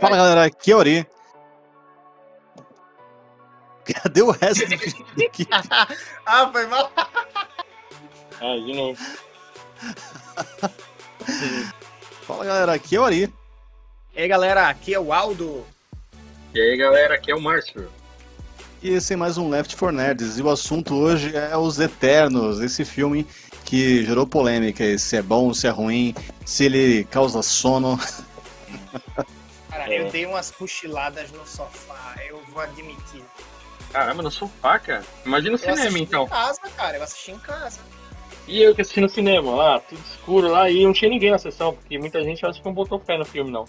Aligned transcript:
Fala 0.00 0.16
galera, 0.16 0.44
aqui 0.44 0.72
é 0.72 0.76
Ori. 0.76 1.06
Cadê 3.84 4.22
o 4.22 4.30
resto 4.30 4.64
ah, 6.26 6.50
foi 6.52 6.66
mal. 6.66 6.92
Ah, 8.40 8.56
de 8.64 8.74
novo. 8.74 8.98
Fala 12.22 12.44
galera, 12.44 12.72
aqui 12.74 12.96
é 12.96 13.00
o 13.00 13.02
Ori. 13.02 13.32
E 14.14 14.20
aí 14.20 14.28
galera, 14.28 14.68
aqui 14.68 14.94
é 14.94 15.00
o 15.00 15.12
Aldo. 15.12 15.64
E 16.54 16.60
aí 16.60 16.76
galera, 16.76 17.14
aqui 17.14 17.30
é 17.30 17.34
o 17.34 17.40
Márcio. 17.40 17.88
E 18.82 18.90
esse 18.90 19.14
é 19.14 19.16
mais 19.16 19.38
um 19.38 19.48
Left 19.48 19.76
4 19.76 19.96
Nerds. 19.96 20.38
E 20.38 20.42
o 20.42 20.50
assunto 20.50 20.94
hoje 20.94 21.34
é 21.36 21.56
Os 21.56 21.78
Eternos, 21.80 22.60
esse 22.60 22.84
filme 22.84 23.26
que 23.64 24.04
gerou 24.04 24.26
polêmica, 24.26 24.98
se 24.98 25.16
é 25.16 25.22
bom, 25.22 25.54
se 25.54 25.66
é 25.66 25.70
ruim, 25.70 26.14
se 26.44 26.64
ele 26.64 27.04
causa 27.04 27.42
sono. 27.42 27.98
Cara, 29.72 29.94
eu 29.94 30.10
dei 30.10 30.26
umas 30.26 30.50
cochiladas 30.50 31.32
no 31.32 31.46
sofá, 31.46 32.14
eu 32.28 32.42
vou 32.52 32.60
admitir. 32.62 33.22
Caramba, 33.90 34.22
no 34.22 34.30
sofá, 34.30 34.78
cara. 34.78 35.02
Imagina 35.24 35.52
o 35.52 35.54
Eu 35.54 35.58
cinema 35.58 35.80
assisti 35.80 36.02
então. 36.02 36.24
em 36.24 36.28
casa, 36.28 36.60
cara, 36.76 36.96
eu 36.98 37.02
assisti 37.02 37.30
em 37.32 37.38
casa. 37.38 37.80
E 38.46 38.62
eu 38.62 38.74
que 38.74 38.82
assisti 38.82 39.00
no 39.00 39.08
cinema 39.08 39.50
lá, 39.54 39.80
tudo 39.80 40.00
escuro 40.10 40.48
lá, 40.48 40.68
e 40.68 40.84
não 40.84 40.92
tinha 40.92 41.10
ninguém 41.10 41.30
na 41.30 41.38
sessão, 41.38 41.72
porque 41.74 41.98
muita 41.98 42.22
gente 42.22 42.44
acho 42.44 42.60
que 42.60 42.66
não 42.66 42.74
botou 42.74 42.98
fé 43.00 43.16
no 43.16 43.24
filme, 43.24 43.50
não. 43.50 43.64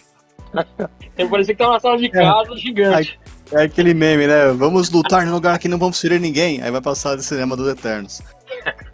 Então 1.13 1.29
parecia 1.29 1.53
que 1.53 1.59
tava 1.59 1.73
uma 1.73 1.79
sala 1.79 1.97
de 1.97 2.09
casa 2.09 2.55
gigante. 2.57 3.19
É 3.51 3.63
aquele 3.63 3.93
meme, 3.93 4.25
né? 4.25 4.47
Vamos 4.51 4.89
lutar 4.89 5.23
num 5.25 5.31
lugar 5.31 5.59
que 5.59 5.67
não 5.67 5.77
vamos 5.77 6.01
ferir 6.01 6.19
ninguém. 6.19 6.59
Aí 6.61 6.71
vai 6.71 6.81
passar 6.81 7.15
de 7.15 7.23
cinema 7.23 7.55
dos 7.55 7.67
Eternos. 7.67 8.19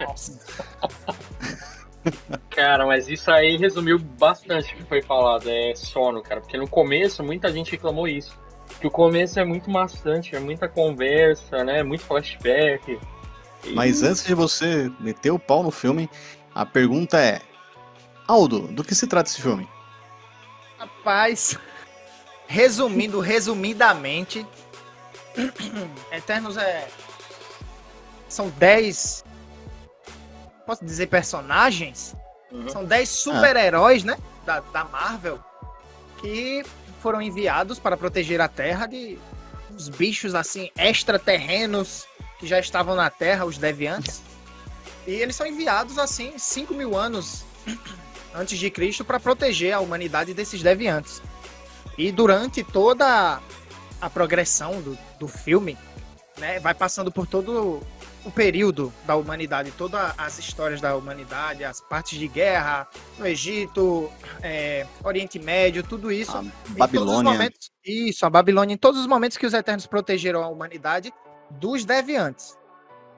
Nossa. 0.05 0.37
Cara, 2.49 2.85
mas 2.85 3.07
isso 3.09 3.29
aí 3.31 3.57
resumiu 3.57 3.99
bastante 3.99 4.73
o 4.73 4.77
que 4.77 4.83
foi 4.83 5.01
falado, 5.01 5.49
é 5.49 5.73
sono, 5.75 6.21
cara. 6.21 6.41
Porque 6.41 6.57
no 6.57 6.67
começo 6.67 7.23
muita 7.23 7.51
gente 7.51 7.71
reclamou 7.71 8.07
isso. 8.07 8.37
Que 8.79 8.87
o 8.87 8.91
começo 8.91 9.39
é 9.39 9.43
muito 9.43 9.69
maçante, 9.69 10.35
é 10.35 10.39
muita 10.39 10.67
conversa, 10.67 11.63
né? 11.63 11.83
Muito 11.83 12.03
flashback. 12.03 12.99
E- 13.65 13.73
Mas 13.73 14.03
antes 14.03 14.23
de 14.25 14.33
você 14.33 14.91
meter 14.99 15.31
o 15.31 15.39
pau 15.39 15.61
no 15.63 15.71
filme, 15.71 16.09
a 16.55 16.65
pergunta 16.65 17.19
é: 17.19 17.41
Aldo, 18.27 18.67
do 18.67 18.83
que 18.83 18.95
se 18.95 19.07
trata 19.07 19.29
esse 19.29 19.41
filme? 19.41 19.67
Rapaz, 20.77 21.57
resumindo, 22.47 23.19
resumidamente, 23.19 24.45
Eternos 26.11 26.55
é. 26.57 26.87
São 28.29 28.49
10. 28.49 29.25
Posso 30.69 30.85
dizer 30.85 31.07
personagens? 31.07 32.15
Uhum. 32.51 32.69
São 32.69 32.85
10 32.85 33.09
super-heróis, 33.09 34.03
né? 34.03 34.15
Da, 34.45 34.59
da 34.59 34.83
Marvel. 34.83 35.43
Que 36.21 36.63
foram 37.01 37.19
enviados 37.19 37.79
para 37.79 37.97
proteger 37.97 38.39
a 38.39 38.47
Terra 38.47 38.85
de 38.85 39.17
uns 39.73 39.89
bichos 39.89 40.35
assim, 40.35 40.69
extraterrenos 40.77 42.05
que 42.37 42.45
já 42.45 42.59
estavam 42.59 42.95
na 42.95 43.09
Terra, 43.09 43.45
os 43.45 43.57
deviantes. 43.57 44.21
E 45.07 45.13
eles 45.13 45.35
são 45.35 45.47
enviados 45.47 45.97
assim, 45.97 46.37
5 46.37 46.71
mil 46.75 46.95
anos 46.95 47.43
antes 48.35 48.59
de 48.59 48.69
Cristo 48.69 49.03
para 49.03 49.19
proteger 49.19 49.73
a 49.73 49.79
humanidade 49.79 50.35
desses 50.35 50.61
deviantes. 50.61 51.19
E 51.97 52.11
durante 52.11 52.63
toda 52.63 53.41
a 53.99 54.07
progressão 54.07 54.79
do, 54.83 54.95
do 55.17 55.27
filme, 55.27 55.75
né, 56.37 56.59
vai 56.59 56.75
passando 56.75 57.11
por 57.11 57.25
todo 57.25 57.81
o 58.29 58.31
período 58.31 58.93
da 59.05 59.15
humanidade, 59.15 59.71
todas 59.71 60.13
as 60.17 60.37
histórias 60.37 60.79
da 60.79 60.95
humanidade, 60.95 61.63
as 61.63 61.81
partes 61.81 62.17
de 62.17 62.27
guerra 62.27 62.87
no 63.17 63.25
Egito, 63.25 64.09
é, 64.41 64.85
Oriente 65.03 65.39
Médio, 65.39 65.81
tudo 65.83 66.11
isso. 66.11 66.37
A 66.37 66.41
Em 66.41 66.43
todos 66.43 66.69
os 66.71 66.75
Babilônia. 66.77 67.31
momentos- 67.33 67.71
isso, 67.83 68.25
a 68.25 68.29
Babilônia, 68.29 68.73
em 68.75 68.77
todos 68.77 68.99
os 69.01 69.07
momentos 69.07 69.35
que 69.37 69.45
os 69.45 69.53
Eternos 69.53 69.87
protegeram 69.87 70.43
a 70.43 70.47
humanidade 70.47 71.11
dos 71.49 71.83
deviantes. 71.85 72.55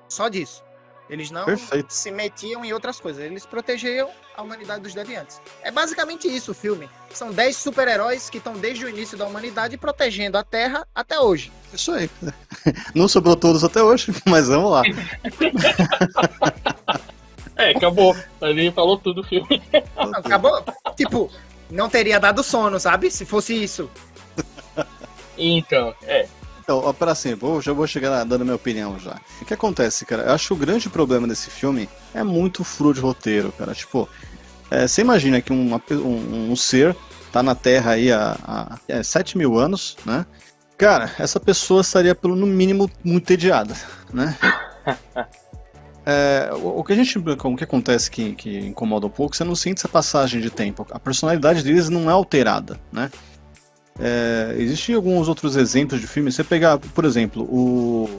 Só 0.07 0.29
disso. 0.29 0.63
Eles 1.11 1.29
não 1.29 1.43
Perfeito. 1.43 1.93
se 1.93 2.09
metiam 2.09 2.63
em 2.63 2.71
outras 2.71 2.97
coisas, 2.97 3.21
eles 3.21 3.45
protegiam 3.45 4.09
a 4.33 4.41
humanidade 4.41 4.81
dos 4.81 4.93
deviantes. 4.93 5.41
É 5.61 5.69
basicamente 5.69 6.25
isso 6.33 6.51
o 6.51 6.55
filme. 6.55 6.89
São 7.13 7.33
10 7.33 7.57
super-heróis 7.57 8.29
que 8.29 8.37
estão 8.37 8.53
desde 8.53 8.85
o 8.85 8.89
início 8.89 9.17
da 9.17 9.27
humanidade 9.27 9.77
protegendo 9.77 10.37
a 10.37 10.43
Terra 10.43 10.87
até 10.95 11.19
hoje. 11.19 11.51
Isso 11.73 11.91
aí. 11.91 12.09
Não 12.95 13.09
sobrou 13.09 13.35
todos 13.35 13.61
até 13.61 13.83
hoje, 13.83 14.13
mas 14.25 14.47
vamos 14.47 14.71
lá. 14.71 14.83
É, 17.57 17.71
acabou. 17.71 18.15
Ali 18.39 18.71
falou 18.71 18.97
tudo 18.97 19.19
o 19.19 19.23
filme. 19.25 19.61
Não, 19.97 20.11
acabou. 20.13 20.63
tipo, 20.95 21.29
não 21.69 21.89
teria 21.89 22.21
dado 22.21 22.41
sono, 22.41 22.79
sabe? 22.79 23.11
Se 23.11 23.25
fosse 23.25 23.53
isso. 23.61 23.91
Então, 25.37 25.93
é. 26.03 26.25
Então, 26.71 26.85
ó, 26.85 26.93
para 26.93 27.11
assim, 27.11 27.35
vou, 27.35 27.61
já 27.61 27.73
vou 27.73 27.85
chegar 27.85 28.23
dando 28.23 28.45
minha 28.45 28.55
opinião 28.55 28.97
já. 28.97 29.19
O 29.41 29.45
que 29.45 29.53
acontece, 29.53 30.05
cara? 30.05 30.23
Eu 30.23 30.31
acho 30.31 30.47
que 30.47 30.53
o 30.53 30.55
grande 30.55 30.89
problema 30.89 31.27
desse 31.27 31.49
filme 31.49 31.89
é 32.13 32.23
muito 32.23 32.63
furo 32.63 32.93
de 32.93 33.01
roteiro, 33.01 33.51
cara. 33.57 33.73
Tipo, 33.75 34.07
é, 34.69 34.87
você 34.87 35.01
imagina 35.01 35.41
que 35.41 35.51
uma 35.51 35.81
um, 35.91 36.51
um 36.51 36.55
ser 36.55 36.95
tá 37.29 37.43
na 37.43 37.55
Terra 37.55 37.91
aí 37.91 38.09
há, 38.09 38.37
há 38.41 38.79
é, 38.87 39.03
7 39.03 39.37
mil 39.37 39.59
anos, 39.59 39.97
né? 40.05 40.25
Cara, 40.77 41.11
essa 41.19 41.41
pessoa 41.41 41.81
estaria, 41.81 42.15
pelo 42.15 42.37
no 42.37 42.47
mínimo, 42.47 42.89
muito 43.03 43.23
entediada, 43.23 43.75
né? 44.13 44.37
É, 46.03 46.49
o, 46.53 46.79
o 46.79 46.83
que 46.83 46.93
a 46.93 46.95
gente, 46.95 47.15
o 47.19 47.55
que 47.55 47.63
acontece 47.63 48.09
que, 48.09 48.33
que 48.33 48.57
incomoda 48.57 49.05
um 49.05 49.09
pouco, 49.09 49.35
você 49.35 49.43
não 49.43 49.53
sente 49.53 49.81
essa 49.81 49.87
passagem 49.87 50.41
de 50.41 50.49
tempo. 50.49 50.83
A 50.89 50.99
personalidade 50.99 51.63
deles 51.63 51.89
não 51.89 52.09
é 52.09 52.11
alterada, 52.11 52.79
né? 52.91 53.11
É, 54.01 54.55
existem 54.57 54.95
alguns 54.95 55.27
outros 55.27 55.55
exemplos 55.55 56.01
de 56.01 56.07
filmes. 56.07 56.35
Você 56.35 56.43
pegar, 56.43 56.79
por 56.79 57.05
exemplo, 57.05 57.43
o 57.43 58.09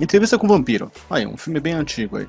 Entrevista 0.00 0.38
com 0.38 0.46
o 0.46 0.48
Vampiro. 0.48 0.90
Aí, 1.10 1.26
um 1.26 1.36
filme 1.36 1.60
bem 1.60 1.72
antigo 1.74 2.18
aí. 2.18 2.28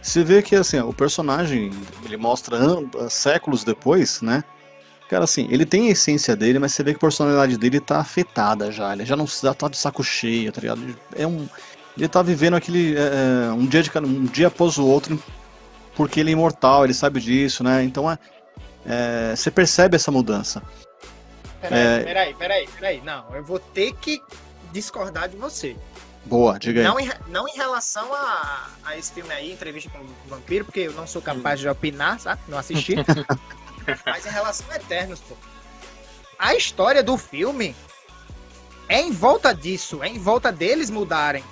Você 0.00 0.24
vê 0.24 0.42
que 0.42 0.56
assim, 0.56 0.80
o 0.80 0.92
personagem 0.92 1.70
ele 2.04 2.16
mostra 2.16 2.58
séculos 3.08 3.62
depois, 3.62 4.20
né? 4.20 4.42
Cara, 5.08 5.24
assim, 5.24 5.46
ele 5.50 5.64
tem 5.64 5.88
a 5.88 5.90
essência 5.92 6.34
dele, 6.34 6.58
mas 6.58 6.72
você 6.72 6.82
vê 6.82 6.92
que 6.92 6.96
a 6.96 7.00
personalidade 7.00 7.56
dele 7.56 7.78
tá 7.78 7.98
afetada 7.98 8.72
já. 8.72 8.92
Ele 8.92 9.04
já 9.04 9.14
não 9.14 9.26
já 9.26 9.54
tá 9.54 9.68
de 9.68 9.76
saco 9.76 10.02
cheio, 10.02 10.50
tá 10.50 10.60
ligado? 10.60 10.96
É 11.14 11.26
um, 11.26 11.46
ele 11.96 12.08
tá 12.08 12.22
vivendo 12.22 12.54
aquele 12.54 12.96
é, 12.96 13.48
é, 13.48 13.52
um 13.52 13.66
dia 13.66 13.82
de 13.82 13.90
um 13.98 14.24
dia 14.24 14.48
após 14.48 14.78
o 14.78 14.86
outro, 14.86 15.22
porque 15.94 16.18
ele 16.18 16.30
é 16.30 16.32
imortal, 16.32 16.84
ele 16.84 16.94
sabe 16.94 17.20
disso, 17.20 17.62
né? 17.62 17.84
Então 17.84 18.10
é, 18.10 18.18
é, 18.86 19.36
você 19.36 19.50
percebe 19.50 19.96
essa 19.96 20.10
mudança. 20.10 20.62
Peraí, 21.62 21.78
É. 21.78 22.02
peraí, 22.04 22.34
peraí, 22.34 22.68
peraí. 22.68 23.00
Não, 23.00 23.34
eu 23.34 23.42
vou 23.42 23.58
ter 23.58 23.94
que 23.94 24.22
discordar 24.72 25.28
de 25.28 25.36
você. 25.36 25.76
Boa, 26.24 26.58
diga 26.58 26.80
aí. 26.80 26.86
Não 26.86 27.00
em, 27.00 27.10
não 27.28 27.48
em 27.48 27.54
relação 27.56 28.12
a, 28.14 28.68
a 28.84 28.96
esse 28.96 29.12
filme 29.12 29.32
aí, 29.32 29.52
Entrevista 29.52 29.90
com 29.90 29.98
o 30.04 30.08
Vampiro, 30.28 30.64
porque 30.64 30.80
eu 30.80 30.92
não 30.92 31.06
sou 31.06 31.20
capaz 31.22 31.58
de 31.58 31.68
opinar, 31.68 32.20
sabe? 32.20 32.40
Não 32.48 32.58
assisti. 32.58 32.94
Mas 34.06 34.26
em 34.26 34.30
relação 34.30 34.66
a 34.70 34.76
Eternos, 34.76 35.20
pô. 35.20 35.34
A 36.38 36.54
história 36.54 37.02
do 37.02 37.16
filme 37.16 37.74
é 38.88 39.00
em 39.00 39.10
volta 39.10 39.52
disso, 39.54 40.02
é 40.02 40.08
em 40.08 40.18
volta 40.18 40.52
deles 40.52 40.90
mudarem. 40.90 41.44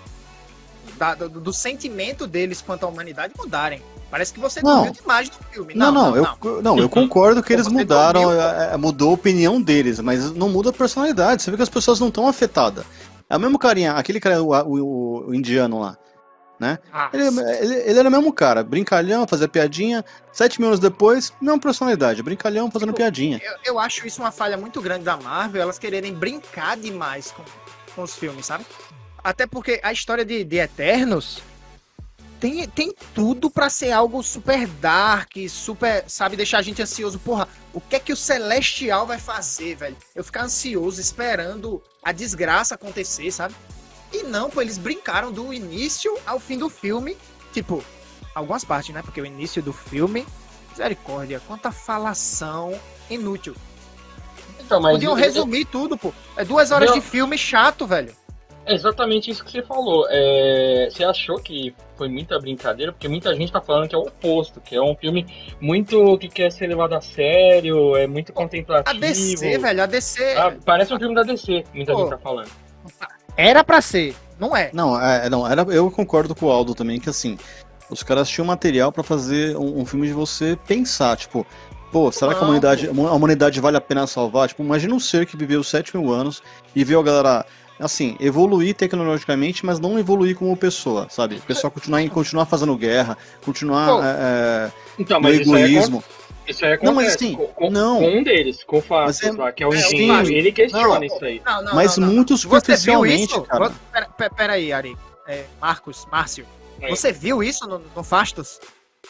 Da- 0.96 1.14
do, 1.14 1.28
do 1.40 1.52
sentimento 1.52 2.26
deles 2.26 2.60
quanto 2.60 2.84
à 2.84 2.88
humanidade 2.88 3.34
mudarem. 3.36 3.82
Parece 4.10 4.32
que 4.32 4.40
você 4.40 4.60
Não. 4.60 4.76
dormiu 4.76 4.92
demais 4.92 5.28
do 5.28 5.36
filme. 5.52 5.74
Não, 5.74 5.92
não, 5.92 6.16
eu, 6.16 6.26
não, 6.62 6.78
eu 6.78 6.88
concordo 6.88 7.42
que 7.42 7.52
eles 7.52 7.68
mudaram, 7.68 8.32
é, 8.32 8.74
é, 8.74 8.76
mudou 8.76 9.10
a 9.10 9.14
opinião 9.14 9.62
deles, 9.62 10.00
mas 10.00 10.32
não 10.32 10.48
muda 10.48 10.70
a 10.70 10.72
personalidade. 10.72 11.42
Você 11.42 11.50
vê 11.50 11.56
que 11.56 11.62
as 11.62 11.68
pessoas 11.68 12.00
não 12.00 12.08
estão 12.08 12.26
afetadas. 12.26 12.84
É 13.28 13.36
o 13.36 13.40
mesmo 13.40 13.56
carinha, 13.58 13.92
aquele 13.92 14.18
cara, 14.18 14.42
o, 14.42 14.48
o- 14.52 15.28
o 15.28 15.34
indiano 15.34 15.78
lá, 15.78 15.96
né? 16.58 16.80
Ah, 16.92 17.08
Ele, 17.12 17.22
ele, 17.28 17.74
ele 17.74 17.98
era 18.00 18.08
o 18.08 18.10
mesmo 18.10 18.32
cara, 18.32 18.64
brincalhão, 18.64 19.28
fazia 19.28 19.46
piadinha. 19.46 20.04
Sete 20.32 20.58
mil 20.60 20.68
anos 20.70 20.80
depois, 20.80 21.32
mesma 21.40 21.60
personalidade, 21.60 22.20
brincalhão 22.22 22.68
fazendo 22.68 22.88
Tipo, 22.88 22.96
piadinha. 22.98 23.40
eu, 23.44 23.74
eu 23.74 23.78
acho 23.78 24.04
isso 24.06 24.20
uma 24.20 24.32
falha 24.32 24.56
muito 24.56 24.82
grande 24.82 25.04
da 25.04 25.16
Marvel, 25.16 25.62
elas 25.62 25.78
quererem 25.78 26.12
brincar 26.12 26.76
demais 26.76 27.30
com, 27.30 27.44
com 27.94 28.02
os 28.02 28.16
filmes, 28.16 28.46
sabe? 28.46 28.66
Até 29.22 29.46
porque 29.46 29.78
a 29.84 29.92
história 29.92 30.24
de, 30.24 30.42
de 30.42 30.56
Eternos 30.56 31.40
tem, 32.40 32.66
tem 32.66 32.94
tudo 33.14 33.50
pra 33.50 33.68
ser 33.68 33.92
algo 33.92 34.22
super 34.22 34.66
dark, 34.66 35.32
super, 35.48 36.04
sabe, 36.08 36.36
deixar 36.36 36.58
a 36.58 36.62
gente 36.62 36.80
ansioso. 36.80 37.18
Porra, 37.18 37.46
o 37.72 37.80
que 37.80 37.96
é 37.96 38.00
que 38.00 38.12
o 38.12 38.16
Celestial 38.16 39.06
vai 39.06 39.18
fazer, 39.18 39.76
velho? 39.76 39.96
Eu 40.14 40.24
ficar 40.24 40.44
ansioso 40.44 41.00
esperando 41.00 41.82
a 42.02 42.10
desgraça 42.12 42.74
acontecer, 42.74 43.30
sabe? 43.30 43.54
E 44.12 44.22
não, 44.22 44.48
pô, 44.48 44.62
eles 44.62 44.78
brincaram 44.78 45.30
do 45.30 45.52
início 45.52 46.16
ao 46.26 46.40
fim 46.40 46.56
do 46.56 46.70
filme. 46.70 47.16
Tipo, 47.52 47.84
algumas 48.34 48.64
partes, 48.64 48.94
né? 48.94 49.02
Porque 49.02 49.20
o 49.20 49.26
início 49.26 49.62
do 49.62 49.72
filme, 49.72 50.26
misericórdia, 50.70 51.42
quanta 51.46 51.70
falação 51.70 52.78
inútil. 53.10 53.54
Então, 54.58 54.80
mas. 54.80 54.92
Podiam 54.92 55.14
resumir 55.14 55.66
tudo, 55.66 55.98
pô. 55.98 56.12
É 56.36 56.44
duas 56.44 56.70
horas 56.70 56.88
Não. 56.90 56.98
de 56.98 57.04
filme 57.04 57.36
chato, 57.36 57.86
velho. 57.86 58.14
É 58.70 58.74
exatamente 58.74 59.32
isso 59.32 59.44
que 59.44 59.50
você 59.50 59.62
falou. 59.62 60.06
É, 60.08 60.88
você 60.88 61.02
achou 61.02 61.40
que 61.40 61.74
foi 61.96 62.08
muita 62.08 62.38
brincadeira, 62.38 62.92
porque 62.92 63.08
muita 63.08 63.34
gente 63.34 63.50
tá 63.50 63.60
falando 63.60 63.88
que 63.88 63.96
é 63.96 63.98
o 63.98 64.02
oposto, 64.02 64.60
que 64.60 64.76
é 64.76 64.80
um 64.80 64.94
filme 64.94 65.26
muito 65.60 66.16
que 66.18 66.28
quer 66.28 66.52
ser 66.52 66.68
levado 66.68 66.92
a 66.92 67.00
sério, 67.00 67.96
é 67.96 68.06
muito 68.06 68.32
contemplativo. 68.32 68.96
A 68.96 69.00
DC, 69.00 69.58
velho, 69.58 69.82
a 69.82 69.86
DC. 69.86 70.34
Ah, 70.36 70.54
parece 70.64 70.94
um 70.94 71.00
filme 71.00 71.16
da 71.16 71.24
DC, 71.24 71.64
muita 71.74 71.92
Pô. 71.92 71.98
gente 71.98 72.10
tá 72.10 72.18
falando. 72.18 72.48
Era 73.36 73.64
pra 73.64 73.80
ser, 73.80 74.14
não 74.38 74.56
é? 74.56 74.70
Não, 74.72 75.00
é, 75.00 75.28
não 75.28 75.44
era, 75.44 75.62
eu 75.62 75.90
concordo 75.90 76.32
com 76.32 76.46
o 76.46 76.50
Aldo 76.52 76.72
também, 76.72 77.00
que 77.00 77.10
assim, 77.10 77.36
os 77.90 78.04
caras 78.04 78.28
tinham 78.28 78.46
material 78.46 78.92
pra 78.92 79.02
fazer 79.02 79.56
um, 79.56 79.80
um 79.80 79.84
filme 79.84 80.06
de 80.06 80.12
você 80.12 80.56
pensar, 80.64 81.16
tipo, 81.16 81.44
pô, 81.90 82.12
será 82.12 82.34
que 82.34 82.40
a 82.40 82.44
humanidade, 82.44 82.88
a 82.88 82.92
humanidade 82.92 83.60
vale 83.60 83.76
a 83.76 83.80
pena 83.80 84.06
salvar? 84.06 84.48
Tipo, 84.48 84.62
imagina 84.62 84.94
um 84.94 85.00
ser 85.00 85.26
que 85.26 85.36
viveu 85.36 85.64
7 85.64 85.96
mil 85.96 86.12
anos 86.12 86.40
e 86.74 86.84
viu 86.84 87.00
a 87.00 87.02
galera, 87.02 87.46
assim, 87.80 88.16
evoluir 88.20 88.74
tecnologicamente, 88.74 89.64
mas 89.64 89.80
não 89.80 89.98
evoluir 89.98 90.36
como 90.36 90.56
pessoa, 90.56 91.06
sabe? 91.10 91.36
O 91.36 91.40
pessoal 91.42 91.70
continuar, 91.70 92.08
continuar 92.10 92.46
fazendo 92.46 92.76
guerra, 92.76 93.16
continuar 93.44 93.86
Pô. 93.88 94.00
é, 94.04 94.72
Então, 94.98 95.18
no 95.18 95.24
mas 95.28 95.40
isso 95.40 95.54
aí, 95.54 95.62
egoísmo. 95.74 95.98
acon- 95.98 96.20
isso 96.46 96.64
aí 96.64 96.78
Não, 96.82 96.92
mas 96.94 97.08
acontece 97.14 97.24
assim, 97.24 97.34
com, 97.54 97.70
não. 97.70 97.98
com 97.98 98.08
um 98.18 98.22
deles, 98.22 98.62
com 98.64 98.78
o 98.78 98.82
Fastos 98.82 99.36
Mas 99.36 99.48
é- 99.48 99.52
que 99.52 99.62
é 99.62 99.66
o 99.66 99.72
é, 99.72 99.76
engenheiro, 99.78 100.28
ele 100.28 100.52
questiona 100.52 100.88
Não. 100.98 101.02
isso 101.04 101.24
aí. 101.24 101.40
Não, 101.44 101.62
não, 101.64 101.74
Mas 101.74 101.96
não, 101.96 102.06
não. 102.06 102.14
muito 102.14 102.36
Você 102.36 102.42
viu 102.42 102.50
superficialmente, 102.60 103.32
isso? 103.32 103.42
cara. 103.42 103.72
Pera, 103.92 104.30
pera, 104.30 104.52
aí, 104.54 104.72
Ari. 104.72 104.96
É, 105.26 105.44
Marcos, 105.60 106.06
Márcio. 106.10 106.44
Oi. 106.82 106.90
Você 106.90 107.12
viu 107.12 107.42
isso 107.42 107.66
no, 107.68 107.80
no 107.94 108.02
Fastos? 108.02 108.58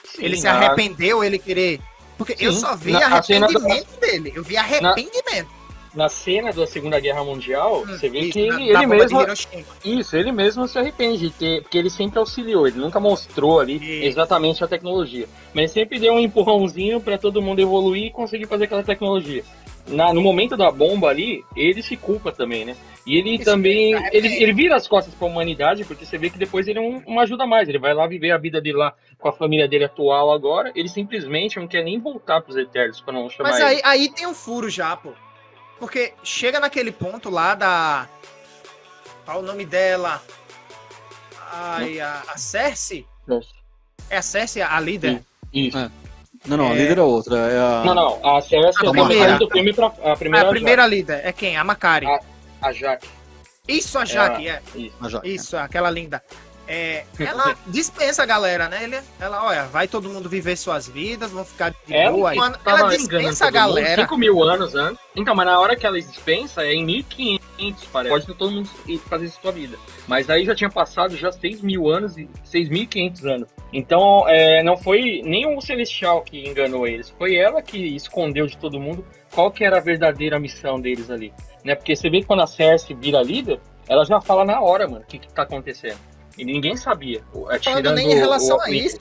Sim, 0.05 0.25
ele 0.25 0.37
se 0.37 0.45
na- 0.45 0.53
arrependeu, 0.53 1.25
ele 1.25 1.39
querer. 1.39 1.81
Porque 2.19 2.37
eu 2.39 2.53
Sim, 2.53 2.61
só 2.61 2.77
vi 2.77 2.93
na- 2.93 3.19
a 3.19 3.23
cena 3.23 3.47
arrependimento 3.47 4.01
dele. 4.01 4.33
Eu 4.35 4.43
vi 4.45 4.57
arrependimento. 4.57 5.49
Na 5.49 5.60
cena 6.09 6.53
da 6.53 6.67
Segunda 6.67 7.01
Guerra 7.01 7.25
Mundial, 7.25 7.85
você 7.85 8.09
vê 8.09 8.19
Hum, 8.19 8.23
Isso, 8.23 8.33
que 8.33 8.47
na- 8.47 8.55
ele, 8.61 8.73
na 8.73 8.83
ele 8.83 9.07
de 9.07 9.15
mesmo. 9.15 9.19
Isso, 9.85 10.17
ele 10.17 10.33
mesmo 10.33 10.69
se 10.69 10.79
arrepende 10.79 11.19
de 11.19 11.31
ter. 11.31 11.63
Porque 11.63 11.77
ele 11.79 11.91
sempre 11.91 12.19
auxiliou, 12.19 12.67
ele 12.67 12.79
nunca 12.79 13.01
mostrou 13.01 13.59
ali 13.61 13.77
Isso. 13.77 14.07
exatamente 14.07 14.63
a 14.63 14.69
tecnologia. 14.69 15.27
Mas 15.53 15.73
sempre 15.73 15.99
deu 15.99 16.15
um 16.15 16.21
empurrãozinho 16.21 17.01
pra 17.01 17.19
todo 17.19 17.43
mundo 17.43 17.59
evoluir 17.61 18.07
e 18.07 18.11
conseguir 18.11 18.47
fazer 18.47 18.65
aquela 18.65 18.83
tecnologia. 18.83 19.43
Na- 19.89 20.13
no 20.15 20.21
momento 20.21 20.57
da 20.57 20.71
bomba 20.71 21.09
ali, 21.09 21.43
ele 21.57 21.83
se 21.83 21.97
culpa 21.97 22.31
também, 22.31 22.65
né? 22.65 22.77
E 23.07 23.17
ele 23.17 23.35
Isso, 23.37 23.45
também. 23.47 23.93
ele- 23.95 24.09
Ele, 24.13 24.43
ele 24.45 24.53
vira 24.53 24.77
as 24.77 24.87
costas 24.87 25.13
pra 25.15 25.27
humanidade, 25.27 25.85
porque 25.85 26.05
você 26.05 26.17
vê 26.19 26.31
que 26.31 26.39
depois 26.39 26.69
ele 26.69 26.79
não, 26.79 27.03
não 27.09 27.19
ajuda 27.19 27.47
mais. 27.47 27.69
Ele 27.69 27.79
vai 27.79 27.95
lá 27.95 28.07
viver 28.07 28.31
a 28.31 28.39
vida 28.39 28.61
dele 28.61 28.77
lá 28.77 28.95
com 29.19 29.29
a 29.29 29.33
família 29.33 29.67
dele 29.67 29.85
atual 29.85 30.31
agora. 30.31 30.71
Ele 30.77 30.89
simplesmente 30.89 31.59
não 31.59 31.67
quer 31.67 31.83
nem 31.83 31.99
voltar 31.99 32.43
pros 32.43 32.57
Eternos 32.57 33.01
pra 33.01 33.13
não 33.13 33.29
chamar 33.29 33.51
Mas 33.51 33.59
ele. 33.59 33.69
aí, 33.69 33.81
aí 33.85 34.09
tem 34.11 34.27
um 34.27 34.35
furo 34.35 34.69
já, 34.69 34.95
pô. 34.97 35.11
Porque 35.81 36.12
chega 36.23 36.61
naquele 36.61 36.93
ponto 36.93 37.31
lá 37.31 37.55
da. 37.55 38.06
Qual 39.25 39.38
o 39.41 39.43
nome 39.43 39.65
dela? 39.65 40.23
Ai, 41.53 41.99
a, 41.99 42.23
a 42.29 42.37
Cersei? 42.37 43.06
É 44.11 44.19
a 44.19 44.23
Cersei, 44.23 44.62
a 44.62 44.79
líder? 44.79 45.23
Isso. 45.53 45.77
É. 45.79 45.91
Não, 46.47 46.56
não, 46.56 46.69
a 46.71 46.75
É. 46.75 46.79
líder 46.79 46.99
é 46.99 47.03
outra. 47.03 47.37
É 47.50 47.59
a... 47.59 47.82
Não, 47.85 47.94
não, 47.94 48.37
a 48.37 48.41
Cersei 48.43 48.87
A 48.87 48.91
é 48.91 48.93
primeira. 48.93 49.38
do 49.38 49.50
filme 49.50 49.73
pra. 49.73 49.87
A 49.87 50.12
A 50.12 50.17
primeira, 50.17 50.49
primeira 50.50 50.87
líder 50.87 51.23
é 51.25 51.32
quem? 51.32 51.56
A 51.56 51.65
Macari. 51.65 52.06
A- 52.06 52.21
a 52.62 52.73
Jaque. 52.73 53.09
Isso, 53.67 53.99
a 53.99 54.05
Jaque, 54.05 54.49
é. 54.49 54.62
Isso. 54.75 54.94
a 55.00 55.09
Jaque. 55.09 55.29
Isso, 55.35 55.56
aquela 55.56 55.91
linda. 55.91 56.23
É, 56.73 57.05
ela 57.19 57.57
dispensa 57.67 58.23
a 58.23 58.27
galera, 58.27 58.69
né? 58.69 58.85
Ele, 58.85 58.97
ela, 59.19 59.45
olha, 59.45 59.65
vai 59.65 59.89
todo 59.89 60.09
mundo 60.09 60.29
viver 60.29 60.57
suas 60.57 60.89
vidas, 60.89 61.33
vão 61.33 61.45
ficar 61.45 61.71
de 61.71 61.93
Ela 61.93 62.13
boa. 62.13 62.53
tava 62.59 62.79
ela 62.83 62.97
dispensa 62.97 63.47
a 63.47 63.51
galera. 63.51 64.03
5 64.03 64.17
mil 64.17 64.41
anos 64.45 64.77
antes. 64.77 65.03
Então, 65.17 65.35
mas 65.35 65.47
na 65.47 65.59
hora 65.59 65.75
que 65.75 65.85
ela 65.85 66.01
dispensa, 66.01 66.63
é 66.63 66.73
em 66.73 66.85
1500, 66.85 67.85
parece. 67.87 68.11
Pode 68.11 68.39
todo 68.39 68.53
mundo 68.53 68.71
fazer 69.09 69.27
isso 69.27 69.41
sua 69.43 69.51
vida. 69.51 69.77
Mas 70.07 70.31
aí 70.31 70.45
já 70.45 70.55
tinha 70.55 70.71
passado 70.71 71.17
já 71.17 71.33
6 71.33 71.61
mil 71.61 71.89
anos 71.89 72.17
e 72.17 72.29
6.500 72.47 73.25
anos. 73.25 73.49
Então, 73.73 74.29
é, 74.29 74.63
não 74.63 74.77
foi 74.77 75.23
nem 75.25 75.57
o 75.57 75.61
Celestial 75.61 76.23
que 76.23 76.49
enganou 76.49 76.87
eles. 76.87 77.11
Foi 77.19 77.35
ela 77.35 77.61
que 77.61 77.79
escondeu 77.97 78.47
de 78.47 78.57
todo 78.57 78.79
mundo 78.79 79.05
qual 79.33 79.51
que 79.51 79.65
era 79.65 79.79
a 79.79 79.81
verdadeira 79.81 80.39
missão 80.39 80.81
deles 80.81 81.11
ali. 81.11 81.33
Né? 81.65 81.75
Porque 81.75 81.97
você 81.97 82.09
vê 82.09 82.21
que 82.21 82.27
quando 82.27 82.43
a 82.43 82.47
Cersei 82.47 82.95
vira 82.95 83.21
líder, 83.23 83.61
ela 83.89 84.05
já 84.05 84.21
fala 84.21 84.45
na 84.45 84.61
hora, 84.61 84.87
mano, 84.87 85.03
o 85.03 85.07
que, 85.07 85.19
que 85.19 85.33
tá 85.33 85.43
acontecendo. 85.43 85.99
E 86.41 86.45
ninguém 86.45 86.77
sabia. 86.77 87.23
É, 87.51 87.59
falando 87.59 87.93
nem 87.93 88.13
em 88.13 88.15
relação 88.15 88.57
o- 88.57 88.61
a 88.63 88.71
isso. 88.71 88.99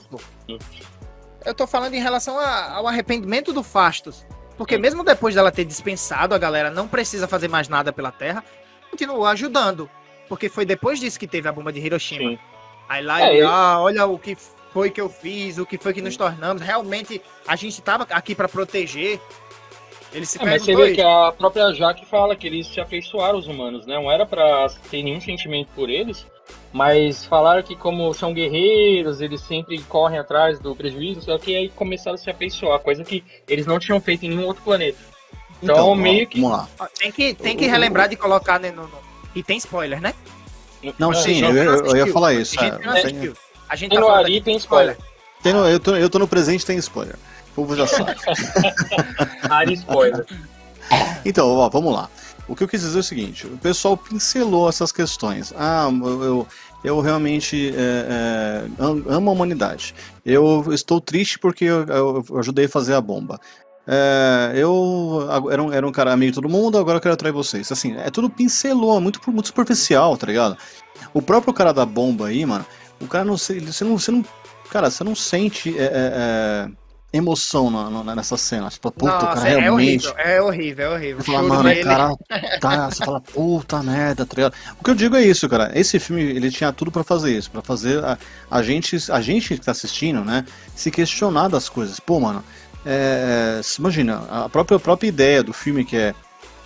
Eu 1.44 1.54
tô 1.54 1.66
falando 1.66 1.94
em 1.94 2.00
relação 2.00 2.38
a- 2.38 2.72
ao 2.74 2.86
arrependimento 2.86 3.52
do 3.52 3.62
Fastos. 3.62 4.26
Porque 4.58 4.74
Sim. 4.74 4.80
mesmo 4.82 5.02
depois 5.02 5.34
dela 5.34 5.50
ter 5.50 5.64
dispensado, 5.64 6.34
a 6.34 6.38
galera 6.38 6.70
não 6.70 6.86
precisa 6.86 7.26
fazer 7.26 7.48
mais 7.48 7.66
nada 7.68 7.92
pela 7.92 8.12
Terra, 8.12 8.44
continuou 8.90 9.24
ajudando. 9.26 9.88
Porque 10.28 10.48
foi 10.50 10.66
depois 10.66 11.00
disso 11.00 11.18
que 11.18 11.26
teve 11.26 11.48
a 11.48 11.52
bomba 11.52 11.72
de 11.72 11.80
Hiroshima. 11.80 12.30
Sim. 12.32 12.38
Aí 12.88 13.02
lá 13.02 13.22
É, 13.22 13.36
ele- 13.36 13.46
ah, 13.46 13.78
olha 13.80 14.04
o 14.06 14.18
que 14.18 14.36
foi 14.72 14.90
que 14.90 15.00
eu 15.00 15.08
fiz, 15.08 15.56
o 15.56 15.64
que 15.64 15.78
foi 15.78 15.94
que 15.94 16.02
nos 16.02 16.16
tornamos. 16.16 16.60
Realmente, 16.62 17.22
a 17.48 17.56
gente 17.56 17.80
tava 17.80 18.06
aqui 18.10 18.34
pra 18.34 18.48
proteger. 18.48 19.18
Ele 20.12 20.26
se 20.26 20.40
É, 20.40 20.44
mas 20.44 20.62
você 20.64 20.74
vê 20.74 20.92
que 20.94 21.00
a 21.00 21.32
própria 21.36 21.72
Jaque 21.72 22.04
fala 22.04 22.34
que 22.34 22.46
eles 22.46 22.66
se 22.66 22.80
afeiçoaram 22.80 23.36
aos 23.36 23.46
humanos, 23.46 23.86
né? 23.86 23.94
Não 23.94 24.10
era 24.10 24.26
pra 24.26 24.66
ter 24.90 25.02
nenhum 25.02 25.20
sentimento 25.20 25.68
por 25.74 25.88
eles, 25.88 26.26
mas 26.72 27.24
falaram 27.24 27.62
que 27.62 27.76
como 27.76 28.12
são 28.12 28.32
guerreiros, 28.34 29.20
eles 29.20 29.40
sempre 29.40 29.78
correm 29.82 30.18
atrás 30.18 30.58
do 30.58 30.74
prejuízo, 30.74 31.22
só 31.22 31.38
que 31.38 31.54
aí 31.54 31.68
começaram 31.68 32.14
a 32.14 32.18
se 32.18 32.28
afeiçoar, 32.28 32.78
coisa 32.80 33.04
que 33.04 33.22
eles 33.46 33.66
não 33.66 33.78
tinham 33.78 34.00
feito 34.00 34.24
em 34.26 34.30
nenhum 34.30 34.46
outro 34.46 34.62
planeta. 34.62 34.98
Então, 35.62 35.88
ó, 35.90 35.94
meio 35.94 36.26
que... 36.26 36.40
Vamos 36.40 36.56
lá. 36.58 36.68
Ó, 36.80 36.86
Tem 36.98 37.12
que, 37.12 37.34
tem 37.34 37.56
que 37.56 37.66
relembrar 37.66 38.08
de 38.08 38.16
colocar 38.16 38.58
né, 38.58 38.70
no, 38.70 38.82
no- 38.82 38.98
E 39.34 39.42
tem 39.42 39.58
spoiler, 39.58 40.00
né? 40.00 40.14
Não, 40.98 41.12
É, 41.12 41.14
sim, 41.14 41.40
eu, 41.44 41.54
eu- 41.54 41.86
eu 41.86 41.96
ia 41.96 42.12
falar 42.12 42.32
isso. 42.32 42.58
A 42.58 42.62
gente 42.64 42.74
é, 42.74 42.86
não 42.86 42.94
tem-. 42.94 43.32
A 43.68 43.76
gente 43.76 43.90
Tem 43.90 43.98
tá 44.00 44.04
no 44.06 44.10
Ari, 44.10 44.40
tem 44.40 44.56
spoiler. 44.56 44.96
tem 45.42 45.52
no- 45.52 45.66
eu, 45.68 45.78
tô, 45.78 45.94
eu 45.94 46.08
tô 46.10 46.18
no 46.18 46.26
presente, 46.26 46.64
tem 46.66 46.78
spoiler. 46.78 47.16
O 47.52 47.54
povo 47.54 47.76
já 47.76 47.86
sabe. 47.86 48.14
Ari 49.50 49.74
spoiler. 49.74 50.24
Então, 51.24 51.48
ó, 51.48 51.68
vamos 51.68 51.92
lá. 51.92 52.08
O 52.48 52.56
que 52.56 52.64
eu 52.64 52.68
quis 52.68 52.80
dizer 52.80 52.96
é 52.96 53.00
o 53.00 53.04
seguinte: 53.04 53.46
o 53.46 53.56
pessoal 53.58 53.96
pincelou 53.96 54.68
essas 54.68 54.90
questões. 54.92 55.52
Ah, 55.56 55.88
eu, 55.90 56.46
eu, 56.82 57.00
realmente 57.00 57.72
é, 57.76 58.66
é, 58.78 58.82
am- 58.82 59.04
amo 59.08 59.30
a 59.30 59.32
humanidade. 59.32 59.94
Eu 60.24 60.72
estou 60.72 61.00
triste 61.00 61.38
porque 61.38 61.64
eu, 61.64 61.84
eu 61.86 62.24
ajudei 62.38 62.64
a 62.64 62.68
fazer 62.68 62.94
a 62.94 63.00
bomba. 63.00 63.40
É, 63.86 64.52
eu 64.54 65.26
era 65.50 65.62
um, 65.62 65.72
era 65.72 65.86
um 65.86 65.92
cara 65.92 66.12
amigo 66.12 66.32
de 66.32 66.36
todo 66.36 66.48
mundo, 66.48 66.78
agora 66.78 66.98
eu 66.98 67.00
quero 67.00 67.14
atrair 67.14 67.32
vocês. 67.32 67.70
Assim, 67.72 67.96
é 67.96 68.10
tudo 68.10 68.30
pincelou, 68.30 68.96
é 68.96 69.00
muito, 69.00 69.20
muito 69.30 69.46
superficial, 69.48 70.16
tá 70.16 70.26
ligado? 70.26 70.56
O 71.12 71.20
próprio 71.22 71.52
cara 71.52 71.72
da 71.72 71.84
bomba 71.84 72.28
aí, 72.28 72.44
mano, 72.46 72.64
o 73.00 73.06
cara 73.06 73.24
não 73.24 73.36
você 73.36 73.60
não, 73.84 73.98
você 73.98 74.10
não, 74.12 74.24
cara, 74.70 74.90
você 74.90 75.02
não 75.02 75.14
sente 75.14 75.76
é, 75.78 75.82
é, 75.82 75.88
é, 75.92 76.68
emoção 77.12 77.70
na- 77.70 77.90
na- 78.04 78.14
nessa 78.14 78.36
cena. 78.36 78.68
Tipo, 78.70 78.90
puta, 78.90 79.16
o 79.16 79.18
cara 79.34 79.48
é 79.48 79.58
realmente. 79.60 80.06
horrível, 80.06 80.24
é 80.24 80.42
horrível, 80.42 80.84
é 80.84 80.94
horrível. 80.94 81.24
Você 81.24 81.32
fala, 81.32 81.48
mano, 81.48 81.70
o 81.70 81.82
cara 81.82 82.16
tá. 82.60 82.90
Você 82.90 83.04
fala, 83.04 83.20
puta 83.20 83.82
merda, 83.82 84.24
tá? 84.24 84.52
O 84.78 84.84
que 84.84 84.90
eu 84.90 84.94
digo 84.94 85.16
é 85.16 85.22
isso, 85.22 85.48
cara. 85.48 85.70
Esse 85.74 85.98
filme, 85.98 86.22
ele 86.22 86.50
tinha 86.50 86.72
tudo 86.72 86.90
pra 86.90 87.02
fazer 87.02 87.36
isso, 87.36 87.50
pra 87.50 87.62
fazer 87.62 88.02
a, 88.04 88.16
a 88.50 88.62
gente, 88.62 88.96
a 89.10 89.20
gente 89.20 89.54
que 89.54 89.60
tá 89.64 89.72
assistindo, 89.72 90.24
né, 90.24 90.44
se 90.74 90.90
questionar 90.90 91.48
das 91.48 91.68
coisas. 91.68 91.98
Pô, 91.98 92.20
mano, 92.20 92.44
é, 92.86 93.60
é, 93.60 93.78
imagina, 93.78 94.22
a 94.30 94.48
própria, 94.48 94.76
a 94.76 94.80
própria 94.80 95.08
ideia 95.08 95.42
do 95.42 95.52
filme 95.52 95.84
que 95.84 95.96
é 95.96 96.14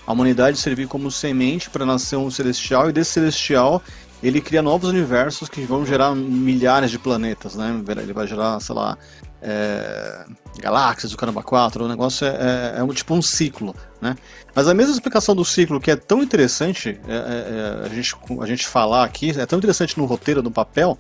a 0.07 0.13
humanidade 0.13 0.59
servir 0.59 0.87
como 0.87 1.11
semente 1.11 1.71
pra 1.71 1.87
nascer 1.87 2.17
um 2.17 2.31
celestial, 2.31 2.91
e 2.91 2.93
desse 2.93 3.13
celestial 3.13 3.83
ele 4.23 4.41
cria 4.41 4.63
novos 4.63 4.89
universos 4.91 5.49
que 5.49 5.63
vão 5.63 5.85
gerar 5.85 6.15
milhares 6.15 6.91
de 6.91 6.99
planetas, 6.99 7.55
né? 7.55 7.79
Ele 7.89 8.13
vai 8.13 8.27
gerar, 8.27 8.59
sei 8.61 8.75
lá, 8.75 8.97
é, 9.45 10.25
galáxias, 10.59 11.13
o 11.13 11.17
caramba 11.17 11.43
4, 11.43 11.85
o 11.85 11.89
negócio 11.89 12.27
é, 12.27 12.31
é, 12.77 12.79
é 12.79 12.83
um, 12.83 12.89
tipo 12.89 13.15
um 13.15 13.21
ciclo, 13.21 13.77
né? 14.01 14.17
Mas 14.55 14.67
a 14.67 14.73
mesma 14.73 14.95
explicação 14.95 15.37
do 15.37 15.45
ciclo, 15.45 15.79
que 15.79 15.91
é 15.91 15.97
tão 15.97 16.23
interessante 16.23 16.99
é, 17.07 17.13
é, 17.13 17.17
é, 17.17 17.87
a, 17.87 17.89
gente, 17.95 18.17
a 18.41 18.47
gente 18.47 18.67
falar 18.67 19.05
aqui, 19.05 19.39
é 19.39 19.45
tão 19.45 19.59
interessante 19.59 19.99
no 19.99 20.07
roteiro, 20.07 20.43
no 20.43 20.51
papel, 20.51 20.99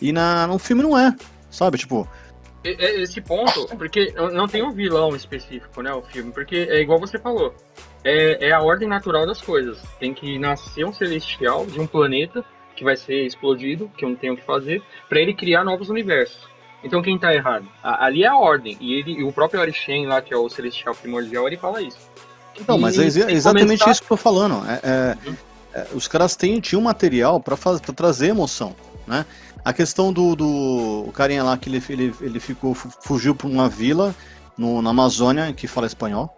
e 0.00 0.12
na, 0.12 0.46
no 0.48 0.58
filme 0.58 0.82
não 0.82 0.98
é, 0.98 1.14
sabe? 1.48 1.78
Tipo, 1.78 2.08
Esse 2.64 3.20
ponto, 3.20 3.68
porque 3.76 4.12
não 4.32 4.48
tem 4.48 4.62
um 4.62 4.72
vilão 4.72 5.14
específico, 5.14 5.80
né, 5.80 5.92
o 5.92 6.02
filme, 6.02 6.32
porque 6.32 6.66
é 6.68 6.80
igual 6.80 6.98
você 6.98 7.18
falou, 7.18 7.54
é, 8.02 8.48
é 8.48 8.52
a 8.52 8.60
ordem 8.60 8.88
natural 8.88 9.26
das 9.26 9.40
coisas. 9.40 9.78
Tem 10.00 10.12
que 10.12 10.38
nascer 10.38 10.84
um 10.84 10.92
celestial 10.92 11.64
de 11.66 11.78
um 11.78 11.86
planeta 11.86 12.44
que 12.74 12.84
vai 12.84 12.96
ser 12.96 13.24
explodido, 13.24 13.90
que 13.96 14.04
eu 14.04 14.10
não 14.10 14.16
tenho 14.16 14.34
o 14.34 14.36
que 14.36 14.44
fazer, 14.44 14.82
para 15.08 15.20
ele 15.20 15.32
criar 15.32 15.64
novos 15.64 15.88
universos. 15.88 16.55
Então 16.86 17.02
quem 17.02 17.18
tá 17.18 17.34
errado? 17.34 17.66
A- 17.82 18.06
ali 18.06 18.22
é 18.24 18.28
a 18.28 18.36
ordem, 18.36 18.76
e 18.80 18.94
ele, 18.94 19.12
e 19.12 19.24
o 19.24 19.32
próprio 19.32 19.60
Arishem 19.60 20.06
lá, 20.06 20.22
que 20.22 20.32
é 20.32 20.36
o 20.36 20.48
celestial 20.48 20.94
primordial, 20.94 21.46
ele 21.46 21.56
fala 21.56 21.82
isso. 21.82 21.98
Então, 22.58 22.78
mas 22.78 22.98
é 22.98 23.04
exatamente 23.04 23.66
começar- 23.80 23.90
isso 23.90 24.00
que 24.02 24.06
eu 24.12 24.16
tô 24.16 24.22
falando. 24.22 24.64
É, 24.66 24.80
é, 24.82 25.28
Uhum. 25.28 25.36
é, 25.74 25.86
os 25.94 26.08
caras 26.08 26.34
têm, 26.36 26.58
tinham 26.60 26.80
material 26.80 27.38
pra 27.40 27.56
trazer 27.94 28.28
emoção, 28.28 28.74
né? 29.06 29.26
A 29.64 29.72
questão 29.72 30.12
do, 30.12 30.36
do 30.36 31.04
o 31.08 31.12
carinha 31.12 31.42
lá 31.42 31.56
que 31.58 31.68
ele, 31.68 31.82
ele, 31.90 32.14
ele 32.20 32.40
ficou, 32.40 32.72
fu- 32.72 32.88
fugiu 33.02 33.34
pra 33.34 33.48
uma 33.48 33.68
vila 33.68 34.14
no, 34.56 34.80
na 34.80 34.90
Amazônia 34.90 35.52
que 35.52 35.66
fala 35.66 35.86
espanhol. 35.86 36.34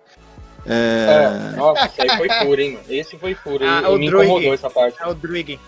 É, 0.66 1.52
É, 1.54 1.56
nossa, 1.56 1.86
isso 1.86 2.02
aí 2.02 2.16
foi 2.16 2.28
furo, 2.30 2.60
hein, 2.60 2.72
mano. 2.72 2.84
Esse 2.88 3.18
foi 3.18 3.34
furo. 3.34 3.64
Ah, 3.66 3.88
o 3.90 3.96
me 3.98 4.06
Druig. 4.08 4.24
incomodou 4.26 4.54
essa 4.54 4.68
parte. 4.70 4.96
É 5.00 5.06
o 5.06 5.14
Druig. 5.14 5.58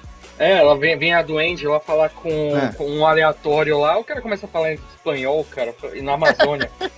É, 0.40 0.52
ela 0.58 0.74
vem, 0.76 0.96
vem 0.98 1.12
a 1.12 1.20
Duende 1.20 1.66
lá 1.66 1.78
falar 1.78 2.08
com, 2.08 2.30
É. 2.56 2.72
com 2.72 2.84
um 2.90 3.06
aleatório 3.06 3.78
lá, 3.78 3.98
o 3.98 4.02
cara 4.04 4.22
começa 4.22 4.46
a 4.46 4.48
falar 4.48 4.72
em 4.72 4.78
espanhol, 4.96 5.44
cara, 5.50 5.74
e 5.94 6.00
na 6.00 6.14
Amazônia. 6.14 6.70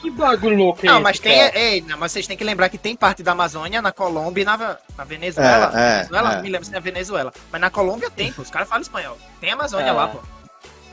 Que 0.00 0.10
bagulho 0.10 0.56
louco 0.56 0.80
é 0.82 0.86
Não, 0.88 0.94
esse, 0.94 1.02
mas 1.04 1.20
tem. 1.20 1.38
cara? 1.38 1.56
Ei, 1.56 1.82
não, 1.82 1.96
mas 1.96 2.10
vocês 2.10 2.26
têm 2.26 2.36
que 2.36 2.42
lembrar 2.42 2.68
que 2.68 2.78
tem 2.78 2.96
parte 2.96 3.22
da 3.22 3.30
Amazônia, 3.32 3.80
na 3.80 3.92
Colômbia 3.92 4.42
e 4.42 4.44
na, 4.44 4.76
na 4.96 5.04
Venezuela. 5.04 5.70
É, 5.72 5.78
é, 5.78 5.96
Venezuela, 5.98 6.32
é. 6.32 6.34
não 6.36 6.42
me 6.42 6.48
lembro 6.50 6.66
se 6.66 6.74
é 6.74 6.80
Venezuela. 6.80 7.32
Mas 7.52 7.60
na 7.60 7.70
Colômbia 7.70 8.10
tem, 8.10 8.32
pô. 8.32 8.42
Os 8.42 8.50
caras 8.50 8.66
falam 8.68 8.82
espanhol. 8.82 9.16
Tem 9.40 9.52
Amazônia 9.52 9.90
É. 9.90 9.92
lá, 9.92 10.08
pô. 10.08 10.18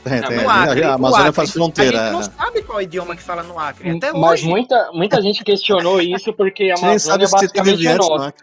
Tem, 0.04 0.20
tem. 0.22 0.36
No 0.42 0.48
Acre, 0.50 0.84
a 0.84 0.94
Amazônia 0.94 1.24
Acre. 1.24 1.34
faz 1.36 1.50
fronteira. 1.50 2.00
A 2.00 2.04
gente 2.04 2.12
não 2.12 2.20
é. 2.20 2.44
sabe 2.44 2.62
qual 2.62 2.80
idioma 2.80 3.16
que 3.16 3.22
fala 3.22 3.42
no 3.42 3.58
Acre. 3.58 3.90
Até 3.90 4.12
Mas 4.12 4.30
hoje. 4.40 4.46
muita, 4.48 4.90
muita 4.92 5.20
gente 5.20 5.42
questionou 5.42 6.00
isso 6.00 6.32
porque 6.32 6.70
a 6.70 6.78
Amazônia 6.78 7.28
basicamente 7.28 7.86
é 7.88 7.94
nossa. 7.96 8.34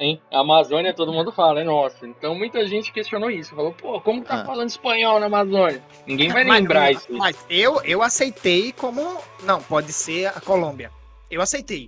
É? 0.00 0.04
hein? 0.06 0.20
A 0.32 0.40
Amazônia 0.40 0.92
todo 0.94 1.12
mundo 1.12 1.30
fala, 1.30 1.60
é 1.60 1.64
nossa. 1.64 2.06
Então 2.06 2.34
muita 2.34 2.66
gente 2.66 2.92
questionou 2.92 3.30
isso. 3.30 3.54
Falou, 3.54 3.72
pô, 3.72 4.00
como 4.00 4.22
tá 4.24 4.42
Ah. 4.42 4.44
falando 4.44 4.68
espanhol 4.68 5.20
na 5.20 5.26
Amazônia? 5.26 5.82
Ninguém 6.06 6.30
vai 6.30 6.44
Mas- 6.44 6.60
lembrar 6.60 6.90
isso. 6.92 7.06
Mas 7.10 7.36
eu, 7.48 7.80
eu 7.84 8.02
aceitei 8.02 8.72
como. 8.72 9.18
Não, 9.44 9.60
pode 9.62 9.92
ser 9.92 10.26
a 10.26 10.40
Colômbia. 10.40 10.90
Eu 11.30 11.40
aceitei. 11.40 11.86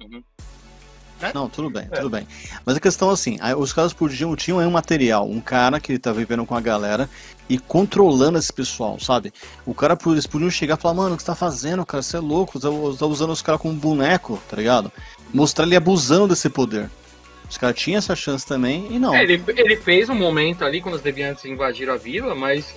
Não, 1.35 1.49
tudo 1.49 1.71
bem, 1.71 1.85
É. 1.91 1.97
tudo 1.97 2.11
bem. 2.11 2.27
Mas 2.67 2.77
a 2.77 2.81
questão 2.81 3.09
é 3.09 3.13
assim, 3.13 3.39
os 3.57 3.73
caras 3.73 3.93
podiam, 3.93 4.35
tinham 4.35 4.59
aí 4.59 4.67
um 4.67 4.73
material, 4.73 5.25
um 5.29 5.41
cara 5.41 5.79
que 5.79 5.97
tá 5.97 6.13
vivendo 6.13 6.45
com 6.45 6.57
a 6.57 6.61
galera 6.61 7.09
e 7.49 7.59
controlando 7.61 8.39
esse 8.39 8.53
pessoal, 8.53 8.99
sabe? 8.99 9.33
O 9.65 9.73
cara, 9.73 9.97
eles 10.07 10.27
podiam 10.27 10.51
chegar 10.51 10.77
e 10.77 10.81
falar, 10.81 10.95
mano, 10.95 11.15
o 11.15 11.17
que 11.17 11.23
você 11.23 11.27
tá 11.27 11.37
fazendo, 11.37 11.87
cara? 11.87 12.03
Você 12.03 12.17
é 12.17 12.21
louco, 12.21 12.59
você 12.59 12.69
tá 12.69 12.99
tá 12.99 13.07
usando 13.07 13.31
os 13.31 13.41
caras 13.41 13.61
como 13.61 13.73
boneco, 13.75 14.43
tá 14.51 14.57
ligado? 14.57 14.91
Mostrar 15.33 15.65
ele 15.65 15.77
abusando 15.77 16.27
desse 16.29 16.51
poder. 16.51 16.91
Os 17.53 17.59
caras 17.59 17.77
tinham 17.79 17.99
essa 17.99 18.17
chance 18.17 18.47
também 18.47 18.87
e 18.91 18.99
não. 18.99 19.15
É, 19.15 19.23
ele, 19.25 19.45
ele 19.47 19.77
fez 19.77 20.09
um 20.09 20.15
momento 20.15 20.65
ali 20.65 20.81
quando 20.81 20.95
os 20.95 21.03
deviantes 21.03 21.45
invadiram 21.45 21.93
a 21.93 21.99
vila, 21.99 22.35
mas 22.35 22.75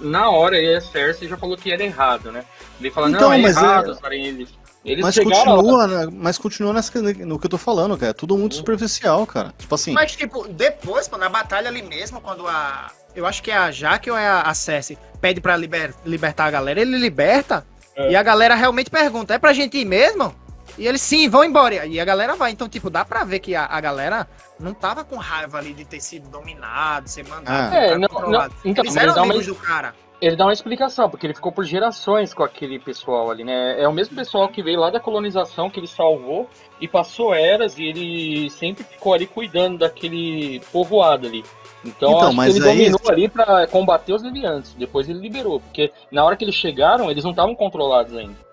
na 0.00 0.28
hora 0.30 0.58
ele, 0.58 0.74
a 0.74 0.80
Cersei 0.80 1.28
já 1.28 1.36
falou 1.36 1.56
que 1.56 1.70
era 1.70 1.84
errado, 1.84 2.32
né? 2.32 2.44
Ele 2.80 2.90
fala, 2.90 3.08
Então, 3.08 3.20
não, 3.28 3.32
é 3.32 3.38
mas 3.38 3.56
errado 3.56 3.96
é- 4.02 4.16
eles. 4.16 4.48
Eles 4.84 5.00
Mas 5.04 5.16
lá. 5.16 5.22
continua, 5.24 5.86
né? 5.86 6.08
mas 6.12 6.38
continua 6.38 6.72
nessa, 6.72 7.00
no 7.00 7.38
que 7.38 7.46
eu 7.46 7.50
tô 7.50 7.58
falando, 7.58 7.96
cara. 7.96 8.10
É 8.10 8.12
tudo 8.12 8.36
muito 8.36 8.56
superficial, 8.56 9.24
cara. 9.28 9.52
Tipo 9.58 9.74
assim, 9.76 9.92
Mas, 9.92 10.14
tipo, 10.16 10.46
depois, 10.48 11.06
pô, 11.08 11.16
na 11.16 11.28
batalha 11.28 11.68
ali 11.68 11.82
mesmo, 11.82 12.20
quando 12.20 12.46
a. 12.48 12.90
Eu 13.14 13.26
acho 13.26 13.42
que 13.44 13.50
é 13.52 13.56
a 13.56 13.70
Jaque 13.70 14.10
ou 14.10 14.16
é 14.18 14.26
a, 14.26 14.42
a 14.42 14.54
Cersei 14.54 14.98
pede 15.20 15.40
pra 15.40 15.56
liber- 15.56 15.94
libertar 16.04 16.46
a 16.46 16.50
galera, 16.50 16.80
ele 16.80 16.98
liberta 16.98 17.64
É. 17.96 18.10
e 18.10 18.16
a 18.16 18.22
galera 18.24 18.54
realmente 18.56 18.90
pergunta: 18.90 19.34
é 19.34 19.38
pra 19.38 19.52
gente 19.52 19.76
ir 19.78 19.84
mesmo? 19.84 20.34
E 20.78 20.86
eles 20.86 21.00
sim, 21.00 21.28
vão 21.28 21.44
embora. 21.44 21.86
E 21.86 21.98
a 21.98 22.04
galera 22.04 22.34
vai. 22.36 22.50
Então, 22.52 22.68
tipo, 22.68 22.90
dá 22.90 23.04
pra 23.04 23.24
ver 23.24 23.38
que 23.40 23.54
a, 23.54 23.64
a 23.66 23.80
galera 23.80 24.28
não 24.60 24.74
tava 24.74 25.04
com 25.04 25.16
raiva 25.16 25.58
ali 25.58 25.72
de 25.72 25.84
ter 25.84 26.00
sido 26.00 26.28
dominado, 26.28 27.08
ser 27.08 27.26
mandado. 27.26 27.74
É, 27.74 27.82
ficar 27.88 27.98
não- 27.98 28.08
controlado. 28.08 28.54
não- 28.64 28.70
então, 28.70 28.84
eles 28.84 28.96
eram 28.96 29.14
dá 29.14 29.22
uma- 29.22 29.34
amigos 29.34 29.46
do 29.46 29.54
cara. 29.54 29.94
Ele 30.18 30.34
dá 30.34 30.46
uma 30.46 30.52
explicação, 30.52 31.10
porque 31.10 31.26
ele 31.26 31.34
ficou 31.34 31.52
por 31.52 31.62
gerações 31.64 32.32
com 32.32 32.42
aquele 32.42 32.78
pessoal 32.78 33.30
ali, 33.30 33.44
né? 33.44 33.78
É 33.78 33.86
o 33.86 33.92
mesmo 33.92 34.16
pessoal 34.16 34.48
que 34.48 34.62
veio 34.62 34.80
lá 34.80 34.88
da 34.88 34.98
colonização, 34.98 35.68
que 35.68 35.78
ele 35.78 35.86
salvou 35.86 36.48
e 36.80 36.88
passou 36.88 37.34
eras 37.34 37.78
e 37.78 37.84
ele 37.84 38.48
sempre 38.48 38.82
ficou 38.82 39.12
ali 39.12 39.26
cuidando 39.26 39.76
daquele 39.78 40.60
povoado 40.72 41.26
ali. 41.26 41.44
Então, 41.84 42.08
Então, 42.08 42.18
acho 42.20 42.30
que 42.30 42.36
mas 42.36 42.56
ele 42.56 42.66
aí- 42.68 42.76
dominou 42.78 43.00
ali 43.10 43.28
pra 43.28 43.66
combater 43.66 44.14
os 44.14 44.22
deviantes. 44.22 44.72
Depois 44.72 45.06
ele 45.06 45.18
liberou, 45.20 45.60
porque 45.60 45.92
na 46.10 46.24
hora 46.24 46.34
que 46.34 46.44
eles 46.44 46.54
chegaram, 46.54 47.10
eles 47.10 47.22
não 47.22 47.32
estavam 47.32 47.54
controlados 47.54 48.16
ainda. 48.16 48.45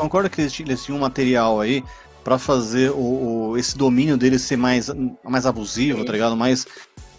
Concorda 0.00 0.28
que 0.28 0.40
eles, 0.40 0.52
ti- 0.52 0.62
eles 0.62 0.84
tinham 0.84 0.96
um 0.98 1.00
material 1.00 1.60
aí 1.60 1.84
pra 2.24 2.38
fazer 2.38 2.90
o, 2.90 3.50
o- 3.50 3.58
esse 3.58 3.76
domínio 3.76 4.16
deles 4.16 4.42
ser 4.42 4.56
mais, 4.56 4.90
mais 5.24 5.46
abusivo, 5.46 6.00
Sim. 6.00 6.04
tá 6.04 6.12
ligado? 6.12 6.36
Mais, 6.36 6.66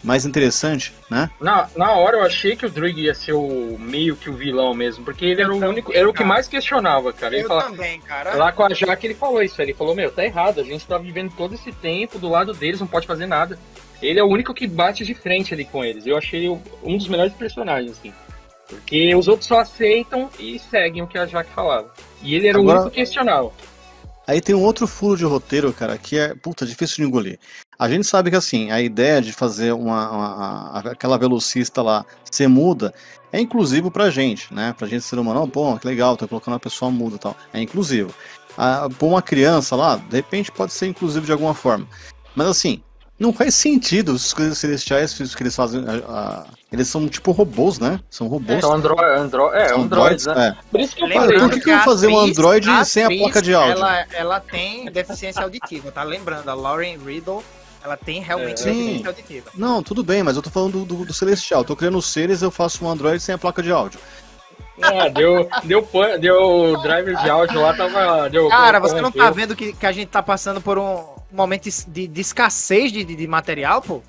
mais 0.02 0.24
interessante, 0.24 0.92
né? 1.10 1.30
Na, 1.40 1.68
na 1.76 1.92
hora 1.92 2.18
eu 2.18 2.22
achei 2.24 2.54
que 2.56 2.64
o 2.66 2.70
Druig 2.70 3.00
ia 3.00 3.14
ser 3.14 3.32
o 3.32 3.76
meio 3.78 4.16
que 4.16 4.28
o 4.30 4.34
vilão 4.34 4.74
mesmo, 4.74 5.04
porque 5.04 5.24
ele 5.24 5.40
era 5.42 5.50
o 5.50 5.54
também, 5.54 5.68
único, 5.70 5.92
era 5.92 6.08
o 6.08 6.12
que 6.12 6.18
cara. 6.18 6.28
mais 6.28 6.46
questionava, 6.48 7.12
cara. 7.12 7.34
Ele 7.34 7.44
Eu 7.44 7.48
falava, 7.48 7.70
também, 7.70 8.00
cara. 8.00 8.34
Lá 8.34 8.52
com 8.52 8.64
a 8.64 8.72
Jaque 8.74 9.06
ele 9.06 9.14
falou 9.14 9.42
isso, 9.42 9.60
ele 9.62 9.74
falou, 9.74 9.94
meu, 9.94 10.10
tá 10.10 10.24
errado, 10.24 10.60
a 10.60 10.64
gente 10.64 10.86
tá 10.86 10.98
vivendo 10.98 11.32
todo 11.36 11.54
esse 11.54 11.72
tempo 11.72 12.18
do 12.18 12.28
lado 12.28 12.52
deles, 12.52 12.80
não 12.80 12.86
pode 12.86 13.06
fazer 13.06 13.26
nada. 13.26 13.58
Ele 14.00 14.18
é 14.18 14.24
o 14.24 14.28
único 14.28 14.52
que 14.52 14.66
bate 14.66 15.04
de 15.04 15.14
frente 15.14 15.54
ali 15.54 15.64
com 15.64 15.84
eles. 15.84 16.04
Eu 16.06 16.16
achei 16.16 16.40
ele 16.46 16.58
um 16.82 16.96
dos 16.96 17.06
melhores 17.06 17.32
personagens, 17.34 17.92
assim. 17.92 18.12
Porque 18.72 19.14
os 19.14 19.28
outros 19.28 19.46
só 19.46 19.60
aceitam 19.60 20.30
e 20.38 20.58
seguem 20.58 21.02
o 21.02 21.06
que 21.06 21.18
a 21.18 21.26
Jaque 21.26 21.50
falava. 21.52 21.92
E 22.22 22.34
ele 22.34 22.48
era 22.48 22.58
Agora- 22.58 22.78
o 22.78 22.80
único 22.82 22.94
que 22.94 23.00
questionava. 23.02 23.50
Aí 24.26 24.40
tem 24.40 24.54
um 24.54 24.62
outro 24.62 24.86
furo 24.86 25.16
de 25.16 25.24
roteiro, 25.24 25.72
cara, 25.72 25.98
que 25.98 26.16
é, 26.16 26.34
puta, 26.34 26.64
difícil 26.64 26.96
de 26.96 27.02
engolir. 27.08 27.38
A 27.78 27.88
gente 27.88 28.06
sabe 28.06 28.30
que, 28.30 28.36
assim, 28.36 28.70
a 28.70 28.80
ideia 28.80 29.20
de 29.20 29.32
fazer 29.32 29.72
uma, 29.72 30.10
uma- 30.10 30.78
aquela 30.92 31.18
velocista 31.18 31.82
lá 31.82 32.04
ser 32.30 32.46
muda 32.48 32.94
é 33.32 33.40
inclusivo 33.40 33.90
pra 33.90 34.10
gente, 34.10 34.52
né? 34.54 34.74
Pra 34.78 34.86
gente 34.86 35.02
ser 35.04 35.18
humano, 35.18 35.40
não, 35.40 35.48
pô, 35.48 35.76
que 35.76 35.86
legal, 35.86 36.16
tá 36.16 36.28
colocando 36.28 36.54
uma 36.54 36.60
pessoa 36.60 36.90
muda 36.90 37.16
e 37.16 37.18
tal. 37.18 37.36
É 37.52 37.60
inclusivo. 37.60 38.14
Ah, 38.56 38.88
pôr 38.98 39.08
uma 39.08 39.22
criança 39.22 39.74
lá, 39.74 39.96
de 39.96 40.16
repente 40.16 40.52
pode 40.52 40.72
ser 40.72 40.86
inclusivo 40.86 41.26
de 41.26 41.32
alguma 41.32 41.54
forma. 41.54 41.86
Mas, 42.36 42.46
assim, 42.46 42.80
não 43.18 43.32
faz 43.32 43.54
sentido 43.54 44.12
os 44.12 44.32
coisas 44.32 44.58
celestiais 44.58 45.18
os 45.20 45.34
que 45.34 45.42
eles 45.42 45.54
fazem. 45.54 45.84
ah, 45.86 46.02
ah, 46.08 46.44
eles 46.72 46.88
são 46.88 47.08
tipo 47.08 47.30
robôs, 47.32 47.78
né? 47.78 48.00
São 48.10 48.26
robôs. 48.26 48.58
Então, 48.58 48.72
Andro, 48.72 48.96
Andro, 49.00 49.52
é, 49.54 49.68
São 49.68 49.82
androids, 49.82 50.26
né? 50.26 50.56
é. 50.58 50.62
Por 50.70 50.80
isso 50.80 50.96
que 50.96 51.04
eu 51.04 51.08
falei, 51.10 51.38
por 51.38 51.50
que 51.50 51.60
que 51.60 51.70
eu 51.70 51.74
vou 51.76 51.84
fazer 51.84 52.06
um 52.08 52.18
Android 52.18 52.68
a 52.68 52.84
sem 52.84 53.04
a 53.04 53.08
placa 53.08 53.40
de 53.42 53.54
áudio? 53.54 53.72
Ela, 53.72 54.06
ela 54.12 54.40
tem 54.40 54.90
deficiência 54.90 55.42
auditiva, 55.42 55.92
tá 55.92 56.02
lembrando? 56.02 56.48
A 56.48 56.54
Lauren 56.54 56.96
Riddle, 56.98 57.44
ela 57.84 57.96
tem 57.96 58.20
realmente 58.22 58.62
É. 58.62 58.64
deficiência 58.64 58.98
Sim. 59.00 59.06
auditiva. 59.06 59.50
Não, 59.54 59.82
tudo 59.82 60.02
bem, 60.02 60.22
mas 60.22 60.34
eu 60.36 60.42
tô 60.42 60.50
falando 60.50 60.84
do, 60.84 60.96
do- 60.96 61.04
do 61.04 61.12
Celestial. 61.12 61.62
Tô 61.64 61.76
criando 61.76 62.00
seres, 62.02 62.42
eu 62.42 62.50
faço 62.50 62.84
um 62.84 62.88
Android 62.88 63.22
sem 63.22 63.34
a 63.34 63.38
placa 63.38 63.62
de 63.62 63.70
áudio. 63.70 64.00
ah, 64.82 65.08
deu, 65.08 65.48
deu, 65.64 65.86
deu 66.18 66.80
driver 66.82 67.16
de 67.22 67.28
áudio 67.30 67.60
lá, 67.60 67.74
tava. 67.74 68.28
Deu, 68.30 68.48
Cara, 68.48 68.80
você 68.80 69.00
não 69.00 69.12
tá 69.12 69.30
vendo 69.30 69.54
que, 69.54 69.74
que 69.74 69.86
a 69.86 69.92
gente 69.92 70.08
tá 70.08 70.22
passando 70.22 70.60
por 70.60 70.78
um 70.78 71.11
momento 71.32 71.68
de, 71.88 72.06
de 72.06 72.20
escassez 72.20 72.92
de, 72.92 73.04
de, 73.04 73.16
de 73.16 73.26
material, 73.26 73.82
pô? 73.82 74.02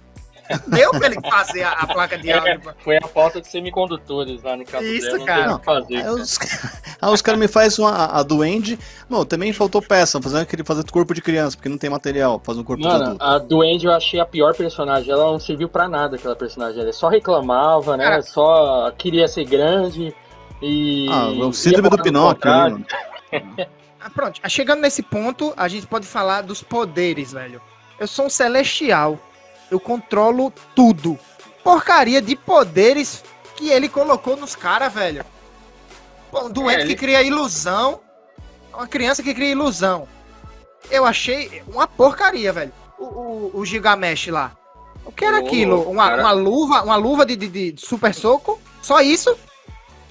Deu 0.68 0.92
pra 0.92 1.08
ele 1.08 1.22
fazer 1.22 1.64
a, 1.64 1.72
a 1.72 1.88
placa 1.88 2.18
de 2.18 2.32
áudio. 2.32 2.52
É, 2.52 2.84
foi 2.84 2.98
a 2.98 3.08
falta 3.08 3.40
de 3.40 3.48
semicondutores 3.48 4.44
lá 4.44 4.58
no 4.58 4.66
caso 4.66 4.84
Isso, 4.84 5.06
dela, 5.06 5.18
não 5.18 5.26
cara. 5.26 5.42
teve 5.42 5.54
o 5.54 5.60
que 5.60 5.66
fazer. 5.66 5.96
Aí 5.96 6.10
os, 6.10 6.40
aí 7.02 7.14
os 7.14 7.22
caras 7.22 7.40
me 7.40 7.48
fazem 7.48 7.86
uma, 7.86 7.92
a, 7.92 8.20
a 8.20 8.24
Duende. 8.24 8.78
Não, 9.10 9.26
também 9.26 9.54
faltou 9.54 9.82
peça, 9.82 10.22
fazer 10.22 10.40
aquele 10.40 10.64
fazer 10.64 10.84
corpo 10.92 11.14
de 11.14 11.22
criança, 11.22 11.56
porque 11.56 11.70
não 11.70 11.78
tem 11.78 11.90
material, 11.90 12.42
faz 12.44 12.58
um 12.58 12.64
corpo 12.64 12.82
de 12.82 12.88
Mano, 12.88 13.04
adulto. 13.06 13.24
a 13.24 13.38
Duende 13.38 13.86
eu 13.86 13.94
achei 13.94 14.20
a 14.20 14.26
pior 14.26 14.54
personagem. 14.54 15.12
Ela 15.12 15.32
não 15.32 15.40
serviu 15.40 15.70
pra 15.70 15.88
nada, 15.88 16.18
aquela 16.18 16.36
personagem. 16.36 16.82
Ela 16.82 16.92
só 16.92 17.08
reclamava, 17.08 17.96
né? 17.96 18.04
Cara. 18.04 18.22
Só 18.22 18.92
queria 18.98 19.28
ser 19.28 19.46
grande 19.46 20.14
e. 20.62 21.08
Ah, 21.10 21.28
o 21.28 21.54
síndrome 21.54 21.90
do 21.90 22.02
Pinóquio, 22.02 22.52
né, 22.52 22.58
mano? 22.58 22.86
Ah, 24.04 24.10
pronto, 24.10 24.40
ah, 24.44 24.50
chegando 24.50 24.82
nesse 24.82 25.02
ponto, 25.02 25.54
a 25.56 25.68
gente 25.70 25.88
pode 25.88 26.06
falar 26.06 26.42
dos 26.42 26.62
poderes, 26.62 27.32
velho. 27.32 27.62
Eu 27.98 28.06
sou 28.08 28.26
um 28.26 28.30
celestial. 28.30 29.18
Eu 29.72 29.80
controlo 29.80 30.52
tudo. 30.76 31.18
Porcaria 31.64 32.22
de 32.22 32.36
poderes 32.36 33.24
que 33.56 33.70
ele 33.70 33.88
colocou 33.88 34.36
nos 34.36 34.56
caras, 34.56 34.92
velho. 34.94 35.24
Pô, 36.30 36.46
um 36.48 36.50
doente 36.50 36.80
É, 36.80 36.82
ele- 36.82 36.90
que 36.96 37.00
cria 37.00 37.22
ilusão. 37.24 38.02
Uma 38.74 38.88
criança 38.88 39.24
que 39.24 39.34
cria 39.34 39.52
ilusão. 39.52 40.06
Eu 40.92 41.06
achei 41.06 41.64
uma 41.68 41.88
porcaria, 41.88 42.52
velho. 42.52 42.74
O, 43.00 43.06
o, 43.06 43.52
o 43.60 43.66
Gigamesh 43.66 44.28
lá. 44.28 44.52
O 45.06 45.12
que 45.12 45.24
era 45.24 45.42
Ô, 45.42 45.46
aquilo? 45.46 45.90
Uma, 45.90 46.14
uma 46.16 46.32
luva, 46.32 46.82
uma 46.84 46.96
luva 46.98 47.26
de, 47.26 47.36
de, 47.38 47.72
de 47.72 47.86
super 47.86 48.14
soco? 48.14 48.60
Só 48.82 49.00
isso? 49.00 49.34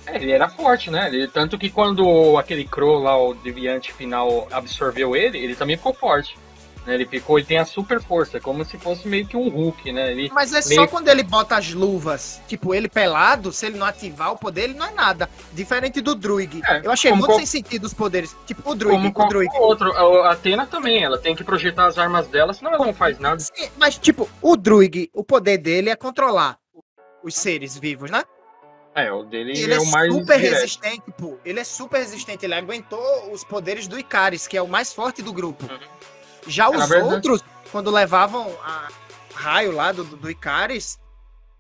É, 0.07 0.17
ele 0.17 0.33
era 0.33 0.49
forte, 0.49 0.91
né? 0.91 1.09
Ele- 1.09 1.29
tanto 1.29 1.59
que 1.59 1.71
quando 1.71 2.37
aquele 2.39 2.65
Crow 2.65 2.99
lá, 2.99 3.17
o 3.17 3.35
deviante 3.35 3.93
final, 3.93 4.49
absorveu 4.51 5.15
ele, 5.17 5.39
ele 5.39 5.55
também 5.55 5.77
ficou 5.77 5.95
forte. 5.95 6.37
né? 6.85 6.95
Ele 6.95 7.07
ficou, 7.07 7.39
ele 7.39 7.47
tem 7.47 7.59
a 7.59 7.65
super 7.65 8.03
força, 8.03 8.41
como 8.41 8.65
se 8.65 8.77
fosse 8.77 9.07
meio 9.07 9.25
que 9.25 9.37
um 9.37 9.49
Hulk, 9.49 9.93
né? 9.93 10.11
Ele, 10.11 10.29
Mas 10.33 10.53
é 10.53 10.61
só 10.61 10.85
quando 10.89 11.07
ele 11.07 11.23
bota 11.23 11.57
as 11.57 11.73
luvas, 11.73 12.43
tipo, 12.49 12.75
ele 12.75 12.89
pelado, 12.89 13.53
se 13.53 13.67
ele 13.67 13.79
não 13.79 13.87
ativar 13.87 14.33
o 14.33 14.37
poder, 14.37 14.63
ele 14.65 14.75
não 14.75 14.87
é 14.87 14.91
nada. 14.91 15.31
Diferente 15.53 16.01
do 16.01 16.13
Druig. 16.17 16.61
É, 16.67 16.81
eu 16.85 16.91
achei 16.91 17.13
muito 17.13 17.27
qual- 17.27 17.39
sem 17.39 17.47
sentido 17.47 17.85
os 17.85 17.95
poderes. 17.95 18.35
Tipo, 18.45 18.69
o 18.69 18.75
Druig, 18.75 19.13
como 19.13 19.27
o 19.27 19.29
Druig. 19.29 19.49
outro. 19.61 19.93
A 20.25 20.33
Atena 20.33 20.67
também, 20.67 21.05
ela 21.05 21.19
tem 21.19 21.37
que 21.37 21.45
projetar 21.45 21.87
as 21.87 21.99
armas 21.99 22.27
dela, 22.27 22.53
senão 22.53 22.73
ela 22.75 22.85
não 22.85 22.93
faz 22.95 23.17
nada. 23.21 23.39
Sim, 23.39 23.69
Mas, 23.79 23.97
tipo, 23.97 24.29
o 24.43 24.57
Druig, 24.57 25.09
o 25.15 25.23
poder 25.23 25.59
dele 25.59 25.89
é 25.89 25.95
controlar 25.95 26.59
os 27.23 27.37
seres 27.37 27.79
vivos, 27.79 28.11
né? 28.11 28.25
É, 28.95 29.11
o 29.11 29.23
dele 29.25 29.53
ele 29.53 29.73
é 29.73 29.77
é 29.77 29.81
o 29.81 29.87
mais 29.91 30.13
super 30.13 30.39
direto. 30.39 30.53
resistente, 30.61 31.03
pô. 31.17 31.39
Ele 31.45 31.61
é 31.61 31.65
super 31.65 31.99
resistente. 31.99 32.45
Ele 32.45 32.55
aguentou 32.55 33.33
os 33.33 33.43
poderes 33.43 33.87
do 33.87 33.99
Icaris, 33.99 34.47
que 34.47 34.57
é 34.57 34.63
o 34.63 34.69
mais 34.69 34.93
forte 34.93 35.23
do 35.23 35.33
grupo. 35.33 35.65
Uhum. 35.65 35.79
Já 36.47 36.69
os 36.69 36.89
verdade- 36.89 37.15
outros, 37.15 37.41
quando 37.71 37.91
levavam 37.91 38.51
a 38.65 38.89
raio 39.35 39.73
lá 39.73 39.93
do, 39.93 40.05
do, 40.05 40.17
do 40.17 40.31
Icaris, 40.31 40.99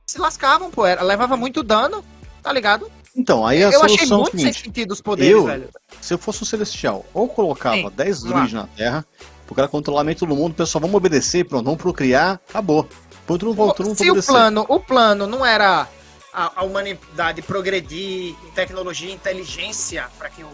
se 0.06 0.18
lascavam, 0.20 0.70
pô. 0.70 0.84
Era, 0.84 1.02
levava 1.02 1.36
muito 1.36 1.62
dano, 1.62 2.04
tá 2.42 2.52
ligado? 2.52 2.90
Então, 3.16 3.46
aí 3.46 3.62
a 3.64 3.70
eu 3.70 3.82
achei 3.82 3.96
solução 4.06 4.16
é 4.16 4.20
o 4.20 4.22
muito 4.22 4.32
sem 4.38 4.40
seguinte: 4.52 4.64
sentido 4.64 4.92
os 4.92 5.00
poderes, 5.00 5.32
eu- 5.32 5.44
velho. 5.46 5.68
se 6.00 6.12
eu 6.14 6.18
fosse 6.18 6.42
um 6.42 6.46
Celestial, 6.46 7.04
ou 7.14 7.28
colocava 7.28 7.76
Sim, 7.76 7.90
10 7.94 8.20
vamos 8.20 8.30
lá. 8.32 8.36
druids 8.40 8.52
na 8.54 8.66
Terra, 8.76 9.06
pro 9.46 9.54
cara 9.54 9.68
controlar 9.68 10.04
meio 10.04 10.18
todo 10.18 10.34
mundo, 10.34 10.52
o 10.52 10.54
pessoal, 10.54 10.80
vamos 10.80 10.96
obedecer, 10.96 11.44
pronto, 11.46 11.64
vamos 11.64 11.80
procriar, 11.80 12.40
acabou. 12.48 12.86
Mundo, 13.28 13.38
todo 13.74 13.86
mundo 13.86 13.96
Se 13.96 14.10
o 14.10 14.22
plano, 14.22 14.66
o 14.68 14.80
plano 14.80 15.26
não 15.26 15.46
era 15.46 15.86
a, 16.32 16.52
a 16.60 16.64
humanidade 16.64 17.42
progredir 17.42 18.34
em 18.44 18.50
tecnologia 18.54 19.10
e 19.10 19.14
inteligência 19.14 20.06
para 20.18 20.28
que 20.30 20.42
o, 20.42 20.48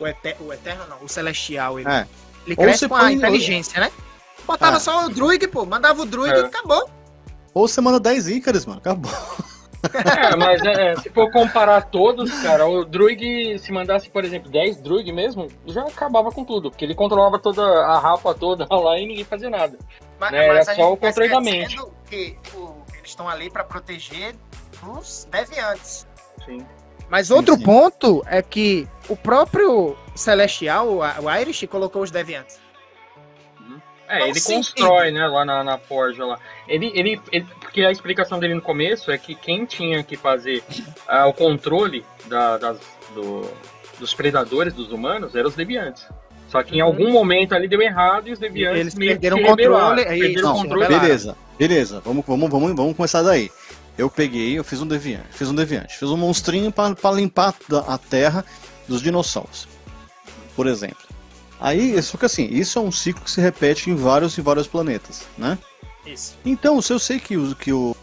o, 0.00 0.06
Ete- 0.06 0.36
o 0.40 0.52
Eterno, 0.52 0.84
não, 0.88 1.02
o 1.02 1.08
Celestial, 1.08 1.78
ele, 1.78 1.88
É. 1.88 2.06
ele 2.46 2.56
cresce 2.56 2.88
com 2.88 2.94
a 2.96 3.12
inteligência, 3.12 3.80
né? 3.80 3.90
Botava 4.46 4.76
Ah. 4.76 4.80
só 4.80 5.06
o 5.06 5.08
Druig, 5.08 5.46
pô, 5.48 5.64
mandava 5.64 6.02
o 6.02 6.06
Druig 6.06 6.32
É. 6.32 6.40
e 6.40 6.44
acabou. 6.44 6.88
Ou 7.54 7.66
você 7.66 7.80
manda 7.80 7.98
10 7.98 8.28
Ícaros, 8.28 8.66
mano. 8.66 8.78
Acabou. 8.78 9.10
É, 9.94 10.34
mas 10.36 10.60
é, 10.64 10.96
se 10.96 11.08
for 11.10 11.30
comparar 11.30 11.82
todos, 11.82 12.30
cara, 12.42 12.66
o 12.66 12.84
Druig, 12.84 13.56
se 13.60 13.70
mandasse, 13.70 14.10
por 14.10 14.24
exemplo, 14.24 14.50
10 14.50 14.78
Druig 14.78 15.12
mesmo, 15.12 15.46
já 15.66 15.82
acabava 15.82 16.30
com 16.32 16.44
tudo, 16.44 16.70
porque 16.70 16.84
ele 16.84 16.94
controlava 16.94 17.38
toda 17.38 17.62
a 17.62 17.98
rapa 17.98 18.34
toda 18.34 18.66
lá 18.74 18.98
e 18.98 19.06
ninguém 19.06 19.24
fazia 19.24 19.48
nada. 19.48 19.78
Mas, 20.18 20.32
É, 20.32 20.48
era 20.48 20.60
a 20.60 20.64
só 20.64 20.92
o 20.92 20.96
tá 20.96 21.06
controle 21.06 21.28
da 21.30 21.38
esquecendo 21.40 21.92
Que 22.10 22.36
o- 22.54 22.82
eles 22.94 23.10
estão 23.10 23.28
ali 23.28 23.48
para 23.48 23.62
proteger 23.62 24.34
os 24.82 25.26
deviantes. 25.30 26.06
Sim. 26.44 26.64
Mas 27.08 27.28
Sim, 27.28 27.34
outro 27.34 27.56
sim. 27.56 27.62
ponto 27.62 28.22
é 28.26 28.42
que 28.42 28.88
o 29.08 29.16
próprio 29.16 29.96
Celestial, 30.14 30.88
o 31.22 31.30
Irish, 31.40 31.66
colocou 31.68 32.02
os 32.02 32.10
deviantes. 32.10 32.58
É, 34.08 34.18
Qual 34.18 34.28
ele 34.28 34.38
sentido? 34.40 34.56
constrói, 34.86 35.10
né, 35.10 35.26
lá 35.26 35.44
na, 35.44 35.64
na 35.64 35.78
forja 35.78 36.24
lá. 36.24 36.38
Ele, 36.68 36.92
ele, 36.94 37.20
ele- 37.32 37.46
porque 37.60 37.84
a 37.84 37.90
explicação 37.90 38.38
dele 38.38 38.54
no 38.54 38.62
começo 38.62 39.10
é 39.10 39.18
que 39.18 39.34
quem 39.34 39.64
tinha 39.64 40.00
que 40.04 40.16
fazer 40.16 40.62
ah, 41.08 41.26
o 41.26 41.32
controle 41.32 42.04
da- 42.26 42.56
das, 42.56 42.78
do- 43.14 43.50
dos 43.98 44.14
predadores, 44.14 44.72
dos 44.74 44.92
humanos, 44.92 45.34
eram 45.34 45.48
os 45.48 45.56
deviantes. 45.56 46.06
Só 46.48 46.62
que 46.62 46.76
em 46.76 46.82
Uhum. 46.82 46.86
algum 46.86 47.10
momento 47.10 47.52
ali 47.56 47.66
deu 47.66 47.82
errado 47.82 48.28
e 48.28 48.32
os 48.32 48.38
deviantes 48.38 48.80
Eles 48.80 48.94
meio 48.94 49.14
que 49.14 49.18
perderam 49.18 49.38
o 49.38 49.42
controle, 49.56 50.02
é 50.02 50.04
perderam 50.04 50.42
Não, 50.50 50.54
controle. 50.62 50.86
beleza, 50.86 51.36
beleza. 51.58 52.00
Vamos, 52.04 52.24
vamos, 52.24 52.48
vamos, 52.48 52.76
vamos 52.76 52.96
começar 52.96 53.22
daí. 53.22 53.50
Eu 53.98 54.10
peguei, 54.10 54.58
eu 54.58 54.64
fiz 54.64 54.80
um 54.80 54.86
deviante, 54.86 55.28
fiz 55.32 55.48
um 55.48 55.54
deviante, 55.54 55.96
fiz 55.96 56.08
um 56.08 56.16
monstrinho 56.16 56.70
pra 56.70 56.94
pra 56.94 57.10
limpar 57.10 57.54
a 57.86 57.96
terra 57.96 58.44
dos 58.86 59.00
dinossauros, 59.00 59.66
por 60.54 60.66
exemplo. 60.66 61.06
Aí, 61.58 62.00
só 62.02 62.18
que 62.18 62.26
assim, 62.26 62.46
isso 62.50 62.78
é 62.78 62.82
um 62.82 62.92
ciclo 62.92 63.24
que 63.24 63.30
se 63.30 63.40
repete 63.40 63.90
em 63.90 63.94
vários 63.94 64.36
e 64.36 64.42
vários 64.42 64.66
planetas, 64.66 65.22
né? 65.38 65.58
Isso. 66.04 66.36
Então, 66.44 66.80
se 66.82 66.92
eu 66.92 66.98
sei 66.98 67.18
que 67.18 67.36
o, 67.36 67.54
que 67.56 67.72
o 67.72 67.96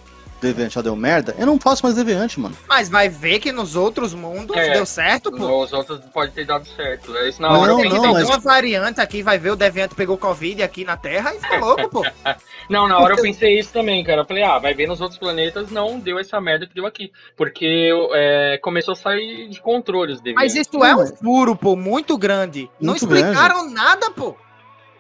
deviante 0.44 0.76
já 0.76 0.82
deu 0.82 0.96
merda, 0.96 1.36
eu 1.40 1.46
não 1.46 1.60
faço 1.60 1.84
mais 1.84 1.96
deviante, 1.96 2.40
mano. 2.40 2.56
Mas 2.68 2.88
vai 2.90 3.10
ver 3.10 3.40
que 3.40 3.52
nos 3.52 3.76
outros 3.76 4.14
mundos 4.14 4.56
É. 4.56 4.74
deu 4.74 4.86
certo, 4.86 5.32
pô. 5.32 5.64
Os 5.64 5.74
outros 5.74 6.00
pode 6.14 6.32
ter 6.34 6.46
dado 6.46 6.68
certo. 6.68 7.16
É 7.18 7.30
Isso 7.30 7.42
na 7.42 7.50
Não, 7.50 7.60
hora 7.62 7.72
eu 7.72 7.76
Tem 7.78 7.86
pensei- 7.86 8.00
não, 8.00 8.10
alguma 8.16 8.36
mas- 8.36 8.44
variante 8.44 9.02
aqui, 9.02 9.24
vai 9.24 9.38
ver 9.40 9.52
o 9.52 9.56
Deviante 9.56 9.96
pegou 9.96 10.18
Covid 10.18 10.62
aqui 10.62 10.84
na 10.86 10.96
Terra 10.98 11.34
e 11.34 11.40
ficou 11.40 11.60
louco, 11.60 11.90
pô. 11.90 12.04
Não, 12.70 12.88
na 12.88 12.98
hora 13.00 13.16
eu 13.16 13.22
pensei 13.22 13.60
isso 13.60 13.74
também, 13.74 14.04
cara. 14.04 14.22
Eu 14.22 14.26
falei, 14.26 14.42
ah, 14.44 14.58
vai 14.60 14.74
ver 14.74 14.88
nos 14.88 15.02
outros 15.02 15.20
planetas, 15.20 15.70
não 15.70 16.00
deu 16.00 16.18
essa 16.20 16.40
merda 16.40 16.66
que 16.66 16.74
deu 16.74 16.86
aqui. 16.86 17.12
Porque 17.36 17.90
é, 18.14 18.58
começou 18.62 18.94
a 18.94 18.96
sair 18.96 19.50
de 19.50 19.60
controle 19.62 20.14
os 20.14 20.22
deviantes. 20.22 20.54
Mas 20.56 20.68
isso 20.68 20.84
é 20.84 20.96
um 20.96 21.06
furo, 21.08 21.56
pô, 21.56 21.76
muito 21.76 22.18
grande. 22.18 22.70
Não 22.80 22.92
Muito 22.94 23.04
explicaram 23.04 23.70
nada, 23.70 24.10
pô. 24.12 24.36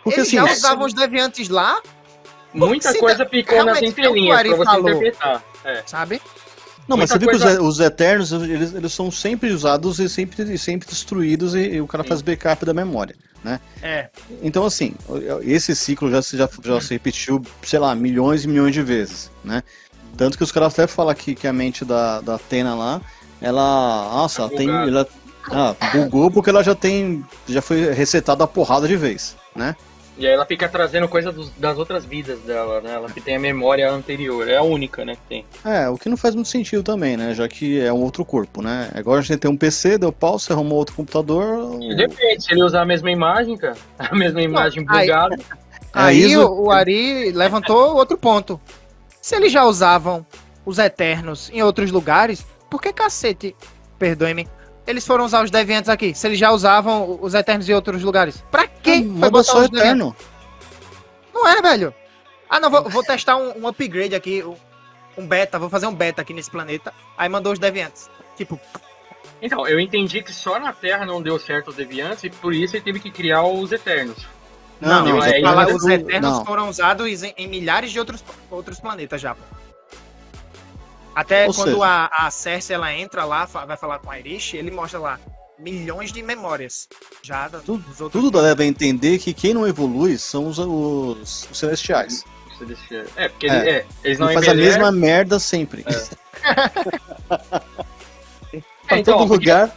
Porque 0.03 0.19
Eles 0.19 0.27
assim, 0.27 0.35
já 0.37 0.47
é- 0.49 0.51
usavam 0.51 0.85
os 0.85 0.93
Deviantes 0.93 1.47
lá, 1.47 1.81
Muita 2.53 2.93
coisa 2.97 3.25
ficou 3.25 3.63
nas 3.65 3.81
é 3.81 3.85
entrelinhas 3.85 4.41
pra 4.41 4.55
você 4.55 4.65
falou. 4.65 4.89
interpretar. 4.89 5.43
É. 5.65 5.83
sabe? 5.85 6.21
Não, 6.87 6.97
mas 6.97 7.09
Muita 7.09 7.13
você 7.13 7.19
viu 7.19 7.55
que 7.55 7.61
os, 7.61 7.75
os 7.75 7.79
Eternos, 7.79 8.31
eles, 8.33 8.73
eles 8.73 8.91
são 8.93 9.09
sempre 9.09 9.51
usados 9.51 9.99
e 9.99 10.09
sempre, 10.09 10.43
e 10.53 10.57
sempre 10.57 10.87
destruídos 10.87 11.55
e, 11.55 11.75
e 11.75 11.81
o 11.81 11.87
cara 11.87 12.03
Sim. 12.03 12.09
faz 12.09 12.21
backup 12.21 12.65
da 12.65 12.73
memória, 12.73 13.15
né? 13.41 13.59
É. 13.81 14.09
Então, 14.41 14.65
assim, 14.65 14.93
esse 15.43 15.73
ciclo 15.75 16.11
já, 16.11 16.21
se- 16.21 16.35
já, 16.35 16.49
já 16.61 16.81
se 16.81 16.93
repetiu, 16.93 17.41
sei 17.63 17.79
lá, 17.79 17.95
milhões 17.95 18.43
e 18.43 18.47
milhões 18.49 18.73
de 18.73 18.81
vezes, 18.81 19.31
né? 19.45 19.63
Tanto 20.17 20.37
que 20.37 20.43
os 20.43 20.51
caras 20.51 20.73
até 20.73 20.85
falam 20.85 21.15
que, 21.15 21.33
que 21.33 21.47
a 21.47 21.53
mente 21.53 21.85
da, 21.85 22.19
da 22.19 22.35
Atena 22.35 22.75
lá, 22.75 23.01
ela. 23.41 24.09
Nossa, 24.13 24.41
Tá 24.41 24.47
ela 24.49 24.57
tem. 24.57 24.69
Ela, 24.69 25.07
ah, 25.51 25.75
bugou 25.93 26.29
porque 26.29 26.49
ela 26.49 26.63
já 26.63 26.75
tem. 26.75 27.25
Já 27.47 27.61
foi 27.61 27.93
resetada 27.93 28.43
a 28.43 28.47
porrada 28.47 28.87
de 28.87 28.95
vez, 28.97 29.35
né? 29.55 29.75
E 30.17 30.27
aí 30.27 30.33
ela 30.33 30.45
fica 30.45 30.69
trazendo 30.69 31.07
coisa 31.07 31.31
dos- 31.31 31.49
das 31.57 31.77
outras 31.77 32.05
vidas 32.05 32.39
dela, 32.41 32.79
né? 32.81 32.93
Ela 32.93 33.09
que 33.09 33.19
tem 33.19 33.35
a 33.35 33.39
memória 33.39 33.89
anterior. 33.91 34.47
É 34.47 34.57
a 34.57 34.61
única, 34.61 35.03
né, 35.03 35.15
que 35.15 35.21
tem. 35.27 35.45
É, 35.65 35.89
o 35.89 35.97
que 35.97 36.07
não 36.07 36.15
faz 36.17 36.35
muito 36.35 36.49
sentido 36.49 36.83
também, 36.83 37.17
né? 37.17 37.33
Já 37.33 37.47
que 37.47 37.79
é 37.79 37.91
um 37.91 38.01
outro 38.03 38.23
corpo, 38.23 38.61
né? 38.61 38.91
Agora 38.93 39.19
a 39.19 39.23
gente 39.23 39.39
tem 39.39 39.49
um 39.49 39.57
PC, 39.57 39.97
deu 39.97 40.11
pau, 40.11 40.37
você 40.37 40.53
arrumou 40.53 40.77
outro 40.77 40.95
computador. 40.95 41.81
E 41.81 41.95
Depende, 41.95 42.43
se 42.43 42.51
ele 42.53 42.63
usar 42.63 42.81
a 42.81 42.85
mesma 42.85 43.09
imagem, 43.09 43.57
cara. 43.57 43.75
A 43.97 44.13
mesma 44.15 44.41
imagem 44.41 44.85
aí- 44.87 45.07
bugada. 45.07 45.35
É, 45.35 45.39
Aí 45.91 46.23
isso- 46.31 46.45
o, 46.45 46.65
o 46.65 46.71
Ari 46.71 47.31
levantou 47.31 47.95
outro 47.95 48.17
ponto. 48.17 48.59
Se 49.21 49.35
eles 49.35 49.51
já 49.51 49.63
usavam 49.65 50.25
os 50.65 50.77
Eternos 50.77 51.49
em 51.51 51.61
outros 51.63 51.91
lugares, 51.91 52.45
por 52.69 52.81
que 52.81 52.93
cacete, 52.93 53.55
perdoe-me, 53.97 54.47
eles 54.85 55.05
foram 55.05 55.25
usar 55.25 55.43
os 55.43 55.51
Deviantes 55.51 55.89
aqui? 55.89 56.13
Se 56.13 56.27
eles 56.27 56.39
já 56.39 56.51
usavam 56.51 57.17
os 57.21 57.33
Eternos 57.33 57.67
em 57.67 57.73
outros 57.73 58.03
lugares? 58.03 58.43
Pra 58.51 58.67
quê? 58.67 59.05
Ah, 59.05 59.19
foi 59.19 59.29
botar 59.29 59.43
só 59.43 59.59
os? 59.59 59.65
Eterno. 59.65 60.15
Não 61.33 61.47
é, 61.47 61.61
velho. 61.61 61.93
Ah, 62.49 62.59
não, 62.59 62.69
vou, 62.69 62.89
vou 62.89 63.03
testar 63.03 63.37
um, 63.37 63.63
um 63.63 63.67
upgrade 63.67 64.13
aqui, 64.13 64.43
um, 65.17 65.25
beta, 65.25 65.57
vou 65.57 65.69
fazer 65.69 65.87
um 65.87 65.95
beta 65.95 66.21
aqui 66.21 66.33
nesse 66.33 66.51
planeta. 66.51 66.93
Aí 67.17 67.27
mandou 67.27 67.51
os 67.51 67.59
Deviantes. 67.59 68.09
Tipo, 68.37 68.59
Então, 69.41 69.67
eu 69.67 69.79
entendi 69.79 70.21
que 70.21 70.31
só 70.31 70.59
na 70.59 70.71
Terra 70.71 71.05
não 71.05 71.21
deu 71.21 71.39
certo 71.39 71.69
os 71.69 71.75
deviantes 71.75 72.23
e 72.23 72.29
por 72.29 72.53
isso 72.53 72.75
ele 72.75 72.83
teve 72.83 72.99
que 72.99 73.11
criar 73.11 73.43
os 73.43 73.71
Eternos. 73.71 74.25
não, 74.79 75.03
não, 75.03 75.17
os, 75.17 75.25
é, 75.25 75.41
os 75.73 75.85
Eternos 75.85 76.37
não. 76.37 76.45
foram 76.45 76.69
usados 76.69 77.23
em, 77.23 77.33
em 77.37 77.47
milhares 77.47 77.91
de 77.91 77.99
outros, 77.99 78.23
outros 78.49 78.79
planetas 78.79 79.19
já, 79.19 79.35
pô. 79.35 79.41
Até 81.15 81.47
Ou 81.47 81.53
quando 81.53 81.71
seja- 81.73 81.85
a, 81.85 82.27
a 82.27 82.31
Cersei 82.31 82.75
ela 82.75 82.91
entra 82.93 83.23
lá, 83.25 83.45
vai 83.45 83.77
falar 83.77 83.99
com 83.99 84.09
a 84.09 84.17
Irish, 84.19 84.55
ele 84.55 84.71
mostra 84.71 84.99
lá 84.99 85.19
milhões 85.59 86.11
de 86.11 86.23
memórias 86.23 86.87
já 87.21 87.47
da- 87.47 87.59
Tudo- 87.59 87.83
dos 87.87 88.01
outros. 88.01 88.21
Tudo 88.23 88.39
leva 88.41 88.63
a 88.63 88.65
entender 88.65 89.19
que 89.19 89.33
quem 89.33 89.53
não 89.53 89.67
evolui 89.67 90.17
são 90.17 90.47
os, 90.47 90.57
os- 90.57 91.47
os 91.51 91.57
celestiais. 91.57 92.23
É, 93.15 93.27
porque 93.29 93.47
É. 93.47 93.55
ele- 93.59 93.69
é, 93.69 93.85
eles 94.03 94.19
não 94.19 94.27
Não 94.27 94.33
faz 94.33 94.47
a 94.47 94.53
mesma 94.53 94.91
merda 94.91 95.37
sempre. 95.39 95.83
pra 98.87 98.97
então, 98.97 99.17
todo 99.17 99.33
lugar. 99.33 99.75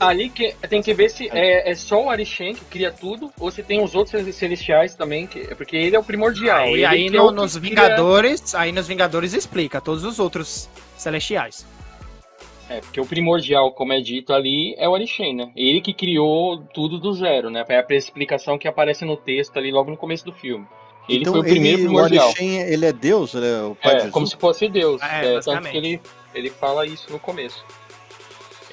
Ali 0.00 0.28
que 0.30 0.54
tem 0.68 0.82
que 0.82 0.92
ver 0.94 1.08
se 1.10 1.28
é, 1.32 1.70
é 1.70 1.74
só 1.74 2.04
o 2.04 2.10
Arishem 2.10 2.54
que 2.54 2.64
cria 2.64 2.90
tudo 2.90 3.32
ou 3.38 3.50
se 3.50 3.62
tem 3.62 3.82
os 3.82 3.94
outros 3.94 4.34
celestiais 4.34 4.94
também, 4.94 5.26
que, 5.26 5.54
porque 5.54 5.76
ele 5.76 5.94
é 5.96 5.98
o 5.98 6.04
primordial. 6.04 6.58
Aí, 6.64 6.72
ele 6.74 6.86
aí 6.86 7.06
é 7.06 7.10
no- 7.10 7.24
o 7.26 7.28
que 7.28 7.34
nos 7.34 7.56
cria- 7.56 7.70
Vingadores, 7.70 8.54
aí 8.54 8.72
nos 8.72 8.86
Vingadores 8.88 9.32
explica 9.34 9.80
todos 9.80 10.04
os 10.04 10.18
outros 10.18 10.68
celestiais. 10.96 11.66
É, 12.68 12.80
porque 12.80 12.98
o 13.00 13.04
primordial, 13.04 13.72
como 13.72 13.92
é 13.92 14.00
dito 14.00 14.32
ali, 14.32 14.74
é 14.78 14.88
o 14.88 14.94
Arishem, 14.94 15.34
né? 15.36 15.50
Ele 15.54 15.82
que 15.82 15.92
criou 15.92 16.58
tudo 16.72 16.98
do 16.98 17.12
zero, 17.12 17.50
né? 17.50 17.62
É 17.68 17.78
a 17.78 17.86
explicação 17.94 18.56
que 18.58 18.66
aparece 18.66 19.04
no 19.04 19.16
texto 19.18 19.56
ali 19.58 19.70
logo 19.70 19.90
no 19.90 19.96
começo 19.98 20.24
do 20.24 20.32
filme. 20.32 20.66
Ele 21.06 21.18
então, 21.20 21.34
foi 21.34 21.42
o 21.42 21.44
primeiro 21.44 21.76
ele, 21.80 21.84
o 21.84 21.90
primordial. 21.90 22.28
Arishem, 22.28 22.62
ele 22.62 22.86
é 22.86 22.92
Deus? 22.92 23.34
Ele 23.34 23.46
é 23.46 23.62
o 23.64 23.74
pai 23.74 23.90
de 23.90 23.96
É, 23.96 23.98
Jesus? 23.98 24.12
como 24.12 24.26
se 24.26 24.36
fosse 24.38 24.66
Deus. 24.70 25.02
É, 25.02 25.34
É, 25.34 25.40
tanto 25.40 25.68
que 25.68 25.76
ele, 25.76 26.00
ele 26.34 26.48
fala 26.48 26.86
isso 26.86 27.12
no 27.12 27.18
começo. 27.18 27.62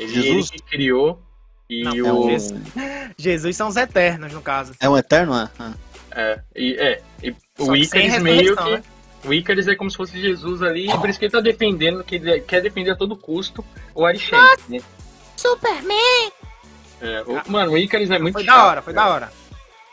Ele, 0.03 0.13
Jesus? 0.13 0.49
ele 0.51 0.59
que 0.59 0.63
criou 0.69 1.21
e 1.69 1.83
Não, 1.83 1.91
o. 1.93 2.07
É 2.07 2.13
um, 2.13 2.37
Jesus. 3.17 3.55
São 3.55 3.67
os 3.67 3.75
Eternos, 3.77 4.33
no 4.33 4.41
caso. 4.41 4.73
é 4.79 4.89
um 4.89 4.97
eterno, 4.97 5.33
é? 5.35 5.49
Ah. 5.59 5.73
É, 6.13 6.39
e, 6.55 6.73
é, 6.75 7.01
e 7.23 7.33
o 7.59 7.75
Icarus 7.75 8.17
meio 8.19 8.55
que. 8.55 8.69
né? 8.71 8.83
O 9.23 9.33
Icarus 9.33 9.67
é 9.67 9.75
como 9.75 9.89
se 9.89 9.95
fosse 9.95 10.19
Jesus 10.19 10.61
ali, 10.63 10.89
e 10.89 10.97
por 10.97 11.07
isso 11.09 11.19
que 11.19 11.25
ele 11.25 11.31
tá 11.31 11.39
defendendo, 11.39 12.03
que 12.03 12.15
ele 12.15 12.41
quer 12.41 12.59
defender 12.61 12.91
a 12.91 12.95
todo 12.95 13.15
custo 13.15 13.63
o 13.93 14.05
Arishem. 14.05 14.37
né? 14.67 14.79
Superman! 15.37 16.31
É, 16.99 17.23
o- 17.25 17.51
mano, 17.51 17.71
o 17.73 17.77
Icarus 17.77 18.09
é 18.11 18.19
muito 18.19 18.33
Foi 18.33 18.43
chato, 18.43 18.55
da 18.57 18.65
hora, 18.65 18.81
foi 18.81 18.93
cara. 18.93 19.07
da 19.07 19.13
hora. 19.13 19.33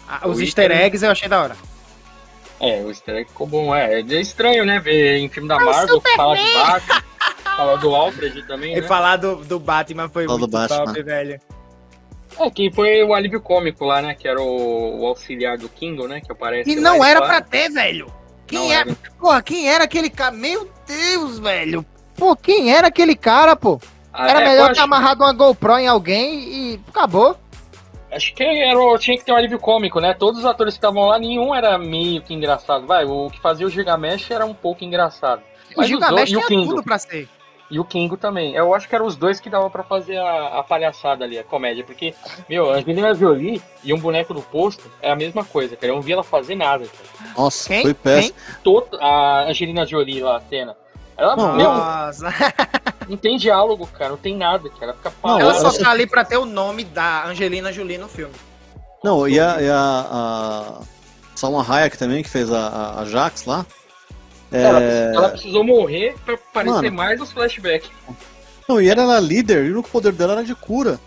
Ah, 0.08 0.26
os 0.26 0.38
O 0.38 0.42
easter 0.42 0.64
Icarus- 0.66 0.82
eggs 0.84 1.04
eu 1.04 1.10
achei 1.12 1.28
da 1.28 1.42
hora. 1.42 1.56
É, 2.60 2.82
o 2.82 2.88
easter 2.88 3.14
egg 3.16 3.28
ficou 3.28 3.46
bom. 3.46 3.74
É, 3.74 4.00
é 4.00 4.20
estranho, 4.20 4.64
né? 4.64 4.80
Ver 4.80 5.18
em 5.18 5.28
filme 5.28 5.48
da 5.48 5.56
É 5.56 5.58
o 5.58 5.64
Marvel, 5.66 6.00
falar 6.16 6.34
de 6.36 6.52
Batman, 6.54 7.02
falar 7.58 7.76
do 7.76 7.94
Alfred 7.94 8.42
também, 8.46 8.72
E 8.76 8.80
né? 8.80 8.86
falar 8.86 9.16
do, 9.16 9.36
do 9.44 9.58
Batman 9.58 10.08
foi 10.08 10.26
muito 10.26 10.46
Batman. 10.46 10.84
top, 10.84 11.02
velho. 11.02 11.40
É, 12.38 12.50
que 12.50 12.70
foi 12.72 13.02
o 13.02 13.12
alívio 13.14 13.40
cômico 13.40 13.84
lá, 13.84 14.00
né? 14.00 14.14
Que 14.14 14.28
era 14.28 14.40
o, 14.40 15.00
o 15.00 15.06
auxiliar 15.06 15.58
do 15.58 15.68
Kindle, 15.68 16.06
né? 16.06 16.20
Que 16.20 16.30
aparece 16.30 16.70
E 16.70 16.76
não 16.76 17.04
era 17.04 17.20
pra 17.20 17.40
ter, 17.40 17.68
velho. 17.70 18.12
Quem 18.46 18.58
Não 18.60 18.72
era? 18.72 18.90
era. 18.90 18.98
Porra, 19.18 19.42
quem 19.42 19.68
era 19.68 19.84
aquele 19.84 20.08
cara? 20.08 20.30
Meu 20.30 20.70
Deus, 20.86 21.38
velho. 21.40 21.84
Pô, 22.16 22.36
quem 22.36 22.72
era 22.72 22.86
aquele 22.88 23.16
cara, 23.16 23.56
pô? 23.56 23.80
Ah, 24.12 24.28
Era 24.28 24.40
é, 24.42 24.48
melhor 24.48 24.72
ter 24.72 24.80
amarrado 24.80 25.22
uma 25.22 25.32
GoPro 25.32 25.78
em 25.78 25.86
alguém 25.88 26.34
e 26.74 26.80
acabou. 26.88 27.36
acho 28.10 28.34
que 28.34 28.42
era, 28.42 28.98
tinha 28.98 29.16
que 29.18 29.24
ter 29.24 29.32
um 29.32 29.36
alívio 29.36 29.58
cômico, 29.58 30.00
né? 30.00 30.14
Todos 30.14 30.40
os 30.40 30.46
atores 30.46 30.74
que 30.74 30.78
estavam 30.78 31.06
lá, 31.06 31.18
nenhum 31.18 31.54
era 31.54 31.76
meio 31.76 32.22
que 32.22 32.32
engraçado. 32.34 32.86
Vai, 32.86 33.04
o 33.04 33.28
que 33.30 33.40
fazia 33.40 33.66
o 33.66 33.70
Gilgamesh 33.70 34.30
era 34.30 34.46
um 34.46 34.54
pouco 34.54 34.82
engraçado. 34.84 35.40
O 35.76 35.80
Mas 35.80 35.90
o 35.90 35.98
tinha 36.24 36.46
Kindle? 36.46 36.68
tudo 36.68 36.82
pra 36.82 36.98
ser. 36.98 37.28
E 37.70 37.78
o 37.78 37.84
Kingo 37.84 38.16
também. 38.16 38.54
Eu 38.54 38.74
acho 38.74 38.88
que 38.88 38.94
eram 38.94 39.04
os 39.06 39.14
dois 39.14 39.38
que 39.40 39.50
dava 39.50 39.68
pra 39.68 39.82
fazer 39.82 40.16
a, 40.16 40.58
a 40.58 40.62
palhaçada 40.62 41.24
ali, 41.24 41.38
a 41.38 41.44
comédia. 41.44 41.84
Porque, 41.84 42.14
meu, 42.48 42.70
a 42.72 42.76
Angelina 42.76 43.14
Jolie 43.14 43.60
e 43.84 43.92
um 43.92 43.98
boneco 43.98 44.32
do 44.32 44.40
posto 44.40 44.90
é 45.02 45.10
a 45.10 45.16
mesma 45.16 45.44
coisa, 45.44 45.76
cara. 45.76 45.92
Eu 45.92 45.96
não 45.96 46.02
vi 46.02 46.12
ela 46.12 46.24
fazer 46.24 46.54
nada, 46.54 46.86
cara. 46.86 47.32
Nossa, 47.36 47.68
Quem? 47.68 47.82
foi 47.82 47.92
péssimo. 47.94 48.34
Todo, 48.64 48.96
a 49.00 49.42
Angelina 49.44 49.84
Jolie 49.84 50.20
lá, 50.22 50.38
a 50.38 50.40
cena. 50.40 50.74
Ela, 51.16 51.36
Não, 51.36 51.56
meu, 51.56 51.64
Nossa. 51.70 52.28
não 53.08 53.16
tem 53.16 53.36
diálogo, 53.36 53.86
cara. 53.88 54.10
Não 54.10 54.16
tem 54.16 54.34
nada, 54.36 54.68
cara. 54.70 54.92
Ela 54.92 54.94
fica 54.94 55.12
Não, 55.22 55.38
Ela 55.40 55.54
só 55.54 55.70
tá 55.72 55.90
ali 55.90 56.06
pra 56.06 56.24
ter 56.24 56.36
o 56.38 56.44
nome 56.46 56.84
da 56.84 57.26
Angelina 57.26 57.70
Jolie 57.72 57.98
no 57.98 58.08
filme. 58.08 58.34
Não, 59.04 59.28
e 59.28 59.38
a, 59.38 59.60
e 59.60 59.68
a, 59.68 60.06
a 60.10 60.80
Salma 61.34 61.62
Hayek 61.68 61.98
também, 61.98 62.22
que 62.22 62.30
fez 62.30 62.50
a, 62.52 62.68
a- 62.68 63.00
a 63.00 63.04
Jax 63.04 63.44
lá. 63.44 63.66
Ela, 64.50 64.82
É... 64.82 65.12
ela 65.14 65.28
precisou 65.30 65.62
morrer 65.64 66.14
pra 66.24 66.38
parecer 66.52 66.74
Mano. 66.90 66.96
mais 66.96 67.20
os 67.20 67.30
flashbacks. 67.32 67.90
Não, 68.68 68.80
e 68.80 68.88
ela 68.88 69.02
era 69.02 69.20
líder, 69.20 69.64
e 69.64 69.70
o 69.70 69.74
único 69.74 69.88
poder 69.90 70.12
dela 70.12 70.32
era 70.34 70.44
de 70.44 70.54
cura. 70.54 70.98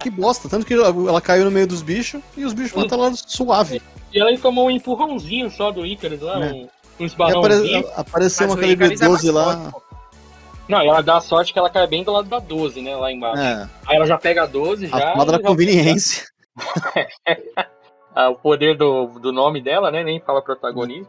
Que 0.00 0.10
bosta, 0.10 0.48
tanto 0.48 0.66
que 0.66 0.74
ela, 0.74 0.88
ela 0.88 1.20
caiu 1.20 1.44
no 1.46 1.50
meio 1.50 1.66
dos 1.66 1.80
bichos 1.82 2.20
e 2.36 2.44
os 2.44 2.52
bichos 2.52 2.72
mataram 2.74 3.06
ela 3.06 3.14
suave. 3.16 3.80
E 4.12 4.20
ela 4.20 4.36
tomou 4.38 4.66
um 4.66 4.70
empurrãozinho 4.70 5.50
só 5.50 5.70
do 5.70 5.86
Icarus 5.86 6.20
lá, 6.20 6.44
É. 6.44 6.52
um, 6.52 6.68
uns 7.00 7.14
balãozinhos. 7.14 7.86
apare- 7.86 8.00
apareceu 8.00 8.46
uma 8.48 8.62
é 8.62 8.76
mais 8.76 9.00
KLB-12 9.00 9.32
lá. 9.32 9.70
forte. 9.70 9.86
Não, 10.68 10.82
e 10.82 10.86
ela 10.88 11.02
dá 11.02 11.16
a 11.16 11.20
sorte 11.20 11.52
que 11.52 11.58
ela 11.58 11.70
cai 11.70 11.86
bem 11.86 12.04
do 12.04 12.12
lado 12.12 12.28
da 12.28 12.38
12, 12.38 12.82
né? 12.82 12.94
Lá 12.94 13.10
embaixo. 13.10 13.40
É, 13.42 13.68
Aí 13.86 13.96
ela 13.96 14.06
já 14.06 14.18
pega 14.18 14.42
a 14.42 14.46
12 14.46 14.86
já. 14.88 15.12
a 15.12 15.16
moda 15.16 15.32
da 15.32 15.38
já- 15.38 15.44
conveniência. 15.44 16.24
ah, 18.14 18.28
o 18.30 18.34
poder 18.36 18.76
do, 18.76 19.06
do 19.18 19.32
nome 19.32 19.60
dela, 19.62 19.90
né? 19.90 20.04
Nem 20.04 20.20
fala 20.20 20.42
protagonismo. 20.42 21.08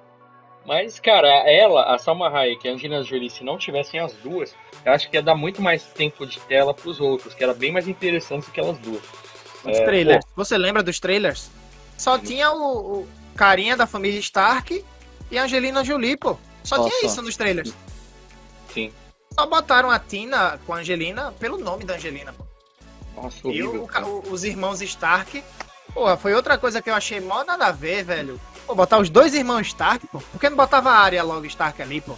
Mas, 0.66 1.00
cara, 1.00 1.28
ela, 1.50 1.94
a 1.94 1.98
Salma 2.00 2.30
Hayek 2.30 2.66
e 2.66 2.70
a 2.70 2.74
Angelina 2.74 3.04
Jolie, 3.04 3.30
se 3.30 3.44
não 3.44 3.58
tivessem 3.58 4.00
as 4.00 4.14
duas, 4.14 4.56
eu 4.86 4.94
acho 4.94 5.10
que 5.10 5.18
ia 5.18 5.22
dar 5.22 5.36
muito 5.36 5.62
mais 5.62 5.84
tempo 5.84 6.26
de 6.26 6.40
tela 6.42 6.74
pros 6.74 7.02
outros, 7.02 7.34
que 7.34 7.44
era 7.44 7.54
bem 7.54 7.72
mais 7.72 7.88
interessante 7.88 8.50
que 8.50 8.60
elas 8.60 8.78
duas. 8.80 9.02
Os 9.66 9.78
É, 9.78 9.86
trailers. 9.86 10.26
Você 10.36 10.58
lembra 10.58 10.82
dos 10.82 11.00
trailers? 11.00 11.50
Só 11.98 12.18
tinha 12.18 12.52
o, 12.52 13.02
o 13.02 13.08
carinha 13.36 13.76
da 13.76 13.86
família 13.86 14.20
Stark 14.20 14.84
e 15.30 15.38
a 15.38 15.44
Angelina 15.44 15.84
Jolie, 15.84 16.16
pô. 16.18 16.38
Só 16.64 16.78
Só, 16.78 16.90
tinha 16.90 17.06
isso 17.06 17.22
nos 17.22 17.36
trailers. 17.36 17.74
Sim. 18.74 18.92
Só 19.38 19.46
botaram 19.46 19.90
a 19.92 20.00
Tina 20.00 20.60
com 20.66 20.74
a 20.74 20.78
Angelina 20.78 21.34
pelo 21.40 21.58
nome 21.58 21.84
da 21.84 21.96
Angelina, 21.96 22.34
pô. 22.34 22.46
Nossa, 23.22 23.38
E 23.48 23.62
horrível. 23.64 23.84
o- 23.84 23.88
ca- 23.88 24.06
o- 24.06 24.24
os 24.32 24.44
irmãos 24.46 24.82
Stark. 24.82 25.44
Pô, 25.94 26.16
foi 26.18 26.34
outra 26.34 26.58
coisa 26.58 26.82
que 26.82 26.90
eu 26.90 26.96
achei 26.96 27.20
mó 27.20 27.44
nada 27.44 27.68
a 27.68 27.72
ver, 27.72 28.04
velho. 28.04 28.40
Pô, 28.66 28.76
botar 28.76 29.00
os 29.00 29.10
dois 29.10 29.34
irmãos 29.34 29.68
Stark, 29.68 30.08
pô. 30.08 30.20
Por 30.20 30.40
que 30.40 30.50
não 30.50 30.58
botava 30.58 30.90
a 30.92 30.98
área 30.98 31.24
logo 31.24 31.46
Stark 31.46 31.82
ali, 31.82 32.02
pô? 32.02 32.16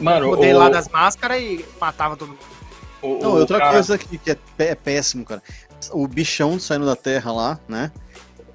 Mano, 0.00 0.26
O 0.26 0.30
poder 0.36 0.54
o, 0.54 0.58
lá 0.58 0.68
das 0.68 0.88
máscaras 0.88 1.40
e 1.40 1.64
matava 1.80 2.16
todo 2.16 2.28
mundo. 2.30 2.38
o- 3.00 3.18
Não, 3.22 3.30
o 3.30 3.38
outra 3.38 3.58
cara- 3.58 3.72
coisa 3.72 3.96
que, 3.96 4.18
que 4.18 4.30
é, 4.32 4.38
é 4.58 4.74
péssimo, 4.74 5.24
cara. 5.24 5.42
O 5.92 6.06
bichão 6.08 6.58
saindo 6.58 6.84
da 6.84 6.96
terra 6.96 7.32
lá, 7.32 7.60
né? 7.68 7.92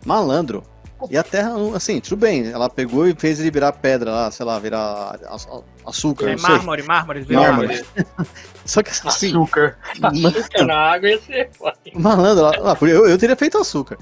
Malandro. 0.06 0.64
E 1.10 1.18
a 1.18 1.24
terra, 1.24 1.54
assim, 1.76 2.00
tudo 2.00 2.18
bem, 2.18 2.48
ela 2.52 2.70
pegou 2.70 3.08
e 3.08 3.16
fez 3.18 3.40
ele 3.40 3.52
virar 3.52 3.72
pedra 3.74 4.12
lá, 4.12 4.32
sei 4.32 4.46
lá, 4.46 4.58
virar 4.60 4.80
a- 4.80 5.36
a- 5.36 5.62
açúcar, 5.86 6.30
É 6.30 6.36
mármore, 6.38 6.84
mármore. 6.84 7.22
virou 7.22 7.44
Mármore. 7.44 7.86
Só 8.66 8.82
que 8.82 8.92
assim, 8.92 9.30
Açúcar. 9.30 9.78
Ma- 10.00 10.10
Açúcar 10.30 10.66
na 10.66 10.76
água 10.78 11.10
ia 11.10 11.20
ser 11.22 11.50
foda. 11.52 11.76
malandro, 11.94 12.44
lá- 12.46 12.58
lá, 12.60 12.78
eu, 12.82 13.08
eu 13.08 13.18
teria 13.18 13.36
feito 13.36 13.58
açúcar. 13.58 13.98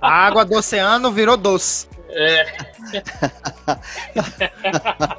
A 0.00 0.10
água 0.26 0.44
do 0.44 0.56
oceano 0.56 1.10
virou 1.10 1.36
doce. 1.36 1.88
É, 2.08 2.46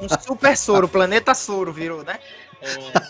Um 0.02 0.08
super 0.22 0.56
soro, 0.58 0.88
planeta 0.88 1.34
soro 1.34 1.72
virou, 1.72 2.04
né? 2.04 2.20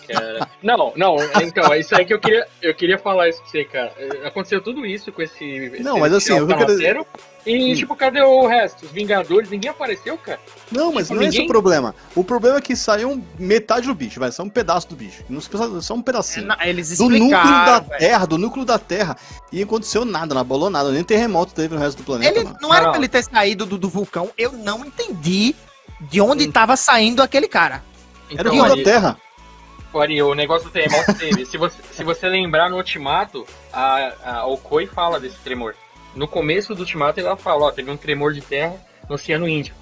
é. 0.10 0.40
Não, 0.62 0.92
não, 0.96 1.16
então, 1.42 1.72
é 1.72 1.80
isso 1.80 1.96
aí 1.96 2.06
que 2.06 2.14
eu 2.14 2.20
queria, 2.20 2.46
eu 2.62 2.74
queria 2.74 2.98
falar 2.98 3.30
isso 3.30 3.40
pra 3.42 3.50
você, 3.50 3.64
cara. 3.64 3.94
Aconteceu 4.26 4.62
tudo 4.62 4.86
isso 4.86 5.12
com 5.12 5.22
esse. 5.22 5.72
Não, 5.80 6.00
mas 6.00 6.14
assim, 6.14 6.34
eu 6.34 6.50
eu 6.50 6.58
quero- 6.58 7.06
E, 7.48 7.72
Hum. 7.72 7.76
tipo, 7.76 7.96
cadê 7.96 8.22
o 8.22 8.46
resto? 8.46 8.86
Os 8.86 8.92
Vingadores? 8.92 9.50
Ninguém 9.50 9.72
apareceu, 9.72 10.18
cara. 10.18 10.40
Não, 10.72 10.92
mas 10.92 11.06
Tipo, 11.08 11.16
não 11.16 11.22
é 11.24 11.28
esse 11.30 11.38
ninguém- 11.38 11.50
o 11.50 11.52
problema. 11.52 11.96
O 12.14 12.24
problema 12.24 12.58
é 12.58 12.62
que 12.62 12.76
saiu 12.76 13.24
metade 13.40 13.88
do 13.88 13.96
bicho, 13.96 14.20
vai, 14.20 14.32
só 14.32 14.44
um 14.44 14.50
pedaço 14.50 14.90
do 14.90 14.96
bicho. 14.96 15.24
Não 15.30 15.40
se 15.40 15.50
precisa, 15.50 15.82
só 15.82 15.94
um 15.94 16.02
pedacinho. 16.02 16.46
Não, 16.48 16.58
Eles 16.62 16.98
do 16.98 17.04
núcleo 17.06 17.30
da 17.30 17.38
explicaram. 17.38 17.86
Terra, 17.98 18.26
do 18.28 18.38
núcleo 18.38 18.66
da 18.66 18.78
Terra. 18.78 19.16
E 19.52 19.64
aconteceu 19.64 20.04
nada, 20.04 20.34
não 20.36 20.42
abolou 20.42 20.70
nada, 20.70 20.92
nem 20.92 21.04
terremoto 21.04 21.54
teve 21.54 21.74
no 21.74 21.80
resto 21.80 22.00
do 22.00 22.04
planeta, 22.04 22.38
Ele 22.40 22.50
não 22.62 22.74
era 22.74 22.84
Não. 22.86 22.92
pra 22.92 23.00
ele 23.00 23.08
ter 23.08 23.24
saído 23.24 23.66
do, 23.66 23.78
do 23.78 23.88
vulcão. 23.88 24.30
Eu 24.38 24.52
não 24.52 24.84
entendi 24.86 25.56
de 26.02 26.20
onde 26.20 26.48
Hum. 26.48 26.52
tava 26.52 26.76
saindo 26.76 27.24
aquele 27.24 27.48
cara. 27.48 27.82
Era 28.30 28.42
Então, 28.42 28.52
o 28.52 28.56
núcleo 28.58 28.76
da 28.78 28.84
Terra. 28.84 29.18
Ari, 29.96 30.22
o 30.22 30.36
negócio 30.36 30.68
do 30.68 30.72
terremoto 30.72 31.12
teve. 31.16 31.44
Se 31.46 31.58
você, 31.58 31.82
se 31.92 32.04
você 32.04 32.28
lembrar 32.28 32.70
no 32.70 32.76
Ultimato, 32.78 33.48
a, 33.74 34.12
a 34.26 34.46
Okoi 34.46 34.86
fala 34.86 35.20
desse 35.20 35.38
tremor. 35.38 35.74
No 36.18 36.28
começo 36.28 36.74
do 36.74 36.80
Ultimato, 36.82 37.20
ela 37.20 37.38
fala: 37.38 37.66
ó, 37.66 37.72
teve 37.72 37.90
um 37.92 37.98
tremor 37.98 38.34
de 38.34 38.42
terra 38.42 38.76
no 39.08 39.16
Oceano 39.16 39.48
Índico. 39.48 39.78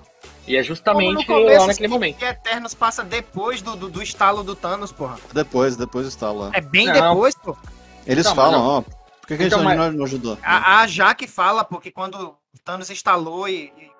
E 0.47 0.55
é 0.55 0.61
justamente 0.61 1.25
Como 1.25 1.39
no 1.39 1.45
começo, 1.45 1.61
lá 1.61 1.67
naquele 1.67 1.87
sim, 1.87 1.93
momento. 1.93 2.17
Que 2.17 2.25
Eternos 2.25 2.73
passa 2.75 3.03
depois 3.03 3.61
do, 3.61 3.75
do, 3.75 3.89
do 3.89 4.01
estalo 4.03 4.43
do 4.43 4.55
Thanos, 4.55 4.91
porra. 4.91 5.17
Depois, 5.33 5.75
depois 5.75 6.05
está 6.05 6.31
lá. 6.31 6.51
É 6.53 6.61
bem 6.61 6.85
Não. 6.87 6.93
depois, 6.93 7.33
pô. 7.35 7.57
Eles 8.05 8.25
Então, 8.25 8.35
falam, 8.35 8.61
não. 8.61 8.69
ó, 8.77 8.81
por 8.81 9.27
que, 9.27 9.37
que 9.37 9.43
Então, 9.45 9.59
a 9.59 9.63
gente 9.63 9.75
mas- 9.77 9.91
não, 9.91 9.97
não 9.97 10.05
ajudou? 10.05 10.37
A, 10.43 10.81
a 10.81 10.87
Jaque 10.87 11.25
fala, 11.25 11.63
porque 11.63 11.89
quando 11.89 12.15
o 12.53 12.59
Thanos 12.63 12.89
instalou 12.91 13.49
e, 13.49 13.73
e 13.77 13.91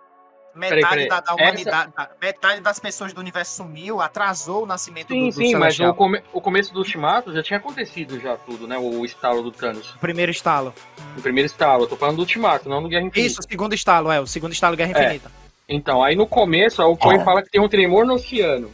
metade, 0.56 0.82
Peraí, 0.82 0.90
peraí. 0.90 1.08
Da, 1.10 1.20
da 1.20 1.34
Essa- 1.34 1.36
humanidade, 1.44 1.94
da- 1.96 2.10
metade 2.22 2.62
das 2.62 2.80
pessoas 2.80 3.14
do 3.14 3.20
universo 3.20 3.58
sumiu, 3.58 4.02
atrasou 4.02 4.64
o 4.64 4.66
nascimento 4.66 5.10
Sim, 5.10 5.20
do, 5.22 5.26
do 5.28 5.34
sim, 5.34 5.56
mas 5.56 5.80
o, 5.80 5.94
come- 5.94 6.22
o 6.34 6.40
começo 6.42 6.74
do 6.74 6.80
Ultimato 6.80 7.34
já 7.34 7.44
tinha 7.44 7.58
acontecido 7.58 8.20
já 8.20 8.38
tudo, 8.38 8.68
né? 8.68 8.78
O 8.78 9.04
estalo 9.06 9.44
do 9.44 9.52
Thanos. 9.52 9.94
O 9.96 10.00
primeiro 10.00 10.32
estalo. 10.32 10.74
O 11.18 11.22
primeiro 11.22 11.46
estalo, 11.46 11.84
eu 11.84 11.88
tô 11.88 11.96
falando 11.96 12.16
do 12.18 12.22
Ultimato, 12.22 12.68
não 12.70 12.82
do 12.82 12.90
Guerra 12.90 13.06
Infinita. 13.06 13.28
Isso, 13.32 13.40
o 13.42 13.44
segundo 13.50 13.74
estalo, 13.76 14.12
é. 14.12 14.20
O 14.20 14.28
segundo 14.28 14.54
estalo 14.54 14.76
Guerra 14.76 14.92
É. 14.98 15.04
Infinita. 15.06 15.32
Então, 15.68 16.04
aí 16.04 16.16
no 16.16 16.28
começo 16.28 16.82
a 16.82 16.88
Okoi 16.88 17.20
fala 17.24 17.42
que 17.42 17.50
tem 17.50 17.60
um 17.62 17.68
tremor 17.70 18.06
no 18.06 18.14
oceano. 18.14 18.72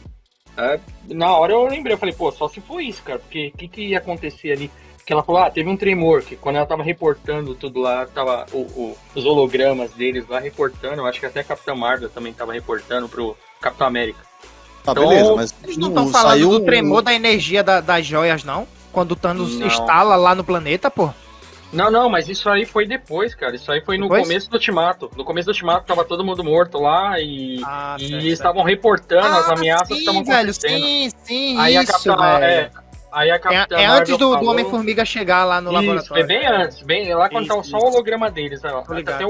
É, 0.56 0.78
na 1.08 1.34
hora 1.34 1.52
eu 1.54 1.66
lembrei, 1.66 1.94
eu 1.94 1.98
falei, 1.98 2.14
pô, 2.14 2.30
só 2.30 2.46
se 2.46 2.60
foi 2.60 2.84
isso, 2.84 3.02
cara, 3.02 3.18
porque 3.18 3.50
o 3.54 3.56
que, 3.56 3.66
que 3.68 3.82
ia 3.88 3.98
acontecer 3.98 4.52
ali? 4.52 4.70
Que 5.04 5.12
ela 5.12 5.22
falou, 5.24 5.42
ah, 5.42 5.50
teve 5.50 5.68
um 5.68 5.76
tremor, 5.76 6.22
que 6.22 6.36
quando 6.36 6.56
ela 6.56 6.66
tava 6.66 6.82
reportando 6.82 7.54
tudo 7.56 7.80
lá, 7.80 8.06
tava 8.06 8.46
o- 8.52 8.58
o- 8.60 8.98
os 9.14 9.24
hologramas 9.24 9.92
deles 9.92 10.24
lá 10.28 10.38
reportando, 10.38 10.96
eu 11.02 11.06
acho 11.06 11.18
que 11.18 11.26
até 11.26 11.40
a 11.40 11.44
Capitã 11.44 11.74
Marvel 11.74 12.08
também 12.08 12.32
tava 12.32 12.52
reportando 12.52 13.08
pro 13.08 13.36
Capitão 13.60 13.86
América. 13.86 14.20
Tá, 14.84 14.92
então, 14.92 15.08
beleza, 15.08 15.34
mas 15.34 15.54
Eles 15.64 15.76
não 15.76 15.88
estão 15.88 16.08
falando 16.08 16.30
saiu 16.30 16.50
do 16.50 16.60
tremor 16.64 17.02
da 17.02 17.12
energia 17.14 17.62
da- 17.64 17.80
das 17.80 18.06
joias, 18.06 18.44
não? 18.44 18.66
Quando 18.92 19.12
o 19.12 19.16
Thanos 19.16 19.58
Não. 19.58 19.66
instala 19.66 20.14
lá 20.16 20.34
no 20.34 20.44
planeta, 20.44 20.90
pô. 20.90 21.10
Não, 21.72 21.90
não, 21.90 22.08
mas 22.10 22.28
isso 22.28 22.50
aí 22.50 22.66
foi 22.66 22.86
depois, 22.86 23.34
cara. 23.34 23.56
Isso 23.56 23.72
aí 23.72 23.80
foi 23.80 23.96
no 23.96 24.04
Depois? 24.04 24.22
começo 24.24 24.50
do 24.50 24.54
Ultimato. 24.54 25.10
No 25.16 25.24
começo 25.24 25.46
do 25.46 25.52
Ultimato 25.52 25.86
tava 25.86 26.04
todo 26.04 26.22
mundo 26.22 26.44
morto 26.44 26.78
lá 26.78 27.18
e, 27.18 27.62
Ah, 27.64 27.96
e 27.98 28.08
certo, 28.10 28.26
estavam 28.26 28.62
reportando 28.62 29.36
as 29.38 29.48
Ah, 29.48 29.54
ameaças 29.54 29.88
que 29.88 29.94
sim, 29.94 30.00
estavam 30.00 30.22
velho, 30.22 30.34
acontecendo. 30.50 30.84
sim, 30.84 31.10
sim, 31.24 31.58
aí 31.58 31.76
a 31.76 31.82
isso, 31.82 31.92
Capitã, 31.92 32.16
velho. 32.38 32.44
é, 32.44 32.70
aí 33.12 33.30
a 33.30 33.34
É, 33.34 33.38
Capitã 33.38 33.76
é 33.76 33.86
Marvel 33.86 34.00
antes 34.00 34.18
do, 34.18 34.36
do 34.36 34.46
Homem-Formiga 34.50 35.04
chegar 35.04 35.44
lá 35.44 35.60
no 35.60 35.70
Isso, 35.70 35.80
laboratório. 35.80 36.22
é 36.22 36.26
bem 36.26 36.46
antes, 36.46 36.82
bem 36.82 37.14
lá 37.14 37.28
quando 37.28 37.46
tá 37.46 37.62
só 37.62 37.78
o 37.78 37.84
holograma 37.86 38.30
deles. 38.30 38.62
Lá. 38.62 38.82
Ligado, 38.90 39.14
até 39.14 39.26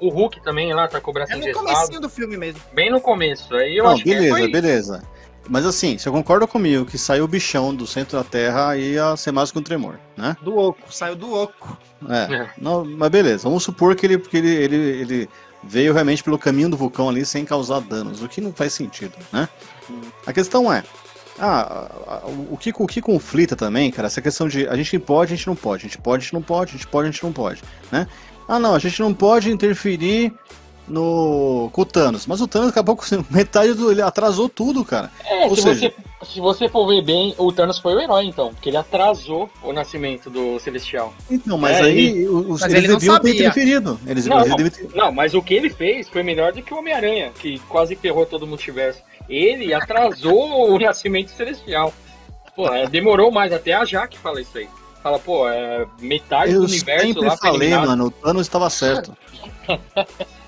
o, 0.00 0.08
o 0.08 0.10
Hulk 0.10 0.42
também 0.42 0.72
lá 0.74 0.88
tá 0.88 1.00
com 1.00 1.10
o 1.10 1.14
braço 1.14 1.32
É 1.32 1.36
no 1.36 1.52
comecinho 1.52 2.00
do 2.00 2.08
filme 2.08 2.36
mesmo. 2.36 2.60
Bem 2.72 2.90
no 2.90 3.00
começo. 3.00 3.54
Aí 3.54 3.76
eu 3.76 3.84
Não, 3.84 3.92
acho 3.92 4.02
que 4.02 4.10
beleza, 4.14 4.36
foi... 4.36 4.48
beleza. 4.50 5.02
Mas 5.48 5.66
assim, 5.66 5.98
você 5.98 6.10
concorda 6.10 6.46
comigo 6.46 6.84
que 6.84 6.96
saiu 6.98 7.24
o 7.24 7.28
bichão 7.28 7.74
do 7.74 7.86
centro 7.86 8.16
da 8.16 8.22
Terra 8.22 8.76
ia 8.76 9.16
ser 9.16 9.32
mais 9.32 9.50
que 9.50 9.58
um 9.58 9.62
tremor, 9.62 9.98
né? 10.16 10.36
Do 10.42 10.56
oco, 10.56 10.92
saiu 10.94 11.16
do 11.16 11.32
oco. 11.34 11.76
É. 12.08 12.34
É. 12.34 12.50
Não, 12.58 12.84
mas 12.84 13.08
beleza, 13.08 13.44
vamos 13.44 13.64
supor 13.64 13.96
que 13.96 14.06
ele, 14.06 14.18
porque 14.18 14.36
ele, 14.36 14.54
ele, 14.54 14.76
ele 14.76 15.28
veio 15.64 15.92
realmente 15.92 16.22
pelo 16.22 16.38
caminho 16.38 16.68
do 16.70 16.76
vulcão 16.76 17.08
ali 17.08 17.24
sem 17.24 17.44
causar 17.44 17.80
danos, 17.80 18.22
o 18.22 18.28
que 18.28 18.40
não 18.40 18.52
faz 18.52 18.72
sentido, 18.74 19.14
né? 19.32 19.48
A 20.26 20.32
questão 20.32 20.72
é, 20.72 20.84
ah, 21.40 22.20
o 22.50 22.56
que, 22.56 22.72
o 22.76 22.86
que 22.86 23.00
conflita 23.00 23.56
também, 23.56 23.90
cara, 23.90 24.06
essa 24.06 24.20
questão 24.20 24.46
de 24.48 24.68
a 24.68 24.76
gente 24.76 24.98
pode, 24.98 25.32
a 25.32 25.36
gente 25.36 25.46
não 25.46 25.56
pode, 25.56 25.86
a 25.86 25.88
gente 25.88 25.98
pode, 25.98 26.20
a 26.20 26.24
gente 26.24 26.34
não 26.34 26.42
pode, 26.42 26.70
a 26.70 26.72
gente 26.74 26.86
pode, 26.86 27.08
a 27.08 27.10
gente 27.10 27.24
não 27.24 27.32
pode, 27.32 27.62
né? 27.90 28.06
Ah, 28.46 28.58
não, 28.58 28.74
a 28.74 28.78
gente 28.78 29.00
não 29.00 29.14
pode 29.14 29.50
interferir 29.50 30.32
no 30.86 31.70
com 31.72 31.82
o 31.82 31.84
Thanos, 31.84 32.26
mas 32.26 32.40
o 32.40 32.48
Thanos 32.48 32.68
acabou 32.68 32.96
com 32.96 33.04
metade 33.30 33.74
do 33.74 33.90
ele 33.90 34.02
atrasou 34.02 34.48
tudo, 34.48 34.84
cara. 34.84 35.10
É, 35.24 35.46
Ou 35.46 35.56
se, 35.56 35.62
seja- 35.62 35.88
você, 35.88 35.94
se 36.22 36.40
você 36.40 36.68
for 36.68 36.86
ver 36.86 37.02
bem, 37.02 37.34
o 37.38 37.50
Thanos 37.52 37.78
foi 37.78 37.94
o 37.94 38.00
herói, 38.00 38.24
então. 38.26 38.52
Porque 38.52 38.68
ele 38.68 38.76
atrasou 38.76 39.48
o 39.62 39.72
nascimento 39.72 40.28
do 40.28 40.58
Celestial. 40.58 41.12
Então, 41.30 41.56
mas 41.58 41.78
É, 41.78 41.82
aí 41.82 42.28
os, 42.28 42.60
Mas 42.60 42.72
eles 42.72 42.84
ele 42.84 42.88
não 42.88 42.98
deviam 42.98 43.14
ter 43.14 43.28
sabia. 43.28 43.32
interferido. 43.40 44.00
Eles, 44.06 44.26
Não, 44.26 44.36
eles 44.38 44.48
não. 44.50 44.56
deviam 44.56 44.88
ter- 44.90 44.96
Não, 44.96 45.12
mas 45.12 45.34
o 45.34 45.42
que 45.42 45.54
ele 45.54 45.70
fez 45.70 46.08
foi 46.08 46.22
melhor 46.22 46.52
do 46.52 46.62
que 46.62 46.74
o 46.74 46.78
Homem-Aranha, 46.78 47.30
que 47.38 47.58
quase 47.60 47.96
ferrou 47.96 48.26
todo 48.26 48.42
o 48.42 48.46
multiverso. 48.46 49.02
Ele 49.28 49.72
atrasou 49.72 50.70
o 50.74 50.78
nascimento 50.78 51.28
celestial. 51.30 51.92
Pô, 52.54 52.68
é, 52.72 52.86
demorou 52.86 53.30
mais, 53.30 53.52
até 53.52 53.72
a 53.72 53.84
Jaque 53.84 54.18
fala 54.18 54.40
isso 54.40 54.58
aí. 54.58 54.68
Fala, 55.02 55.18
pô, 55.18 55.48
é, 55.48 55.86
metade 56.00 56.52
Eu 56.52 56.60
do 56.60 56.66
universo 56.66 57.06
sempre 57.06 57.26
lá 57.26 57.36
falei, 57.38 57.70
mano, 57.70 58.06
o 58.06 58.10
Thanos 58.10 58.42
estava 58.42 58.68
certo. 58.70 59.16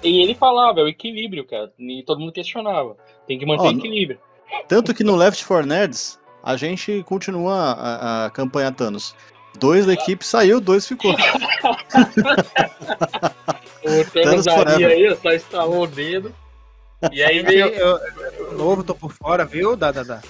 E 0.02 0.20
ele 0.20 0.34
falava, 0.34 0.80
é 0.80 0.82
o 0.82 0.88
equilíbrio, 0.88 1.46
cara. 1.46 1.72
E 1.78 2.02
todo 2.02 2.20
mundo 2.20 2.32
questionava. 2.32 2.96
Tem 3.26 3.38
que 3.38 3.46
manter 3.46 3.62
Ó, 3.68 3.68
o 3.68 3.72
equilíbrio. 3.78 4.18
Tanto 4.68 4.94
que 4.94 5.04
no 5.04 5.16
Left 5.16 5.44
4 5.46 5.66
Nerds, 5.66 6.18
a 6.42 6.56
gente 6.56 7.02
continua 7.06 7.54
a, 7.72 8.26
a 8.26 8.30
campanha 8.30 8.72
Thanos. 8.72 9.14
Dois 9.58 9.84
da 9.86 9.92
equipe 9.92 10.26
saiu, 10.26 10.60
dois 10.60 10.86
ficou. 10.86 11.14
O 13.84 14.04
Thanos 14.12 14.46
ali 14.46 14.84
aí, 14.84 15.16
só 15.20 15.32
instalou 15.32 15.82
o 15.82 15.86
dedo. 15.86 16.34
E 17.10 17.22
aí 17.22 17.42
veio. 17.42 17.66
eu, 17.66 17.98
eu- 17.98 18.52
novo, 18.56 18.84
tô 18.84 18.94
por 18.94 19.12
fora, 19.12 19.44
viu? 19.44 19.74
Da, 19.76 19.90
da, 19.90 20.02
da- 20.04 20.22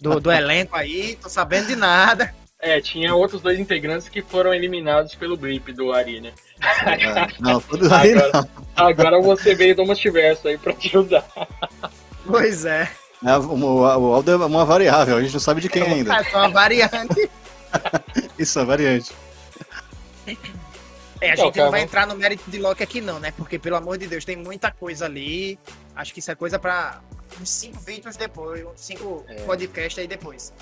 do, 0.00 0.18
do 0.18 0.32
elenco 0.32 0.74
aí, 0.74 1.16
tô 1.20 1.28
sabendo 1.28 1.66
de 1.68 1.76
nada. 1.76 2.34
É, 2.58 2.80
tinha 2.80 3.14
outros 3.14 3.42
dois 3.42 3.60
integrantes 3.60 4.08
que 4.08 4.22
foram 4.22 4.52
eliminados 4.54 5.14
pelo 5.14 5.36
blip 5.36 5.72
do 5.74 5.92
Ari, 5.92 6.22
né? 6.22 6.32
É, 6.86 7.28
não, 7.38 7.60
tudo 7.60 7.94
aí 7.94 8.14
não. 8.14 8.48
Agora 8.74 9.20
você 9.20 9.54
veio 9.54 9.76
do 9.76 9.84
multiverso 9.84 10.48
aí 10.48 10.56
pra 10.56 10.72
ajudar. 10.72 11.24
Pois 12.26 12.64
é. 12.64 12.90
É, 13.26 13.36
o, 13.36 13.64
o, 13.80 13.84
Aldo 14.14 14.30
é 14.30 14.36
uma 14.36 14.64
variável, 14.64 15.16
a 15.16 15.22
gente 15.22 15.32
não 15.32 15.40
sabe 15.40 15.60
de 15.60 15.68
quem 15.68 15.82
ainda. 15.82 16.14
É 16.16 16.36
uma 16.36 16.48
variante. 16.50 17.28
Isso 18.38 18.58
é 18.60 18.64
variante. 18.64 19.12
É, 21.20 21.30
a 21.30 21.32
Então, 21.32 21.46
gente 21.46 21.54
cara, 21.54 21.64
não 21.64 21.70
vai 21.70 21.80
entrar 21.82 22.06
no 22.06 22.14
mérito 22.14 22.50
de 22.50 22.58
Loki 22.58 22.82
aqui 22.82 23.00
não, 23.00 23.18
né? 23.18 23.32
Porque, 23.36 23.58
pelo 23.58 23.76
amor 23.76 23.98
de 23.98 24.06
Deus, 24.06 24.24
tem 24.24 24.36
muita 24.36 24.70
coisa 24.70 25.06
ali. 25.06 25.58
Acho 25.94 26.12
que 26.12 26.20
isso 26.20 26.30
é 26.30 26.34
coisa 26.34 26.58
pra 26.58 27.00
uns 27.40 27.48
cinco 27.48 27.80
vídeos 27.80 28.16
depois, 28.16 28.64
uns 28.64 28.80
cinco 28.80 29.24
É. 29.28 29.34
podcasts 29.42 29.98
aí 29.98 30.06
depois. 30.06 30.52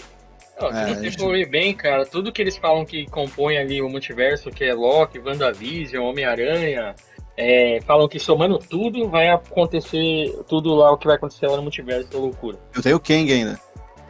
Não, 0.61 0.71
se 0.71 0.77
É, 0.79 0.95
você 0.95 1.11
gente. 1.11 1.19
for 1.19 1.47
bem, 1.49 1.75
cara, 1.75 2.07
tudo 2.07 2.33
que 2.33 2.41
eles 2.41 2.57
falam 2.57 2.85
que 2.85 3.05
compõe 3.07 3.59
ali 3.59 3.83
o 3.83 3.89
multiverso, 3.89 4.51
que 4.51 4.65
é 4.65 4.73
Loki, 4.73 5.19
WandaVision, 5.19 6.05
Homem-Aranha, 6.05 6.95
é, 7.37 7.81
falam 7.87 8.09
que 8.09 8.19
somando 8.19 8.59
tudo 8.59 9.09
vai 9.09 9.29
acontecer 9.29 10.33
tudo 10.49 10.75
lá 10.75 10.93
o 10.93 10.97
que 10.99 11.07
vai 11.07 11.17
acontecer 11.17 11.47
lá 11.47 11.57
no 11.57 11.63
multiverso 11.63 12.11
da 12.11 12.19
loucura. 12.19 12.59
Eu 12.75 12.83
tenho 12.83 12.97
o 12.97 13.01
Kang 13.01 13.33
ainda. 13.33 13.59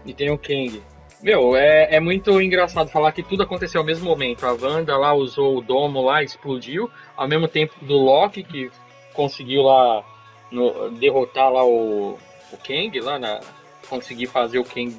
E 0.05 0.13
tem 0.13 0.31
o 0.31 0.39
Kang. 0.39 0.83
Meu, 1.23 1.57
é, 1.57 1.95
é 1.97 2.01
muito 2.01 2.39
engraçado 2.43 2.91
falar 2.91 3.11
que 3.13 3.23
tudo 3.23 3.43
aconteceu 3.43 3.81
ao 3.81 3.87
mesmo 3.87 4.05
momento. 4.05 4.45
A 4.45 4.53
Wanda 4.53 4.95
lá 4.99 5.15
usou 5.15 5.57
o 5.57 5.63
domo 5.63 6.03
lá, 6.03 6.23
explodiu, 6.23 6.91
ao 7.17 7.27
mesmo 7.27 7.49
tempo 7.49 7.73
do 7.83 7.95
Loki, 7.95 8.43
que 8.43 8.71
conseguiu 9.15 9.63
lá 9.63 10.05
no- 10.51 10.91
derrotar 10.91 11.51
lá 11.51 11.65
o, 11.65 12.19
o 12.53 12.57
Kang, 12.67 13.01
lá 13.01 13.19
na, 13.19 13.41
conseguir 13.89 14.27
fazer 14.27 14.59
o 14.59 14.65
Kang 14.65 14.95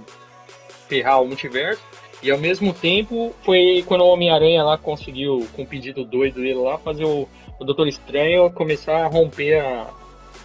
ferrar 0.89 1.21
o 1.21 1.27
multiverso. 1.27 1.83
E 2.25 2.31
ao 2.31 2.39
mesmo 2.39 2.73
tempo 2.73 3.35
foi 3.43 3.83
quando 3.85 4.01
o 4.01 4.07
Homem-Aranha 4.07 4.63
lá 4.63 4.79
conseguiu, 4.79 5.47
com 5.55 5.61
o 5.61 5.65
pedido 5.67 6.03
doido 6.03 6.41
dele 6.41 6.55
lá, 6.55 6.75
fazer 6.79 7.05
o, 7.05 7.29
o 7.59 7.63
Doutor 7.63 7.87
Estranho 7.87 8.49
começar 8.49 9.05
a 9.05 9.07
romper 9.07 9.59
a, 9.59 9.87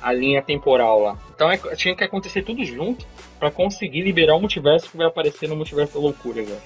a 0.03 0.13
linha 0.13 0.43
temporal 0.43 1.01
lá. 1.01 1.19
Então 1.35 1.51
é- 1.51 1.57
tinha 1.75 1.97
que 1.97 2.05
acontecer 2.05 2.43
tudo 2.43 2.63
junto 2.67 3.07
pra 3.39 3.51
conseguir 3.51 4.03
liberar 4.03 4.37
o 4.37 4.41
multiverso 4.41 4.91
que 4.91 4.97
vai 4.99 5.07
aparecer 5.07 5.49
no 5.49 5.57
multiverso 5.57 5.95
da 5.95 6.01
loucura, 6.01 6.43
velho. 6.43 6.59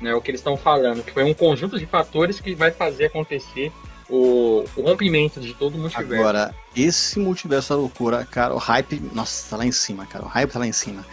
Né, 0.00 0.14
o 0.14 0.20
que 0.22 0.30
eles 0.30 0.40
estão 0.40 0.56
falando, 0.56 1.04
que 1.04 1.12
foi 1.12 1.24
um 1.24 1.34
conjunto 1.34 1.78
de 1.78 1.84
fatores 1.84 2.40
que 2.40 2.54
vai 2.54 2.70
fazer 2.70 3.04
acontecer 3.04 3.70
o, 4.08 4.64
o 4.76 4.80
rompimento 4.82 5.40
de 5.40 5.52
todo 5.52 5.74
o 5.74 5.78
multiverso. 5.78 6.14
Agora, 6.14 6.54
esse 6.74 7.18
multiverso 7.18 7.68
da 7.74 7.76
loucura, 7.80 8.24
cara, 8.24 8.54
o 8.54 8.58
hype, 8.58 8.98
nossa, 9.12 9.50
tá 9.50 9.56
lá 9.58 9.66
em 9.66 9.72
cima, 9.72 10.06
cara. 10.06 10.24
O 10.24 10.28
hype 10.28 10.50
tá 10.50 10.58
lá 10.58 10.66
em 10.66 10.72
cima. 10.72 11.04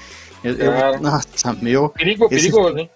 Eu- 0.41 0.55
eu- 0.55 0.99
nossa, 1.01 1.53
meu, 1.61 1.89
Perigo, 1.89 2.25
Esse- 2.31 2.49
perigoso, 2.49 2.77
hein? 2.79 2.89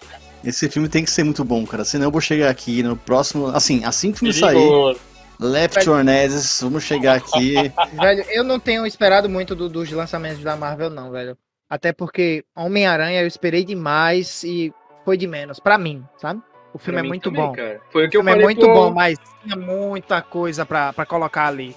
Esse 0.45 0.69
filme 0.69 0.87
tem 0.89 1.03
que 1.03 1.11
ser 1.11 1.23
muito 1.23 1.43
bom, 1.43 1.65
cara. 1.65 1.83
Senão 1.85 2.05
eu 2.05 2.11
vou 2.11 2.21
chegar 2.21 2.49
aqui 2.49 2.81
no 2.83 2.95
próximo. 2.95 3.47
Assim, 3.47 3.83
assim 3.83 4.11
que 4.11 4.17
o 4.17 4.19
filme 4.19 4.33
sair. 4.33 4.97
Left 5.39 5.89
or 5.89 6.03
Nerds, 6.03 6.61
vamos 6.61 6.83
chegar 6.83 7.15
aqui. 7.17 7.55
velho, 7.99 8.25
eu 8.29 8.43
não 8.43 8.57
tenho 8.59 8.85
esperado 8.85 9.27
muito 9.27 9.53
do- 9.55 9.67
dos 9.67 9.91
lançamentos 9.91 10.41
da 10.41 10.55
Marvel, 10.55 10.89
não, 10.89 11.11
velho. 11.11 11.37
Até 11.69 11.91
porque 11.91 12.45
Homem-Aranha 12.55 13.21
eu 13.21 13.27
esperei 13.27 13.65
demais 13.65 14.43
e 14.43 14.73
foi 15.03 15.17
de 15.17 15.27
menos, 15.27 15.59
pra 15.59 15.77
mim, 15.77 16.03
sabe? 16.17 16.41
O 16.73 16.77
filme 16.77 16.99
Pra 16.99 17.05
é 17.05 17.09
muito 17.09 17.29
também, 17.29 17.41
bom. 17.47 17.51
Cara. 17.53 17.81
Foi 17.91 18.03
o 18.03 18.07
O 18.07 18.09
que 18.09 18.17
eu 18.17 18.21
filme 18.21 18.31
é 18.31 18.33
falei 18.33 18.45
muito 18.45 18.65
pro- 18.65 18.73
bom, 18.73 18.91
mas 18.93 19.17
tinha 19.43 19.55
muita 19.57 20.21
coisa 20.21 20.65
pra, 20.65 20.93
pra 20.93 21.05
colocar 21.05 21.47
ali. 21.47 21.75